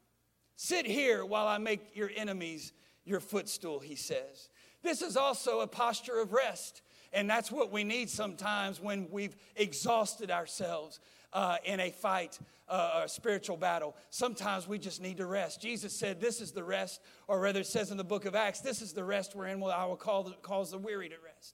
Sit 0.55 0.85
here 0.85 1.25
while 1.25 1.47
I 1.47 1.57
make 1.57 1.95
your 1.95 2.11
enemies 2.15 2.71
your 3.03 3.19
footstool, 3.19 3.79
he 3.79 3.95
says. 3.95 4.49
This 4.83 5.01
is 5.01 5.17
also 5.17 5.61
a 5.61 5.67
posture 5.67 6.19
of 6.19 6.33
rest. 6.33 6.81
And 7.13 7.29
that's 7.29 7.51
what 7.51 7.71
we 7.71 7.83
need 7.83 8.09
sometimes 8.09 8.81
when 8.81 9.07
we've 9.09 9.35
exhausted 9.55 10.29
ourselves 10.29 10.99
uh, 11.35 11.57
in 11.65 11.81
a 11.81 11.91
fight, 11.91 12.39
uh, 12.69 13.01
a 13.03 13.09
spiritual 13.09 13.57
battle. 13.57 13.95
Sometimes 14.09 14.67
we 14.67 14.79
just 14.79 15.01
need 15.01 15.17
to 15.17 15.25
rest. 15.25 15.61
Jesus 15.61 15.93
said, 15.93 16.21
This 16.21 16.39
is 16.39 16.53
the 16.53 16.63
rest, 16.63 17.01
or 17.27 17.39
rather, 17.39 17.59
it 17.59 17.67
says 17.67 17.91
in 17.91 17.97
the 17.97 18.03
book 18.05 18.25
of 18.25 18.33
Acts, 18.33 18.61
This 18.61 18.81
is 18.81 18.93
the 18.93 19.03
rest 19.03 19.35
wherein 19.35 19.61
I 19.61 19.85
will 19.85 19.97
call 19.97 20.23
the, 20.23 20.31
cause 20.41 20.71
the 20.71 20.77
weary 20.77 21.09
to 21.09 21.15
rest. 21.23 21.53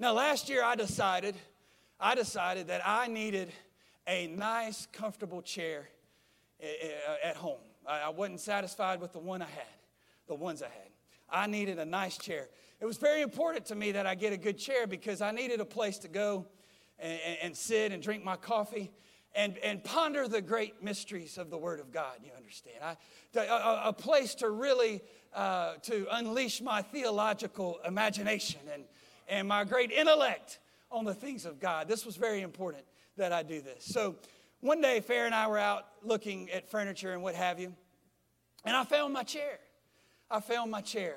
Now, 0.00 0.12
last 0.12 0.48
year 0.48 0.64
I 0.64 0.74
decided, 0.74 1.36
I 1.98 2.16
decided 2.16 2.66
that 2.66 2.82
I 2.84 3.06
needed 3.06 3.52
a 4.06 4.26
nice, 4.26 4.86
comfortable 4.92 5.40
chair 5.40 5.88
eh, 6.60 6.66
eh, 6.82 7.28
at 7.28 7.36
home. 7.36 7.60
I 7.86 8.10
wasn't 8.10 8.40
satisfied 8.40 9.00
with 9.00 9.12
the 9.12 9.18
one 9.18 9.40
I 9.40 9.46
had, 9.46 9.64
the 10.26 10.34
ones 10.34 10.62
I 10.62 10.66
had. 10.66 10.90
I 11.30 11.46
needed 11.46 11.78
a 11.78 11.86
nice 11.86 12.18
chair. 12.18 12.48
It 12.80 12.84
was 12.84 12.98
very 12.98 13.22
important 13.22 13.64
to 13.66 13.74
me 13.74 13.92
that 13.92 14.06
I 14.06 14.14
get 14.14 14.32
a 14.32 14.36
good 14.36 14.58
chair 14.58 14.86
because 14.86 15.22
I 15.22 15.30
needed 15.30 15.60
a 15.60 15.64
place 15.64 15.98
to 15.98 16.08
go 16.08 16.46
and, 16.98 17.38
and 17.42 17.56
sit 17.56 17.92
and 17.92 18.02
drink 18.02 18.24
my 18.24 18.36
coffee 18.36 18.90
and, 19.34 19.56
and 19.58 19.84
ponder 19.84 20.26
the 20.26 20.40
great 20.40 20.82
mysteries 20.82 21.38
of 21.38 21.50
the 21.50 21.58
Word 21.58 21.80
of 21.80 21.92
God, 21.92 22.16
you 22.24 22.30
understand. 22.36 22.76
I, 22.82 23.82
a, 23.84 23.92
place 23.92 24.34
to 24.36 24.50
really 24.50 25.02
uh, 25.34 25.74
to 25.82 26.06
unleash 26.10 26.60
my 26.60 26.82
theological 26.82 27.78
imagination 27.86 28.60
and, 28.72 28.84
and 29.28 29.46
my 29.46 29.64
great 29.64 29.92
intellect 29.92 30.58
on 30.90 31.04
the 31.04 31.14
things 31.14 31.44
of 31.44 31.60
God. 31.60 31.86
This 31.86 32.06
was 32.06 32.16
very 32.16 32.40
important 32.40 32.84
that 33.16 33.32
I 33.32 33.42
do 33.42 33.60
this. 33.60 33.84
So 33.84 34.16
one 34.60 34.80
day, 34.80 35.00
Fair 35.00 35.26
and 35.26 35.34
I 35.34 35.46
were 35.46 35.58
out 35.58 35.86
looking 36.02 36.50
at 36.50 36.68
furniture 36.68 37.12
and 37.12 37.22
what 37.22 37.34
have 37.34 37.60
you, 37.60 37.74
and 38.64 38.76
I 38.76 38.84
found 38.84 39.12
my 39.12 39.22
chair. 39.22 39.60
I 40.30 40.40
found 40.40 40.70
my 40.70 40.80
chair. 40.80 41.16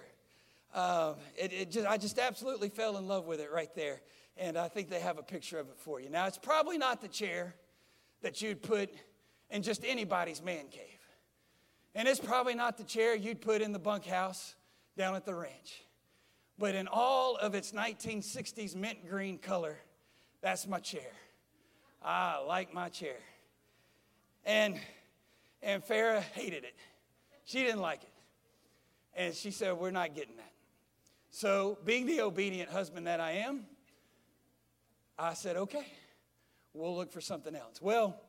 Uh, 0.74 1.16
it, 1.36 1.52
it 1.52 1.72
just, 1.72 1.88
I 1.88 1.98
just 1.98 2.20
absolutely 2.20 2.70
fell 2.70 2.98
in 2.98 3.08
love 3.08 3.26
with 3.26 3.40
it 3.40 3.52
right 3.52 3.74
there. 3.76 4.02
And 4.38 4.58
I 4.58 4.68
think 4.68 4.90
they 4.90 5.00
have 5.00 5.18
a 5.18 5.24
picture 5.24 5.60
of 5.60 5.68
it 5.68 5.78
for 5.78 6.00
you. 6.00 6.10
Now, 6.10 6.28
it's 6.28 6.38
probably 6.38 6.78
not 6.78 7.02
the 7.02 7.08
chair 7.08 7.56
that 8.22 8.42
you'd 8.42 8.62
put 8.62 8.90
in 9.50 9.62
just 9.62 9.84
anybody's 9.86 10.42
man 10.42 10.68
cave. 10.70 11.00
And 11.94 12.08
it's 12.08 12.20
probably 12.20 12.56
not 12.56 12.78
the 12.78 12.84
chair 12.84 13.16
you'd 13.16 13.42
put 13.42 13.62
in 13.62 13.74
the 13.74 13.80
bunkhouse 13.80 14.56
down 14.98 15.16
at 15.16 15.26
the 15.26 15.36
ranch. 15.36 15.84
But 16.58 16.76
in 16.76 16.88
all 16.88 17.36
of 17.36 17.56
its 17.56 17.72
1960s 17.72 18.76
mint 18.76 19.10
green 19.10 19.38
color, 19.38 19.78
that's 20.42 20.68
my 20.68 20.80
chair. 20.80 21.12
I 22.04 22.40
like 22.40 22.74
my 22.74 22.90
chair. 22.90 23.18
And, 24.46 24.80
and 25.62 25.84
Farah 25.84 26.22
hated 26.22 26.64
it. 26.64 26.76
She 27.46 27.64
didn't 27.64 27.82
like 27.82 28.04
it. 28.04 28.10
And 29.16 29.34
she 29.34 29.52
said, 29.52 29.78
We're 29.78 29.92
not 29.92 30.16
getting 30.16 30.38
that. 30.38 30.52
So, 31.32 31.78
being 31.86 32.06
the 32.06 32.22
obedient 32.22 32.70
husband 32.70 33.08
that 33.08 33.20
I 33.20 33.32
am, 33.32 33.66
I 35.18 35.34
said, 35.34 35.55
Okay, 35.57 35.86
we'll 36.74 36.95
look 36.95 37.12
for 37.12 37.22
something 37.22 37.55
else. 37.55 37.82
Well, 37.82 38.20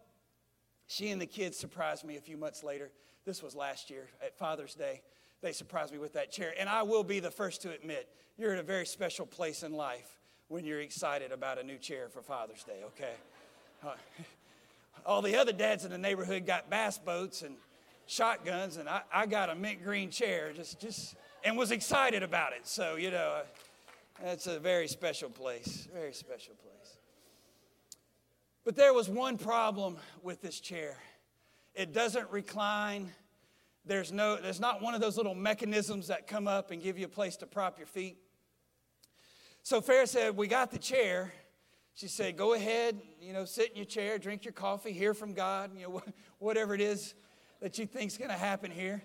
she 0.87 1.11
and 1.11 1.21
the 1.21 1.27
kids 1.27 1.57
surprised 1.57 2.05
me 2.05 2.17
a 2.17 2.21
few 2.21 2.37
months 2.37 2.63
later. 2.63 2.91
This 3.25 3.43
was 3.43 3.55
last 3.55 3.89
year 3.89 4.09
at 4.23 4.37
Father's 4.37 4.75
Day. 4.75 5.03
They 5.41 5.53
surprised 5.53 5.93
me 5.93 5.99
with 5.99 6.13
that 6.15 6.31
chair. 6.31 6.55
And 6.59 6.69
I 6.69 6.83
will 6.83 7.05
be 7.05 7.21
the 7.21 7.31
first 7.31 7.63
to 7.63 7.73
admit, 7.73 8.09
you're 8.37 8.53
at 8.53 8.59
a 8.59 8.65
very 8.65 8.87
special 8.87 9.27
place 9.27 9.63
in 9.63 9.73
life 9.73 10.19
when 10.49 10.65
you're 10.65 10.81
excited 10.81 11.33
about 11.33 11.59
a 11.59 11.63
new 11.63 11.79
chair 11.79 12.09
for 12.09 12.23
Father's 12.23 12.63
Day, 12.65 12.81
okay? 12.87 13.15
Uh, 13.85 13.97
all 15.05 15.23
the 15.23 15.35
other 15.35 15.51
dads 15.51 15.85
in 15.85 15.91
the 15.91 15.99
neighborhood 15.99 16.47
got 16.47 16.71
bass 16.71 16.99
boats 16.99 17.43
and 17.43 17.57
shotguns, 18.07 18.77
and 18.77 18.89
I, 18.89 19.03
I 19.13 19.27
got 19.27 19.51
a 19.51 19.57
mint 19.57 19.83
green 19.83 20.09
chair, 20.09 20.53
just, 20.55 20.79
just, 20.79 21.17
and 21.45 21.57
was 21.57 21.73
excited 21.73 22.23
about 22.23 22.53
it. 22.53 22.65
So, 22.65 22.95
you 22.95 23.11
know, 23.11 23.43
that's 24.21 24.47
a 24.47 24.59
very 24.59 24.89
special 24.89 25.31
place, 25.31 25.89
very 25.93 26.13
special 26.13 26.55
place. 26.55 26.97
But 28.65 28.77
there 28.77 28.93
was 28.93 29.09
one 29.09 29.39
problem 29.39 29.97
with 30.23 30.41
this 30.41 30.61
chair 30.61 30.97
it 31.75 31.93
doesn't 31.93 32.31
recline. 32.31 33.11
There's, 33.85 34.13
no, 34.13 34.37
there's 34.37 34.61
not 34.61 34.83
one 34.83 34.95
of 34.95 35.01
those 35.01 35.17
little 35.17 35.35
mechanisms 35.35 36.09
that 36.09 36.27
come 36.27 36.47
up 36.47 36.71
and 36.71 36.83
give 36.83 36.99
you 36.99 37.07
a 37.07 37.09
place 37.09 37.37
to 37.39 37.47
prop 37.47 37.79
your 37.79 37.87
feet. 37.87 38.19
So 39.63 39.81
Farah 39.81 40.07
said, 40.07 40.37
We 40.37 40.49
got 40.49 40.71
the 40.71 40.79
chair. 40.79 41.33
She 41.95 42.09
said, 42.09 42.37
Go 42.37 42.55
ahead, 42.55 43.01
you 43.21 43.33
know, 43.33 43.45
sit 43.45 43.71
in 43.71 43.77
your 43.77 43.87
chair, 43.87 44.19
drink 44.19 44.45
your 44.45 44.53
coffee, 44.53 44.93
hear 44.93 45.15
from 45.15 45.35
God, 45.35 45.71
you 45.75 45.89
know, 45.89 46.03
whatever 46.39 46.75
it 46.75 46.81
is 46.81 47.15
that 47.61 47.79
you 47.79 47.87
think's 47.87 48.19
going 48.19 48.31
to 48.31 48.37
happen 48.37 48.71
here. 48.71 49.03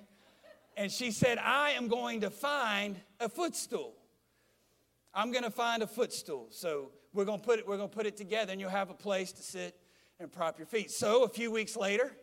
And 0.76 0.92
she 0.92 1.12
said, 1.12 1.38
I 1.38 1.72
am 1.72 1.88
going 1.88 2.22
to 2.22 2.30
find 2.30 3.00
a 3.20 3.30
footstool. 3.30 3.96
I'm 5.18 5.32
going 5.32 5.46
to 5.46 5.50
find 5.50 5.82
a 5.82 5.88
footstool. 5.88 6.46
So 6.52 6.92
we're 7.12 7.26
going 7.26 7.40
to 7.40 7.44
put 7.46 7.58
it, 7.58 7.68
we're 7.68 7.78
going 7.78 7.90
to 7.90 7.96
put 7.96 8.06
it 8.06 8.16
together, 8.16 8.52
and 8.52 8.62
you'll 8.62 8.70
have 8.70 8.92
a 8.92 8.94
place 8.94 9.32
to 9.32 9.42
sit 9.42 9.76
and 10.20 10.32
prop 10.32 10.60
your 10.60 10.68
feet. 10.68 10.92
So 10.92 11.24
a 11.24 11.28
few 11.28 11.50
weeks 11.50 11.76
later, 11.76 12.16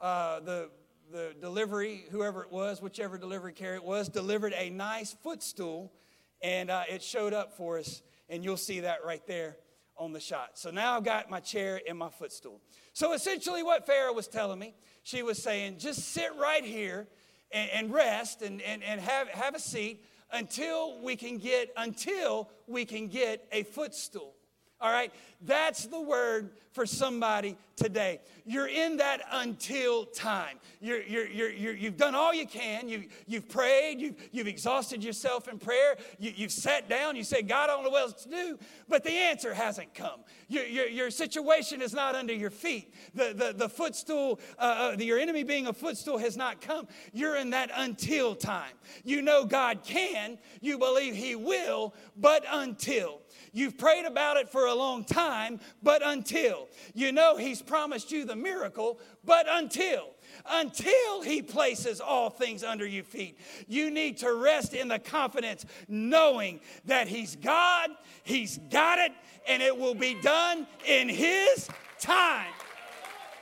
uh, 0.00 0.38
the 0.40 0.70
the 1.10 1.34
delivery, 1.40 2.04
whoever 2.12 2.42
it 2.42 2.52
was, 2.52 2.80
whichever 2.80 3.18
delivery 3.18 3.52
carrier 3.52 3.76
it 3.76 3.84
was, 3.84 4.08
delivered 4.08 4.52
a 4.56 4.70
nice 4.70 5.12
footstool, 5.24 5.92
and 6.40 6.70
uh, 6.70 6.84
it 6.88 7.02
showed 7.02 7.32
up 7.32 7.56
for 7.56 7.78
us. 7.78 8.02
And 8.28 8.44
you'll 8.44 8.56
see 8.56 8.80
that 8.80 9.04
right 9.04 9.26
there 9.26 9.56
on 9.96 10.12
the 10.12 10.20
shot. 10.20 10.50
So 10.54 10.70
now 10.70 10.96
I've 10.96 11.04
got 11.04 11.28
my 11.28 11.40
chair 11.40 11.80
and 11.88 11.98
my 11.98 12.10
footstool. 12.10 12.60
So 12.92 13.12
essentially, 13.12 13.64
what 13.64 13.88
Farah 13.88 14.14
was 14.14 14.28
telling 14.28 14.60
me 14.60 14.74
she 15.02 15.24
was 15.24 15.42
saying, 15.42 15.78
just 15.78 16.12
sit 16.12 16.30
right 16.40 16.64
here 16.64 17.08
and, 17.50 17.70
and 17.70 17.92
rest 17.92 18.42
and, 18.42 18.62
and, 18.62 18.84
and 18.84 19.00
have, 19.00 19.28
have 19.30 19.56
a 19.56 19.60
seat 19.60 20.04
until 20.32 21.00
we 21.02 21.16
can 21.16 21.38
get 21.38 21.70
until 21.76 22.48
we 22.66 22.84
can 22.84 23.08
get 23.08 23.46
a 23.52 23.62
footstool 23.62 24.34
all 24.80 24.90
right? 24.90 25.12
That's 25.42 25.86
the 25.86 26.00
word 26.00 26.50
for 26.72 26.84
somebody 26.84 27.56
today. 27.76 28.20
You're 28.44 28.68
in 28.68 28.98
that 28.98 29.22
until 29.32 30.04
time. 30.04 30.58
You're, 30.80 31.02
you're, 31.02 31.26
you're, 31.26 31.50
you 31.50 31.86
have 31.86 31.96
done 31.96 32.14
all 32.14 32.34
you 32.34 32.46
can. 32.46 32.88
You, 32.88 33.04
you've 33.26 33.48
prayed. 33.48 33.98
You've, 33.98 34.16
you've 34.32 34.46
exhausted 34.46 35.02
yourself 35.02 35.48
in 35.48 35.58
prayer. 35.58 35.96
You, 36.18 36.32
have 36.42 36.52
sat 36.52 36.88
down. 36.88 37.16
You 37.16 37.24
say 37.24 37.42
god 37.42 37.70
i 37.70 37.74
don't 37.74 37.84
know 37.84 37.90
what 37.90 38.02
else 38.02 38.24
to 38.24 38.28
do. 38.28 38.58
But 38.88 39.04
the 39.04 39.10
answer 39.10 39.54
hasn't 39.54 39.94
come. 39.94 40.20
Your, 40.48 40.64
your, 40.64 40.86
your 40.86 41.10
situation 41.10 41.80
is 41.80 41.94
not 41.94 42.14
under 42.14 42.34
your 42.34 42.50
feet. 42.50 42.94
The, 43.14 43.32
the, 43.34 43.54
the 43.56 43.68
footstool 43.68 44.38
uh, 44.58 44.92
uh, 44.92 44.96
your 44.98 45.18
enemy 45.18 45.44
being 45.44 45.66
a 45.66 45.72
footstool 45.72 46.18
has 46.18 46.36
not 46.36 46.60
come. 46.60 46.86
You're 47.12 47.36
in 47.36 47.50
that 47.50 47.70
until 47.74 48.34
time. 48.34 48.72
You 49.02 49.22
know 49.22 49.46
god 49.46 49.82
can. 49.82 50.38
You 50.60 50.78
believe 50.78 51.14
he 51.14 51.36
will. 51.36 51.94
But 52.16 52.44
until 52.50 53.20
You've 53.56 53.78
prayed 53.78 54.04
about 54.04 54.36
it 54.36 54.50
for 54.50 54.66
a 54.66 54.74
long 54.74 55.02
time, 55.02 55.60
but 55.82 56.02
until. 56.04 56.68
You 56.92 57.10
know 57.10 57.38
He's 57.38 57.62
promised 57.62 58.12
you 58.12 58.26
the 58.26 58.36
miracle, 58.36 59.00
but 59.24 59.46
until. 59.48 60.10
Until 60.44 61.22
He 61.22 61.40
places 61.40 61.98
all 62.02 62.28
things 62.28 62.62
under 62.62 62.86
your 62.86 63.02
feet, 63.02 63.38
you 63.66 63.90
need 63.90 64.18
to 64.18 64.34
rest 64.34 64.74
in 64.74 64.88
the 64.88 64.98
confidence 64.98 65.64
knowing 65.88 66.60
that 66.84 67.08
He's 67.08 67.34
God, 67.34 67.88
He's 68.24 68.58
got 68.70 68.98
it, 68.98 69.12
and 69.48 69.62
it 69.62 69.74
will 69.74 69.94
be 69.94 70.20
done 70.20 70.66
in 70.86 71.08
His 71.08 71.66
time. 71.98 72.52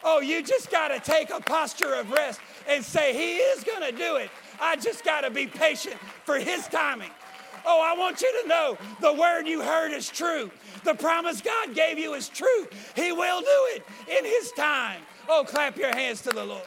Oh, 0.04 0.20
you 0.20 0.44
just 0.44 0.70
got 0.70 0.88
to 0.88 1.00
take 1.00 1.30
a 1.30 1.40
posture 1.40 1.94
of 1.94 2.12
rest 2.12 2.38
and 2.68 2.84
say, 2.84 3.14
He 3.14 3.38
is 3.38 3.64
going 3.64 3.82
to 3.82 3.98
do 3.98 4.14
it. 4.14 4.30
I 4.60 4.76
just 4.76 5.04
got 5.04 5.22
to 5.22 5.30
be 5.30 5.48
patient 5.48 5.96
for 6.24 6.38
His 6.38 6.68
timing. 6.68 7.10
Oh, 7.66 7.82
I 7.82 7.98
want 7.98 8.20
you 8.20 8.42
to 8.42 8.48
know 8.48 8.78
the 9.00 9.12
word 9.12 9.46
you 9.46 9.62
heard 9.62 9.92
is 9.92 10.08
true. 10.08 10.50
The 10.84 10.94
promise 10.94 11.40
God 11.40 11.74
gave 11.74 11.98
you 11.98 12.14
is 12.14 12.28
true. 12.28 12.68
He 12.94 13.12
will 13.12 13.40
do 13.40 13.68
it 13.74 13.84
in 14.08 14.24
His 14.24 14.52
time. 14.52 15.00
Oh, 15.28 15.44
clap 15.46 15.76
your 15.76 15.94
hands 15.94 16.20
to 16.22 16.30
the 16.30 16.44
Lord. 16.44 16.62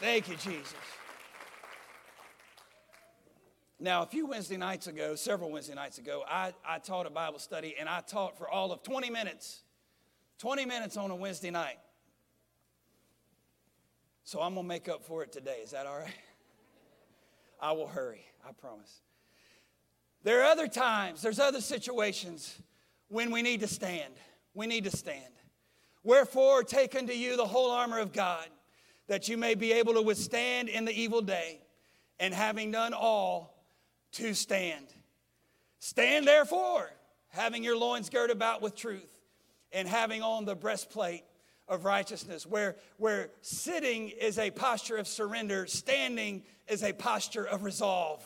Thank 0.00 0.28
you, 0.28 0.34
Jesus. 0.36 0.74
Now, 3.78 4.02
a 4.02 4.06
few 4.06 4.26
Wednesday 4.26 4.56
nights 4.56 4.86
ago, 4.86 5.14
several 5.14 5.50
Wednesday 5.50 5.74
nights 5.74 5.98
ago, 5.98 6.22
I, 6.28 6.52
I 6.64 6.78
taught 6.78 7.06
a 7.06 7.10
Bible 7.10 7.38
study 7.38 7.74
and 7.78 7.88
I 7.88 8.00
taught 8.00 8.38
for 8.38 8.48
all 8.48 8.72
of 8.72 8.82
20 8.82 9.10
minutes. 9.10 9.62
20 10.38 10.66
minutes 10.66 10.96
on 10.96 11.10
a 11.10 11.16
Wednesday 11.16 11.50
night. 11.50 11.78
So 14.24 14.40
I'm 14.40 14.54
going 14.54 14.64
to 14.64 14.68
make 14.68 14.88
up 14.88 15.04
for 15.04 15.22
it 15.22 15.32
today. 15.32 15.58
Is 15.62 15.70
that 15.72 15.86
all 15.86 15.98
right? 15.98 16.14
I 17.62 17.72
will 17.72 17.86
hurry, 17.86 18.26
I 18.46 18.50
promise. 18.52 19.00
There 20.24 20.40
are 20.40 20.50
other 20.50 20.66
times, 20.66 21.22
there's 21.22 21.38
other 21.38 21.60
situations 21.60 22.58
when 23.08 23.30
we 23.30 23.40
need 23.40 23.60
to 23.60 23.68
stand. 23.68 24.12
We 24.52 24.66
need 24.66 24.84
to 24.84 24.90
stand. 24.90 25.32
Wherefore, 26.02 26.64
take 26.64 26.96
unto 26.96 27.12
you 27.12 27.36
the 27.36 27.46
whole 27.46 27.70
armor 27.70 28.00
of 28.00 28.12
God, 28.12 28.46
that 29.06 29.28
you 29.28 29.36
may 29.36 29.54
be 29.54 29.72
able 29.72 29.94
to 29.94 30.02
withstand 30.02 30.68
in 30.68 30.84
the 30.84 30.92
evil 30.92 31.22
day, 31.22 31.60
and 32.18 32.34
having 32.34 32.72
done 32.72 32.92
all, 32.92 33.54
to 34.12 34.34
stand. 34.34 34.86
Stand 35.78 36.26
therefore, 36.26 36.90
having 37.28 37.64
your 37.64 37.76
loins 37.76 38.10
girt 38.10 38.30
about 38.30 38.60
with 38.60 38.74
truth, 38.74 39.20
and 39.72 39.88
having 39.88 40.22
on 40.22 40.44
the 40.44 40.54
breastplate 40.54 41.24
of 41.68 41.84
righteousness, 41.84 42.44
where, 42.44 42.76
where 42.98 43.30
sitting 43.40 44.08
is 44.10 44.38
a 44.38 44.50
posture 44.50 44.96
of 44.96 45.06
surrender, 45.06 45.66
standing 45.66 46.42
is 46.72 46.82
a 46.82 46.92
posture 46.92 47.44
of 47.44 47.62
resolve, 47.62 48.24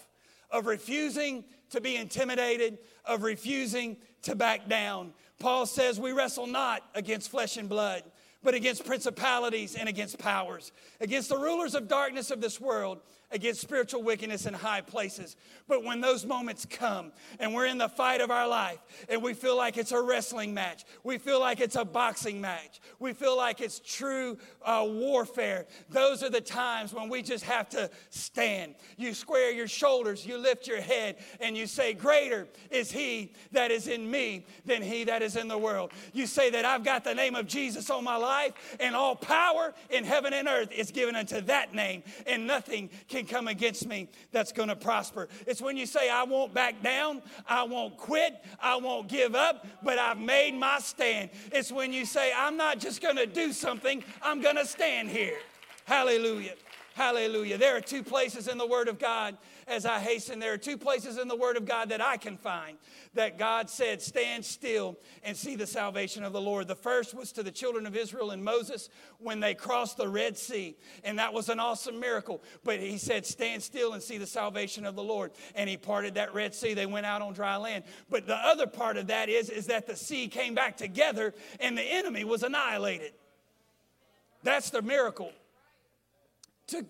of 0.51 0.67
refusing 0.67 1.45
to 1.71 1.81
be 1.81 1.97
intimidated, 1.97 2.79
of 3.05 3.23
refusing 3.23 3.97
to 4.23 4.35
back 4.35 4.69
down. 4.69 5.13
Paul 5.39 5.67
says, 5.67 6.01
We 6.01 6.13
wrestle 6.13 6.47
not 6.47 6.83
against 6.95 7.31
flesh 7.31 7.57
and 7.57 7.69
blood, 7.69 8.05
but 8.43 8.55
against 8.55 8.87
principalities 8.87 9.75
and 9.75 9.89
against 9.89 10.19
powers, 10.19 10.71
against 11.01 11.29
the 11.29 11.37
rulers 11.37 11.75
of 11.75 11.89
darkness 11.89 12.31
of 12.31 12.41
this 12.41 12.61
world 12.61 13.01
against 13.33 13.61
spiritual 13.61 14.03
wickedness 14.03 14.47
in 14.47 14.55
high 14.55 14.81
places. 14.81 15.37
But 15.69 15.83
when 15.83 16.01
those 16.01 16.25
moments 16.25 16.65
come 16.65 17.13
and 17.41 17.53
we're 17.53 17.67
in 17.67 17.79
the 17.79 17.89
fight 17.89 18.21
of 18.21 18.31
our 18.31 18.47
life 18.47 18.79
and 19.09 19.23
we 19.23 19.35
feel 19.35 19.57
like 19.57 19.77
it's 19.77 19.93
a 19.93 20.01
wrestling 20.01 20.55
match, 20.55 20.85
we 21.03 21.19
feel 21.19 21.41
like 21.41 21.61
it's 21.61 21.77
a 21.77 21.85
boxing 21.85 22.41
match, 22.41 22.81
we 23.01 23.13
feel 23.13 23.37
like 23.37 23.61
it's 23.61 23.81
true 23.81 24.39
uh, 24.65 24.85
warfare, 24.89 25.67
those 25.91 26.23
are 26.23 26.31
the 26.31 26.41
times 26.41 26.95
when 26.95 27.09
we 27.09 27.23
just 27.23 27.45
have 27.45 27.69
to 27.71 27.91
stand. 28.11 28.75
You 28.97 29.13
square 29.13 29.51
your 29.51 29.69
shoulders, 29.69 30.25
you 30.25 30.39
lift 30.39 30.69
your 30.69 30.81
head, 30.81 31.17
and 31.41 31.57
you 31.57 31.67
say, 31.67 31.95
Greater 31.95 32.47
is 32.71 32.93
He 32.93 33.33
that 33.53 33.71
is 33.71 33.89
in 33.89 34.09
me 34.09 34.47
than 34.65 34.83
He 34.83 35.05
that 35.05 35.23
is 35.23 35.37
in 35.37 35.49
the 35.49 35.59
world. 35.59 35.93
You 36.13 36.27
say 36.27 36.51
that 36.51 36.65
I've 36.65 36.85
got 36.85 37.03
the 37.03 37.15
name 37.15 37.35
of 37.35 37.47
Jesus 37.47 37.91
on 37.91 38.05
my 38.05 38.17
life, 38.17 38.77
and 38.79 38.95
all 38.95 39.17
power 39.17 39.75
in 39.91 40.05
heaven 40.05 40.33
and 40.33 40.47
earth 40.47 40.71
is 40.71 40.91
given 40.91 41.17
unto 41.17 41.41
that 41.43 41.75
name, 41.75 42.03
and 42.27 42.47
nothing 42.47 42.91
can 43.09 43.16
can 43.17 43.27
come 43.27 43.49
against 43.49 43.87
me 43.87 44.09
that's 44.31 44.53
going 44.53 44.69
to 44.69 44.77
prosper. 44.77 45.29
It's 45.47 45.63
when 45.63 45.77
you 45.77 45.87
say, 45.87 46.11
I 46.11 46.25
won't 46.25 46.53
back 46.53 46.83
down, 46.83 47.23
I 47.49 47.63
won't 47.65 47.97
quit, 47.97 48.45
I 48.61 48.77
won't 48.77 49.09
give 49.09 49.35
up, 49.35 49.67
but 49.83 49.99
I've 49.99 50.19
made 50.19 50.55
my 50.55 50.79
stand. 50.81 51.31
It's 51.51 51.73
when 51.73 51.93
you 51.93 52.05
say, 52.05 52.33
I'm 52.37 52.57
not 52.57 52.79
just 52.79 53.01
going 53.01 53.17
to 53.17 53.27
do 53.27 53.53
something, 53.53 54.05
I'm 54.23 54.43
going 54.43 54.57
to 54.57 54.67
stand 54.67 55.09
here. 55.09 55.39
Hallelujah. 55.87 56.55
Hallelujah. 56.95 57.59
There 57.59 57.77
are 57.77 57.81
two 57.81 58.03
places 58.03 58.49
in 58.49 58.59
the 58.59 58.67
Word 58.67 58.89
of 58.89 58.99
God 58.99 59.37
as 59.67 59.85
I 59.85 59.99
hasten. 59.99 60.39
There 60.39 60.53
are 60.53 60.59
two 60.59 60.79
places 60.79 61.19
in 61.19 61.29
the 61.29 61.37
Word 61.37 61.57
of 61.57 61.65
God 61.65 61.89
that 61.89 62.01
I 62.01 62.17
can 62.17 62.37
find 62.37 62.79
that 63.15 63.39
God 63.39 63.69
said, 63.69 64.01
Stand 64.01 64.45
still 64.45 64.97
and 65.23 65.37
see 65.37 65.57
the 65.57 65.67
salvation 65.67 66.23
of 66.23 66.33
the 66.33 66.41
Lord. 66.41 66.69
The 66.69 66.75
first 66.75 67.15
was 67.15 67.33
to 67.33 67.43
the 67.43 67.51
children 67.51 67.87
of 67.87 67.97
Israel 67.97 68.31
and 68.31 68.45
Moses 68.45 68.89
when 69.19 69.41
they 69.41 69.55
crossed 69.55 69.97
the 69.97 70.09
Red 70.09 70.37
Sea, 70.39 70.77
and 71.03 71.19
that 71.19 71.33
was 71.33 71.49
an 71.49 71.59
awesome 71.59 71.99
miracle. 71.99 72.43
But 72.65 72.81
he 72.81 72.99
said, 72.99 73.27
Stand 73.27 73.63
still 73.63 73.93
and 73.95 74.03
see 74.03 74.19
the 74.19 74.27
salvation 74.27 74.87
of 74.87 74.95
the 74.95 75.03
Lord. 75.03 75.33
And 75.55 75.69
he 75.69 75.77
parted 75.77 76.15
that 76.15 76.35
Red 76.35 76.55
Sea. 76.55 76.75
They 76.75 76.87
went 76.87 77.07
out 77.07 77.23
on 77.23 77.33
dry 77.33 77.57
land. 77.57 77.85
But 78.09 78.27
the 78.27 78.37
other 78.37 78.67
part 78.67 78.97
of 78.97 79.09
that 79.09 79.29
is, 79.29 79.51
is 79.51 79.67
that 79.67 79.87
the 79.87 79.97
sea 79.97 80.29
came 80.29 80.55
back 80.55 80.77
together 80.77 81.35
and 81.61 81.77
the 81.77 81.83
enemy 81.83 82.25
was 82.25 82.43
annihilated. 82.43 83.13
That's 84.43 84.71
the 84.71 84.83
miracle 84.83 85.33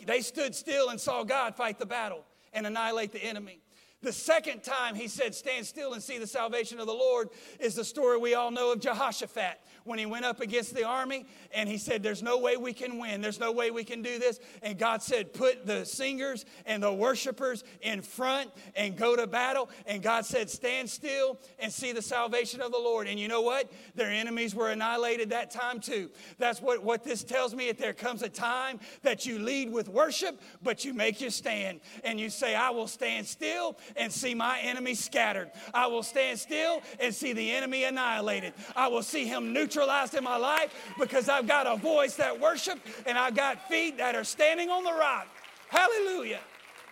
they 0.06 0.20
stood 0.20 0.54
still 0.54 0.88
and 0.88 0.98
saw 0.98 1.22
God 1.22 1.54
fight 1.54 1.78
the 1.78 1.86
battle 1.86 2.24
and 2.56 2.66
annihilate 2.66 3.12
the 3.12 3.22
enemy. 3.22 3.60
The 4.02 4.12
second 4.12 4.62
time 4.62 4.94
he 4.94 5.08
said, 5.08 5.34
Stand 5.34 5.66
still 5.66 5.92
and 5.92 6.02
see 6.02 6.18
the 6.18 6.26
salvation 6.26 6.80
of 6.80 6.86
the 6.86 6.92
Lord, 6.92 7.28
is 7.60 7.74
the 7.74 7.84
story 7.84 8.18
we 8.18 8.34
all 8.34 8.50
know 8.50 8.72
of 8.72 8.80
Jehoshaphat 8.80 9.60
when 9.86 9.98
he 9.98 10.06
went 10.06 10.24
up 10.24 10.40
against 10.40 10.74
the 10.74 10.84
army 10.84 11.26
and 11.52 11.68
he 11.68 11.78
said, 11.78 12.02
There's 12.02 12.22
no 12.22 12.38
way 12.38 12.56
we 12.56 12.72
can 12.72 12.98
win. 12.98 13.20
There's 13.20 13.40
no 13.40 13.52
way 13.52 13.70
we 13.70 13.84
can 13.84 14.02
do 14.02 14.18
this. 14.18 14.40
And 14.62 14.78
God 14.78 15.02
said, 15.02 15.32
Put 15.32 15.66
the 15.66 15.84
singers 15.84 16.44
and 16.66 16.82
the 16.82 16.92
worshipers 16.92 17.64
in 17.80 18.02
front 18.02 18.50
and 18.74 18.96
go 18.96 19.16
to 19.16 19.26
battle. 19.26 19.70
And 19.86 20.02
God 20.02 20.26
said, 20.26 20.50
Stand 20.50 20.90
still 20.90 21.38
and 21.58 21.72
see 21.72 21.92
the 21.92 22.02
salvation 22.02 22.60
of 22.60 22.72
the 22.72 22.78
Lord. 22.78 23.06
And 23.06 23.18
you 23.18 23.28
know 23.28 23.42
what? 23.42 23.70
Their 23.94 24.10
enemies 24.10 24.54
were 24.54 24.70
annihilated 24.70 25.30
that 25.30 25.50
time 25.50 25.80
too. 25.80 26.10
That's 26.38 26.60
what, 26.60 26.82
what 26.82 27.04
this 27.04 27.22
tells 27.24 27.54
me. 27.54 27.68
That 27.68 27.78
there 27.78 27.92
comes 27.92 28.22
a 28.22 28.28
time 28.28 28.80
that 29.02 29.26
you 29.26 29.38
lead 29.38 29.72
with 29.72 29.88
worship, 29.88 30.40
but 30.62 30.84
you 30.84 30.92
make 30.94 31.20
your 31.20 31.30
stand. 31.30 31.80
And 32.04 32.18
you 32.18 32.30
say, 32.30 32.54
I 32.54 32.70
will 32.70 32.88
stand 32.88 33.26
still 33.26 33.78
and 33.96 34.12
see 34.12 34.34
my 34.34 34.60
enemy 34.60 34.94
scattered. 34.94 35.50
I 35.72 35.86
will 35.86 36.02
stand 36.02 36.38
still 36.38 36.82
and 37.00 37.14
see 37.14 37.32
the 37.32 37.52
enemy 37.52 37.84
annihilated. 37.84 38.54
I 38.74 38.88
will 38.88 39.02
see 39.02 39.26
him 39.26 39.52
neutralized 39.76 40.14
in 40.14 40.24
my 40.24 40.36
life 40.36 40.74
because 40.98 41.28
I've 41.28 41.46
got 41.46 41.66
a 41.66 41.76
voice 41.76 42.16
that 42.16 42.40
worship 42.40 42.78
and 43.04 43.18
I've 43.18 43.34
got 43.34 43.68
feet 43.68 43.98
that 43.98 44.14
are 44.14 44.24
standing 44.24 44.70
on 44.70 44.84
the 44.84 44.92
rock. 44.92 45.26
Hallelujah. 45.68 46.40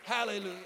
Hallelujah. 0.05 0.59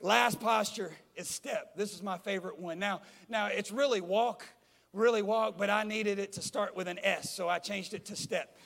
Last 0.00 0.38
posture 0.40 0.92
is 1.16 1.26
step. 1.26 1.76
This 1.76 1.94
is 1.94 2.02
my 2.02 2.16
favorite 2.18 2.60
one. 2.60 2.78
Now, 2.78 3.00
now 3.28 3.46
it's 3.46 3.72
really 3.72 4.00
walk, 4.00 4.46
really 4.92 5.22
walk, 5.22 5.58
but 5.58 5.68
I 5.68 5.82
needed 5.82 6.18
it 6.20 6.34
to 6.34 6.42
start 6.42 6.76
with 6.76 6.86
an 6.86 7.00
S, 7.02 7.34
so 7.34 7.48
I 7.48 7.58
changed 7.58 7.92
it 7.92 8.04
to 8.06 8.16
step. 8.16 8.56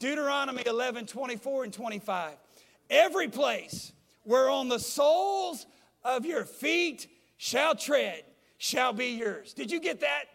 Deuteronomy 0.00 0.64
11, 0.66 1.06
24 1.06 1.64
and 1.64 1.72
25. 1.72 2.32
Every 2.90 3.28
place 3.28 3.92
where 4.24 4.50
on 4.50 4.68
the 4.68 4.80
soles 4.80 5.66
of 6.04 6.26
your 6.26 6.44
feet 6.44 7.06
shall 7.36 7.76
tread 7.76 8.24
shall 8.62 8.92
be 8.92 9.06
yours. 9.06 9.54
Did 9.54 9.72
you 9.72 9.80
get 9.80 10.02
that? 10.02 10.26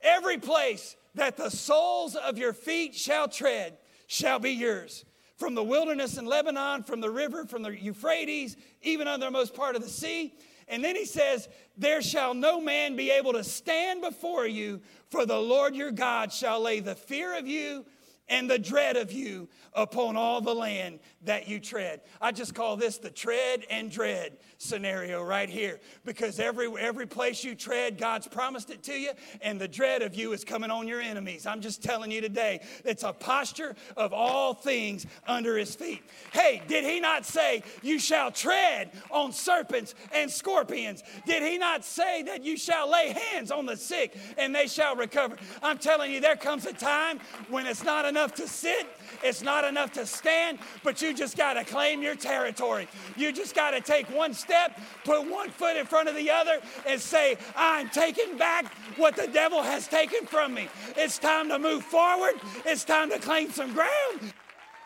Every 0.00 0.38
place 0.38 0.94
that 1.16 1.36
the 1.36 1.50
soles 1.50 2.14
of 2.14 2.38
your 2.38 2.52
feet 2.52 2.94
shall 2.94 3.26
tread 3.26 3.78
shall 4.06 4.38
be 4.38 4.52
yours. 4.52 5.04
From 5.38 5.56
the 5.56 5.62
wilderness 5.64 6.16
in 6.16 6.24
Lebanon, 6.24 6.84
from 6.84 7.00
the 7.00 7.10
river, 7.10 7.44
from 7.46 7.62
the 7.64 7.76
Euphrates, 7.76 8.56
even 8.82 9.08
on 9.08 9.18
the 9.18 9.28
most 9.28 9.54
part 9.54 9.74
of 9.74 9.82
the 9.82 9.88
sea. 9.88 10.34
And 10.68 10.84
then 10.84 10.94
he 10.94 11.04
says, 11.04 11.48
There 11.76 12.00
shall 12.00 12.32
no 12.32 12.60
man 12.60 12.94
be 12.94 13.10
able 13.10 13.32
to 13.32 13.42
stand 13.42 14.02
before 14.02 14.46
you, 14.46 14.80
for 15.10 15.26
the 15.26 15.40
Lord 15.40 15.74
your 15.74 15.90
God 15.90 16.32
shall 16.32 16.60
lay 16.60 16.78
the 16.78 16.94
fear 16.94 17.36
of 17.36 17.48
you 17.48 17.84
and 18.28 18.48
the 18.48 18.58
dread 18.58 18.96
of 18.96 19.10
you 19.10 19.48
upon 19.74 20.16
all 20.16 20.40
the 20.40 20.54
land 20.54 21.00
that 21.24 21.48
you 21.48 21.58
tread. 21.58 22.02
I 22.20 22.30
just 22.30 22.54
call 22.54 22.76
this 22.76 22.98
the 22.98 23.10
tread 23.10 23.64
and 23.68 23.90
dread 23.90 24.36
scenario 24.58 25.22
right 25.22 25.48
here 25.48 25.80
because 26.04 26.40
every 26.40 26.68
every 26.78 27.06
place 27.06 27.44
you 27.44 27.54
tread 27.54 27.98
God's 27.98 28.26
promised 28.26 28.70
it 28.70 28.82
to 28.84 28.92
you 28.92 29.10
and 29.40 29.60
the 29.60 29.68
dread 29.68 30.02
of 30.02 30.14
you 30.14 30.32
is 30.32 30.44
coming 30.44 30.70
on 30.70 30.88
your 30.88 31.00
enemies. 31.00 31.46
I'm 31.46 31.60
just 31.60 31.82
telling 31.82 32.10
you 32.10 32.20
today 32.20 32.60
it's 32.84 33.02
a 33.02 33.12
posture 33.12 33.74
of 33.96 34.12
all 34.12 34.54
things 34.54 35.06
under 35.26 35.56
his 35.56 35.74
feet. 35.74 36.02
Hey, 36.32 36.62
did 36.66 36.84
he 36.84 37.00
not 37.00 37.26
say 37.26 37.62
you 37.82 37.98
shall 37.98 38.30
tread 38.30 38.90
on 39.10 39.32
serpents 39.32 39.94
and 40.14 40.30
scorpions? 40.30 41.02
Did 41.26 41.42
he 41.42 41.58
not 41.58 41.84
say 41.84 42.22
that 42.24 42.44
you 42.44 42.56
shall 42.56 42.90
lay 42.90 43.14
hands 43.32 43.50
on 43.50 43.66
the 43.66 43.76
sick 43.76 44.16
and 44.38 44.54
they 44.54 44.66
shall 44.66 44.96
recover? 44.96 45.36
I'm 45.62 45.78
telling 45.78 46.12
you 46.12 46.20
there 46.20 46.36
comes 46.36 46.66
a 46.66 46.72
time 46.72 47.20
when 47.48 47.66
it's 47.66 47.84
not 47.84 48.04
enough 48.04 48.34
to 48.34 48.48
sit, 48.48 48.86
it's 49.22 49.42
not 49.42 49.64
enough 49.64 49.92
to 49.92 50.06
stand, 50.06 50.58
but 50.82 51.00
you 51.02 51.14
just 51.14 51.36
got 51.36 51.54
to 51.54 51.64
claim 51.64 52.02
your 52.02 52.14
territory. 52.14 52.88
You 53.16 53.32
just 53.32 53.54
got 53.54 53.70
to 53.72 53.80
take 53.80 54.06
one 54.14 54.34
step, 54.34 54.78
put 55.04 55.28
one 55.30 55.50
foot 55.50 55.76
in 55.76 55.86
front 55.86 56.08
of 56.08 56.14
the 56.14 56.30
other, 56.30 56.60
and 56.86 57.00
say, 57.00 57.36
I'm 57.56 57.88
taking 57.90 58.36
back 58.36 58.72
what 58.96 59.16
the 59.16 59.26
devil 59.26 59.62
has 59.62 59.86
taken 59.86 60.26
from 60.26 60.54
me. 60.54 60.68
It's 60.96 61.18
time 61.18 61.48
to 61.48 61.58
move 61.58 61.84
forward. 61.84 62.34
It's 62.64 62.84
time 62.84 63.10
to 63.10 63.18
claim 63.18 63.50
some 63.50 63.72
ground. 63.72 64.32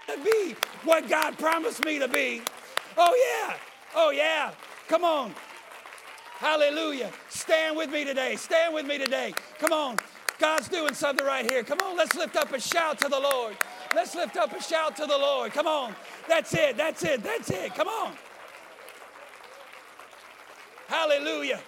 To 0.08 0.24
be 0.24 0.56
what 0.84 1.08
God 1.08 1.38
promised 1.38 1.84
me 1.84 1.98
to 1.98 2.08
be. 2.08 2.42
Oh, 2.96 3.46
yeah. 3.48 3.56
Oh, 3.94 4.10
yeah. 4.10 4.52
Come 4.88 5.04
on. 5.04 5.34
Hallelujah. 6.38 7.10
Stand 7.28 7.76
with 7.76 7.90
me 7.90 8.04
today. 8.04 8.36
Stand 8.36 8.72
with 8.72 8.86
me 8.86 8.96
today. 8.96 9.34
Come 9.58 9.72
on. 9.72 9.98
God's 10.38 10.68
doing 10.68 10.94
something 10.94 11.26
right 11.26 11.50
here. 11.50 11.64
Come 11.64 11.78
on, 11.80 11.96
let's 11.96 12.14
lift 12.14 12.36
up 12.36 12.52
a 12.52 12.60
shout 12.60 12.98
to 13.00 13.08
the 13.08 13.18
Lord. 13.18 13.56
Let's 13.94 14.14
lift 14.14 14.36
up 14.36 14.52
a 14.54 14.62
shout 14.62 14.96
to 14.96 15.06
the 15.06 15.16
Lord. 15.16 15.52
Come 15.52 15.66
on. 15.66 15.94
That's 16.28 16.52
it. 16.54 16.76
That's 16.76 17.02
it. 17.04 17.22
That's 17.22 17.50
it. 17.50 17.74
Come 17.74 17.88
on. 17.88 18.12
Hallelujah. 20.88 21.60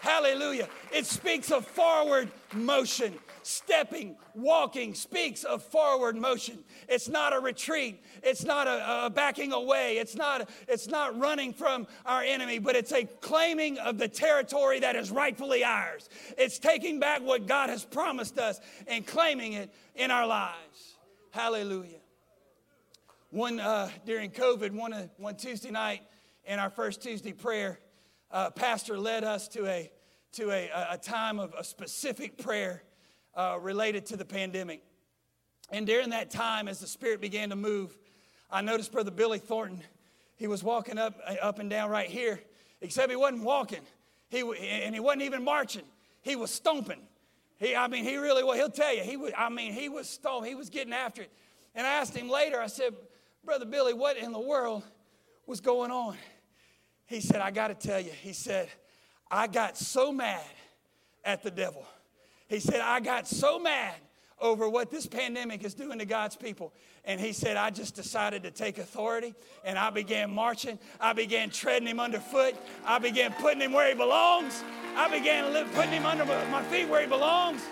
Hallelujah. 0.00 0.68
It 0.92 1.06
speaks 1.06 1.50
of 1.50 1.66
forward 1.66 2.30
motion. 2.54 3.14
Stepping, 3.42 4.16
walking 4.34 4.94
speaks 4.94 5.42
of 5.42 5.62
forward 5.62 6.16
motion. 6.16 6.58
It's 6.86 7.08
not 7.08 7.32
a 7.32 7.40
retreat. 7.40 8.02
It's 8.22 8.44
not 8.44 8.66
a, 8.66 9.06
a, 9.06 9.10
backing 9.10 9.52
away. 9.52 9.96
It's 9.96 10.14
not, 10.14 10.50
it's 10.68 10.86
not 10.86 11.18
running 11.18 11.54
from 11.54 11.86
our 12.04 12.22
enemy, 12.22 12.58
but 12.58 12.76
it's 12.76 12.92
a 12.92 13.04
claiming 13.22 13.78
of 13.78 13.96
the 13.96 14.08
territory 14.08 14.80
that 14.80 14.96
is 14.96 15.10
rightfully 15.10 15.64
ours. 15.64 16.10
It's 16.36 16.58
taking 16.58 17.00
back 17.00 17.22
what 17.22 17.46
God 17.46 17.70
has 17.70 17.84
promised 17.84 18.38
us 18.38 18.60
and 18.86 19.06
claiming 19.06 19.54
it 19.54 19.72
in 19.96 20.10
our 20.10 20.26
lives. 20.26 20.87
Hallelujah. 21.30 22.00
One 23.30 23.60
uh, 23.60 23.90
during 24.06 24.30
COVID, 24.30 24.72
one, 24.72 24.92
uh, 24.92 25.08
one 25.18 25.36
Tuesday 25.36 25.70
night 25.70 26.02
in 26.46 26.58
our 26.58 26.70
first 26.70 27.02
Tuesday 27.02 27.32
prayer, 27.32 27.78
uh, 28.30 28.50
pastor 28.50 28.98
led 28.98 29.24
us 29.24 29.48
to 29.48 29.66
a 29.66 29.90
to 30.32 30.50
a, 30.50 30.70
a 30.90 30.98
time 30.98 31.38
of 31.38 31.54
a 31.58 31.64
specific 31.64 32.38
prayer 32.38 32.82
uh, 33.34 33.58
related 33.60 34.06
to 34.06 34.16
the 34.16 34.24
pandemic. 34.24 34.82
And 35.70 35.86
during 35.86 36.10
that 36.10 36.30
time, 36.30 36.68
as 36.68 36.80
the 36.80 36.86
Spirit 36.86 37.20
began 37.20 37.50
to 37.50 37.56
move, 37.56 37.96
I 38.50 38.60
noticed 38.60 38.92
Brother 38.92 39.10
Billy 39.10 39.38
Thornton, 39.38 39.82
he 40.36 40.46
was 40.46 40.62
walking 40.62 40.98
up, 40.98 41.18
uh, 41.26 41.34
up 41.42 41.58
and 41.58 41.68
down 41.68 41.90
right 41.90 42.08
here, 42.08 42.40
except 42.80 43.10
he 43.10 43.16
wasn't 43.16 43.42
walking. 43.42 43.80
He, 44.28 44.40
and 44.60 44.94
he 44.94 45.00
wasn't 45.00 45.22
even 45.22 45.42
marching. 45.42 45.84
He 46.20 46.36
was 46.36 46.50
stomping. 46.50 47.07
He, 47.58 47.74
I 47.74 47.88
mean, 47.88 48.04
he 48.04 48.16
really 48.16 48.44
well, 48.44 48.54
he'll 48.54 48.70
tell 48.70 48.94
you, 48.94 49.02
he 49.02 49.16
was, 49.16 49.32
I 49.36 49.48
mean, 49.48 49.72
he 49.72 49.88
was 49.88 50.08
stomping, 50.08 50.48
he 50.48 50.54
was 50.54 50.70
getting 50.70 50.92
after 50.92 51.22
it. 51.22 51.32
And 51.74 51.86
I 51.86 51.90
asked 51.90 52.16
him 52.16 52.28
later, 52.28 52.60
I 52.60 52.68
said, 52.68 52.94
Brother 53.44 53.64
Billy, 53.64 53.94
what 53.94 54.16
in 54.16 54.32
the 54.32 54.40
world 54.40 54.84
was 55.46 55.60
going 55.60 55.90
on? 55.90 56.16
He 57.06 57.20
said, 57.20 57.40
I 57.40 57.50
got 57.50 57.68
to 57.68 57.74
tell 57.74 58.00
you, 58.00 58.10
he 58.10 58.32
said, 58.32 58.68
I 59.30 59.46
got 59.46 59.76
so 59.76 60.12
mad 60.12 60.44
at 61.24 61.42
the 61.42 61.50
devil. 61.50 61.84
He 62.48 62.60
said, 62.60 62.80
I 62.80 63.00
got 63.00 63.26
so 63.26 63.58
mad 63.58 63.94
over 64.40 64.68
what 64.68 64.90
this 64.90 65.06
pandemic 65.06 65.64
is 65.64 65.74
doing 65.74 65.98
to 65.98 66.04
God's 66.04 66.36
people. 66.36 66.72
And 67.04 67.20
he 67.20 67.32
said, 67.32 67.56
I 67.56 67.70
just 67.70 67.94
decided 67.94 68.42
to 68.44 68.50
take 68.50 68.78
authority 68.78 69.34
and 69.64 69.78
I 69.78 69.90
began 69.90 70.32
marching. 70.32 70.78
I 71.00 71.12
began 71.12 71.50
treading 71.50 71.88
him 71.88 72.00
underfoot. 72.00 72.54
I 72.84 72.98
began 72.98 73.32
putting 73.34 73.60
him 73.60 73.72
where 73.72 73.88
he 73.88 73.94
belongs. 73.94 74.62
I 74.96 75.08
began 75.08 75.52
putting 75.70 75.92
him 75.92 76.06
under 76.06 76.24
my 76.24 76.62
feet 76.64 76.88
where 76.88 77.00
he 77.00 77.06
belongs. 77.06 77.62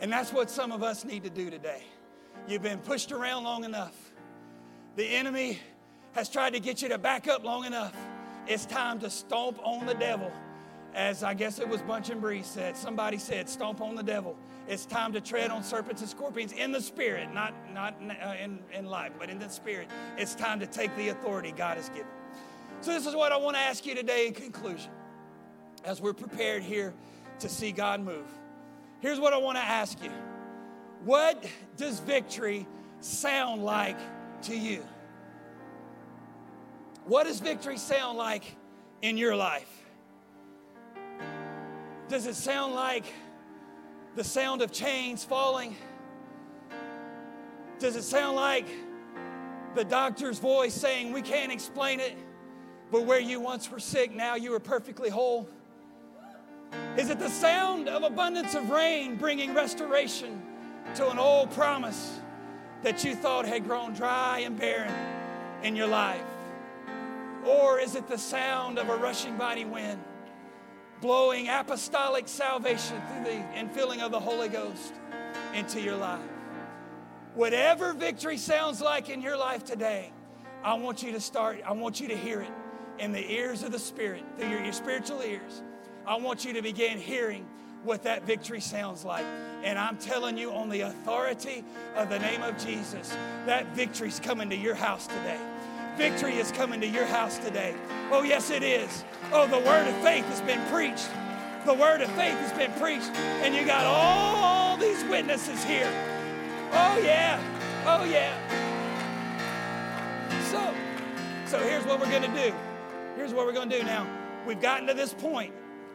And 0.00 0.10
that's 0.10 0.32
what 0.32 0.50
some 0.50 0.72
of 0.72 0.82
us 0.82 1.04
need 1.04 1.22
to 1.22 1.30
do 1.30 1.48
today. 1.48 1.84
You've 2.48 2.62
been 2.62 2.80
pushed 2.80 3.12
around 3.12 3.44
long 3.44 3.62
enough. 3.62 3.94
The 4.96 5.06
enemy 5.06 5.60
has 6.12 6.28
tried 6.28 6.52
to 6.54 6.60
get 6.60 6.82
you 6.82 6.88
to 6.90 6.98
back 6.98 7.28
up 7.28 7.44
long 7.44 7.64
enough. 7.64 7.96
It's 8.46 8.66
time 8.66 8.98
to 9.00 9.10
stomp 9.10 9.58
on 9.64 9.86
the 9.86 9.94
devil. 9.94 10.30
As 10.94 11.22
I 11.22 11.34
guess 11.34 11.58
it 11.58 11.68
was 11.68 11.80
Bunch 11.82 12.10
and 12.10 12.20
Bree 12.20 12.42
said, 12.42 12.76
somebody 12.76 13.18
said, 13.18 13.48
stomp 13.48 13.80
on 13.80 13.94
the 13.94 14.02
devil. 14.02 14.36
It's 14.68 14.84
time 14.84 15.12
to 15.14 15.20
tread 15.20 15.50
on 15.50 15.64
serpents 15.64 16.02
and 16.02 16.10
scorpions 16.10 16.52
in 16.52 16.70
the 16.70 16.80
spirit, 16.80 17.32
not, 17.32 17.54
not 17.72 17.94
uh, 18.00 18.34
in, 18.42 18.58
in 18.72 18.86
life, 18.86 19.12
but 19.18 19.28
in 19.30 19.38
the 19.38 19.48
spirit. 19.48 19.88
It's 20.16 20.34
time 20.34 20.60
to 20.60 20.66
take 20.66 20.94
the 20.96 21.08
authority 21.08 21.52
God 21.52 21.76
has 21.76 21.88
given. 21.88 22.06
So, 22.80 22.92
this 22.92 23.06
is 23.06 23.14
what 23.14 23.32
I 23.32 23.36
want 23.36 23.56
to 23.56 23.62
ask 23.62 23.86
you 23.86 23.94
today 23.94 24.26
in 24.26 24.34
conclusion 24.34 24.90
as 25.84 26.00
we're 26.00 26.12
prepared 26.12 26.62
here 26.62 26.94
to 27.40 27.48
see 27.48 27.72
God 27.72 28.00
move. 28.00 28.26
Here's 29.00 29.18
what 29.18 29.32
I 29.32 29.36
want 29.38 29.56
to 29.56 29.64
ask 29.64 30.02
you 30.02 30.10
What 31.04 31.44
does 31.76 32.00
victory 32.00 32.66
sound 33.00 33.64
like 33.64 33.98
to 34.42 34.56
you? 34.56 34.84
What 37.04 37.26
does 37.26 37.40
victory 37.40 37.78
sound 37.78 38.16
like 38.16 38.44
in 39.00 39.16
your 39.16 39.34
life? 39.34 39.68
Does 42.08 42.26
it 42.26 42.34
sound 42.34 42.74
like 42.74 43.04
the 44.14 44.22
sound 44.22 44.62
of 44.62 44.70
chains 44.70 45.24
falling? 45.24 45.74
Does 47.78 47.96
it 47.96 48.02
sound 48.02 48.36
like 48.36 48.66
the 49.74 49.84
doctor's 49.84 50.38
voice 50.38 50.74
saying, 50.74 51.12
We 51.12 51.22
can't 51.22 51.50
explain 51.50 51.98
it, 51.98 52.16
but 52.92 53.04
where 53.04 53.18
you 53.18 53.40
once 53.40 53.70
were 53.70 53.80
sick, 53.80 54.14
now 54.14 54.36
you 54.36 54.54
are 54.54 54.60
perfectly 54.60 55.10
whole? 55.10 55.48
Is 56.96 57.10
it 57.10 57.18
the 57.18 57.28
sound 57.28 57.88
of 57.88 58.04
abundance 58.04 58.54
of 58.54 58.70
rain 58.70 59.16
bringing 59.16 59.54
restoration 59.54 60.40
to 60.94 61.10
an 61.10 61.18
old 61.18 61.50
promise 61.52 62.20
that 62.82 63.02
you 63.02 63.14
thought 63.16 63.46
had 63.46 63.64
grown 63.64 63.92
dry 63.92 64.40
and 64.40 64.56
barren 64.58 64.92
in 65.62 65.74
your 65.74 65.88
life? 65.88 66.22
Or 67.46 67.78
is 67.80 67.94
it 67.94 68.08
the 68.08 68.18
sound 68.18 68.78
of 68.78 68.88
a 68.88 68.96
rushing 68.96 69.36
mighty 69.36 69.64
wind, 69.64 70.02
blowing 71.00 71.48
apostolic 71.48 72.28
salvation 72.28 73.00
through 73.08 73.24
the 73.24 73.44
infilling 73.56 74.00
of 74.00 74.12
the 74.12 74.20
Holy 74.20 74.48
Ghost 74.48 74.92
into 75.54 75.80
your 75.80 75.96
life? 75.96 76.20
Whatever 77.34 77.94
victory 77.94 78.36
sounds 78.36 78.80
like 78.80 79.08
in 79.08 79.22
your 79.22 79.36
life 79.36 79.64
today, 79.64 80.12
I 80.62 80.74
want 80.74 81.02
you 81.02 81.12
to 81.12 81.20
start, 81.20 81.60
I 81.66 81.72
want 81.72 82.00
you 82.00 82.08
to 82.08 82.16
hear 82.16 82.42
it 82.42 82.50
in 82.98 83.12
the 83.12 83.32
ears 83.32 83.62
of 83.62 83.72
the 83.72 83.78
Spirit, 83.78 84.22
through 84.38 84.48
your, 84.48 84.62
your 84.62 84.72
spiritual 84.72 85.22
ears. 85.22 85.62
I 86.06 86.16
want 86.16 86.44
you 86.44 86.52
to 86.52 86.62
begin 86.62 86.98
hearing 86.98 87.46
what 87.84 88.04
that 88.04 88.24
victory 88.24 88.60
sounds 88.60 89.04
like. 89.04 89.24
And 89.64 89.78
I'm 89.78 89.96
telling 89.96 90.36
you, 90.36 90.52
on 90.52 90.68
the 90.68 90.82
authority 90.82 91.64
of 91.96 92.08
the 92.08 92.18
name 92.18 92.42
of 92.42 92.62
Jesus, 92.64 93.16
that 93.46 93.74
victory's 93.74 94.20
coming 94.20 94.50
to 94.50 94.56
your 94.56 94.74
house 94.74 95.06
today. 95.06 95.40
Victory 95.96 96.36
is 96.36 96.50
coming 96.52 96.80
to 96.80 96.86
your 96.86 97.04
house 97.04 97.38
today. 97.38 97.74
Oh, 98.10 98.22
yes, 98.22 98.50
it 98.50 98.62
is. 98.62 99.04
Oh, 99.32 99.46
the 99.46 99.58
word 99.58 99.86
of 99.86 99.94
faith 99.96 100.24
has 100.26 100.40
been 100.40 100.60
preached. 100.68 101.08
The 101.66 101.74
word 101.74 102.00
of 102.00 102.10
faith 102.12 102.38
has 102.38 102.52
been 102.52 102.72
preached. 102.80 103.10
And 103.16 103.54
you 103.54 103.66
got 103.66 103.84
all 103.84 104.76
these 104.76 105.04
witnesses 105.04 105.62
here. 105.64 105.90
Oh, 106.72 106.98
yeah. 107.04 107.38
Oh, 107.86 108.04
yeah. 108.04 108.36
So, 110.50 110.74
so 111.46 111.62
here's 111.62 111.84
what 111.84 112.00
we're 112.00 112.10
going 112.10 112.22
to 112.22 112.48
do. 112.48 112.54
Here's 113.16 113.34
what 113.34 113.46
we're 113.46 113.52
going 113.52 113.68
to 113.68 113.78
do 113.78 113.84
now. 113.84 114.06
We've 114.46 114.60
gotten 114.60 114.86
to 114.86 114.94
this 114.94 115.12
point. 115.12 115.52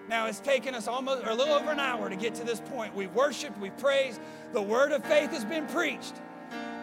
Now, 0.08 0.28
it's 0.28 0.40
taken 0.40 0.74
us 0.74 0.88
almost 0.88 1.26
or 1.26 1.32
a 1.32 1.36
little 1.36 1.56
over 1.56 1.72
an 1.72 1.80
hour 1.80 2.10
to 2.10 2.16
get 2.16 2.36
to 2.36 2.44
this 2.44 2.62
point. 2.62 2.96
We've 2.96 3.14
worshiped, 3.14 3.60
we've 3.60 3.78
praised, 3.78 4.22
the 4.54 4.62
word 4.62 4.92
of 4.92 5.04
faith 5.04 5.32
has 5.32 5.44
been 5.44 5.68
preached. 5.68 6.14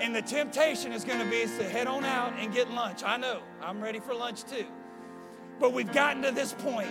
And 0.01 0.15
the 0.15 0.23
temptation 0.23 0.93
is 0.93 1.05
going 1.05 1.19
to 1.19 1.31
be 1.31 1.47
to 1.59 1.69
head 1.69 1.87
on 1.87 2.05
out 2.05 2.35
and 2.39 2.53
get 2.53 2.71
lunch. 2.71 3.03
I 3.05 3.17
know, 3.17 3.41
I'm 3.63 3.81
ready 3.81 4.01
for 4.01 4.15
lunch 4.15 4.45
too. 4.45 4.67
But 5.61 5.73
we've 5.73 5.93
gotten 5.93 6.23
to 6.23 6.31
this 6.31 6.53
point. 6.53 6.91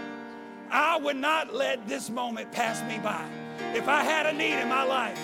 I 0.69 0.97
would 0.97 1.17
not 1.17 1.53
let 1.53 1.87
this 1.87 2.09
moment 2.09 2.51
pass 2.51 2.81
me 2.89 2.97
by. 2.99 3.25
If 3.75 3.87
I 3.87 4.03
had 4.03 4.25
a 4.25 4.33
need 4.33 4.59
in 4.59 4.67
my 4.69 4.83
life, 4.83 5.19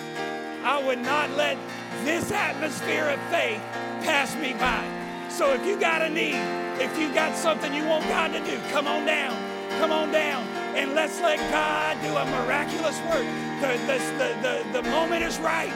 I 0.64 0.84
would 0.86 1.00
not 1.00 1.32
let 1.32 1.58
this 2.04 2.32
atmosphere 2.32 3.10
of 3.10 3.20
faith 3.32 3.62
pass 4.04 4.36
me 4.36 4.54
by. 4.54 4.84
So 5.30 5.54
if 5.54 5.66
you 5.66 5.80
got 5.80 6.02
a 6.02 6.10
need, 6.10 6.36
if 6.82 6.98
you 7.00 7.12
got 7.14 7.36
something 7.36 7.74
you 7.74 7.86
want 7.86 8.06
God 8.08 8.34
to 8.34 8.40
do, 8.40 8.60
come 8.72 8.88
on 8.88 9.06
down. 9.06 9.36
Come 9.80 9.92
on 9.92 10.12
down 10.12 10.44
and 10.80 10.94
let's 10.94 11.20
let 11.20 11.38
God 11.52 11.98
do 12.02 12.16
a 12.16 12.26
miraculous 12.26 12.98
work. 13.02 13.26
The, 13.60 13.78
the, 13.86 13.98
the, 14.18 14.74
the, 14.74 14.82
the 14.82 14.90
moment 14.90 15.24
is 15.24 15.38
right. 15.40 15.74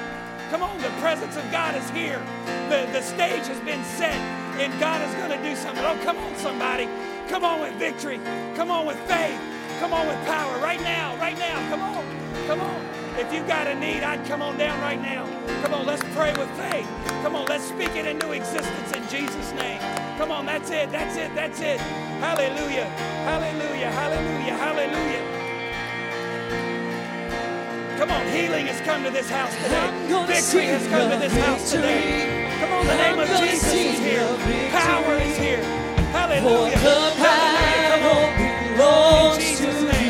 Come 0.54 0.62
on, 0.62 0.78
the 0.78 0.94
presence 1.02 1.36
of 1.36 1.52
God 1.52 1.74
is 1.74 1.90
here. 1.90 2.22
The, 2.70 2.88
the 2.94 3.02
stage 3.02 3.48
has 3.48 3.60
been 3.62 3.84
set, 3.84 4.14
and 4.62 4.70
God 4.80 5.02
is 5.02 5.12
going 5.16 5.32
to 5.32 5.42
do 5.50 5.56
something. 5.56 5.84
Oh, 5.84 6.00
come 6.04 6.16
on, 6.20 6.36
somebody. 6.36 6.88
Come 7.28 7.44
on 7.44 7.62
with 7.62 7.74
victory. 7.74 8.20
Come 8.54 8.70
on 8.70 8.86
with 8.86 9.00
faith. 9.10 9.42
Come 9.80 9.94
on 9.94 10.06
with 10.06 10.24
power 10.28 10.60
right 10.60 10.80
now, 10.82 11.18
right 11.18 11.40
now. 11.40 11.58
Come 11.72 11.82
on. 11.82 12.06
Come 12.46 12.62
on. 12.62 12.86
If 13.18 13.34
you've 13.34 13.48
got 13.48 13.66
a 13.66 13.74
need, 13.74 14.04
I'd 14.04 14.24
come 14.28 14.44
on 14.44 14.56
down 14.60 14.80
right 14.80 15.02
now. 15.02 15.26
Come 15.64 15.74
on, 15.74 15.88
let's 15.88 16.04
pray 16.14 16.34
with 16.38 16.52
faith. 16.52 16.88
Come 17.24 17.36
on, 17.36 17.48
let's 17.48 17.64
speak 17.64 17.96
it 17.96 18.06
into 18.06 18.32
existence 18.34 18.92
in 18.92 19.02
Jesus' 19.10 19.52
name. 19.54 19.82
Come 20.20 20.30
on, 20.30 20.46
that's 20.46 20.70
it, 20.70 20.92
that's 20.92 21.18
it, 21.18 21.34
that's 21.34 21.62
it. 21.62 21.80
Hallelujah, 22.22 22.86
hallelujah, 23.26 23.90
hallelujah, 23.90 24.54
hallelujah. 24.54 25.23
Come 28.04 28.12
on, 28.12 28.28
healing 28.28 28.68
has 28.68 28.82
come 28.82 29.02
to 29.06 29.10
this 29.10 29.30
house 29.30 29.56
today. 29.64 29.90
Victory 30.28 30.66
has 30.66 30.86
come 30.90 31.10
to 31.10 31.18
this 31.18 31.32
house 31.38 31.72
today. 31.72 32.52
Come 32.60 32.74
on, 32.74 32.86
the 32.86 32.96
name 32.96 33.18
of 33.18 33.30
Jesus 33.30 33.74
is 33.74 33.98
here. 33.98 34.28
Power 34.72 35.16
is 35.20 35.38
here. 35.38 35.64
Hallelujah. 36.12 36.78
Hallelujah. 36.80 37.88
Come 37.88 38.82
on. 38.82 39.36
In 39.36 39.40
Jesus' 39.40 39.84
name. 39.84 40.03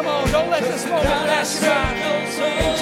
Come 0.00 0.08
on, 0.08 0.30
don't 0.32 0.48
let 0.48 0.62
this 0.62 0.86
moment 0.86 1.04
pass 1.04 1.60
you 1.60 1.68
by. 1.68 2.79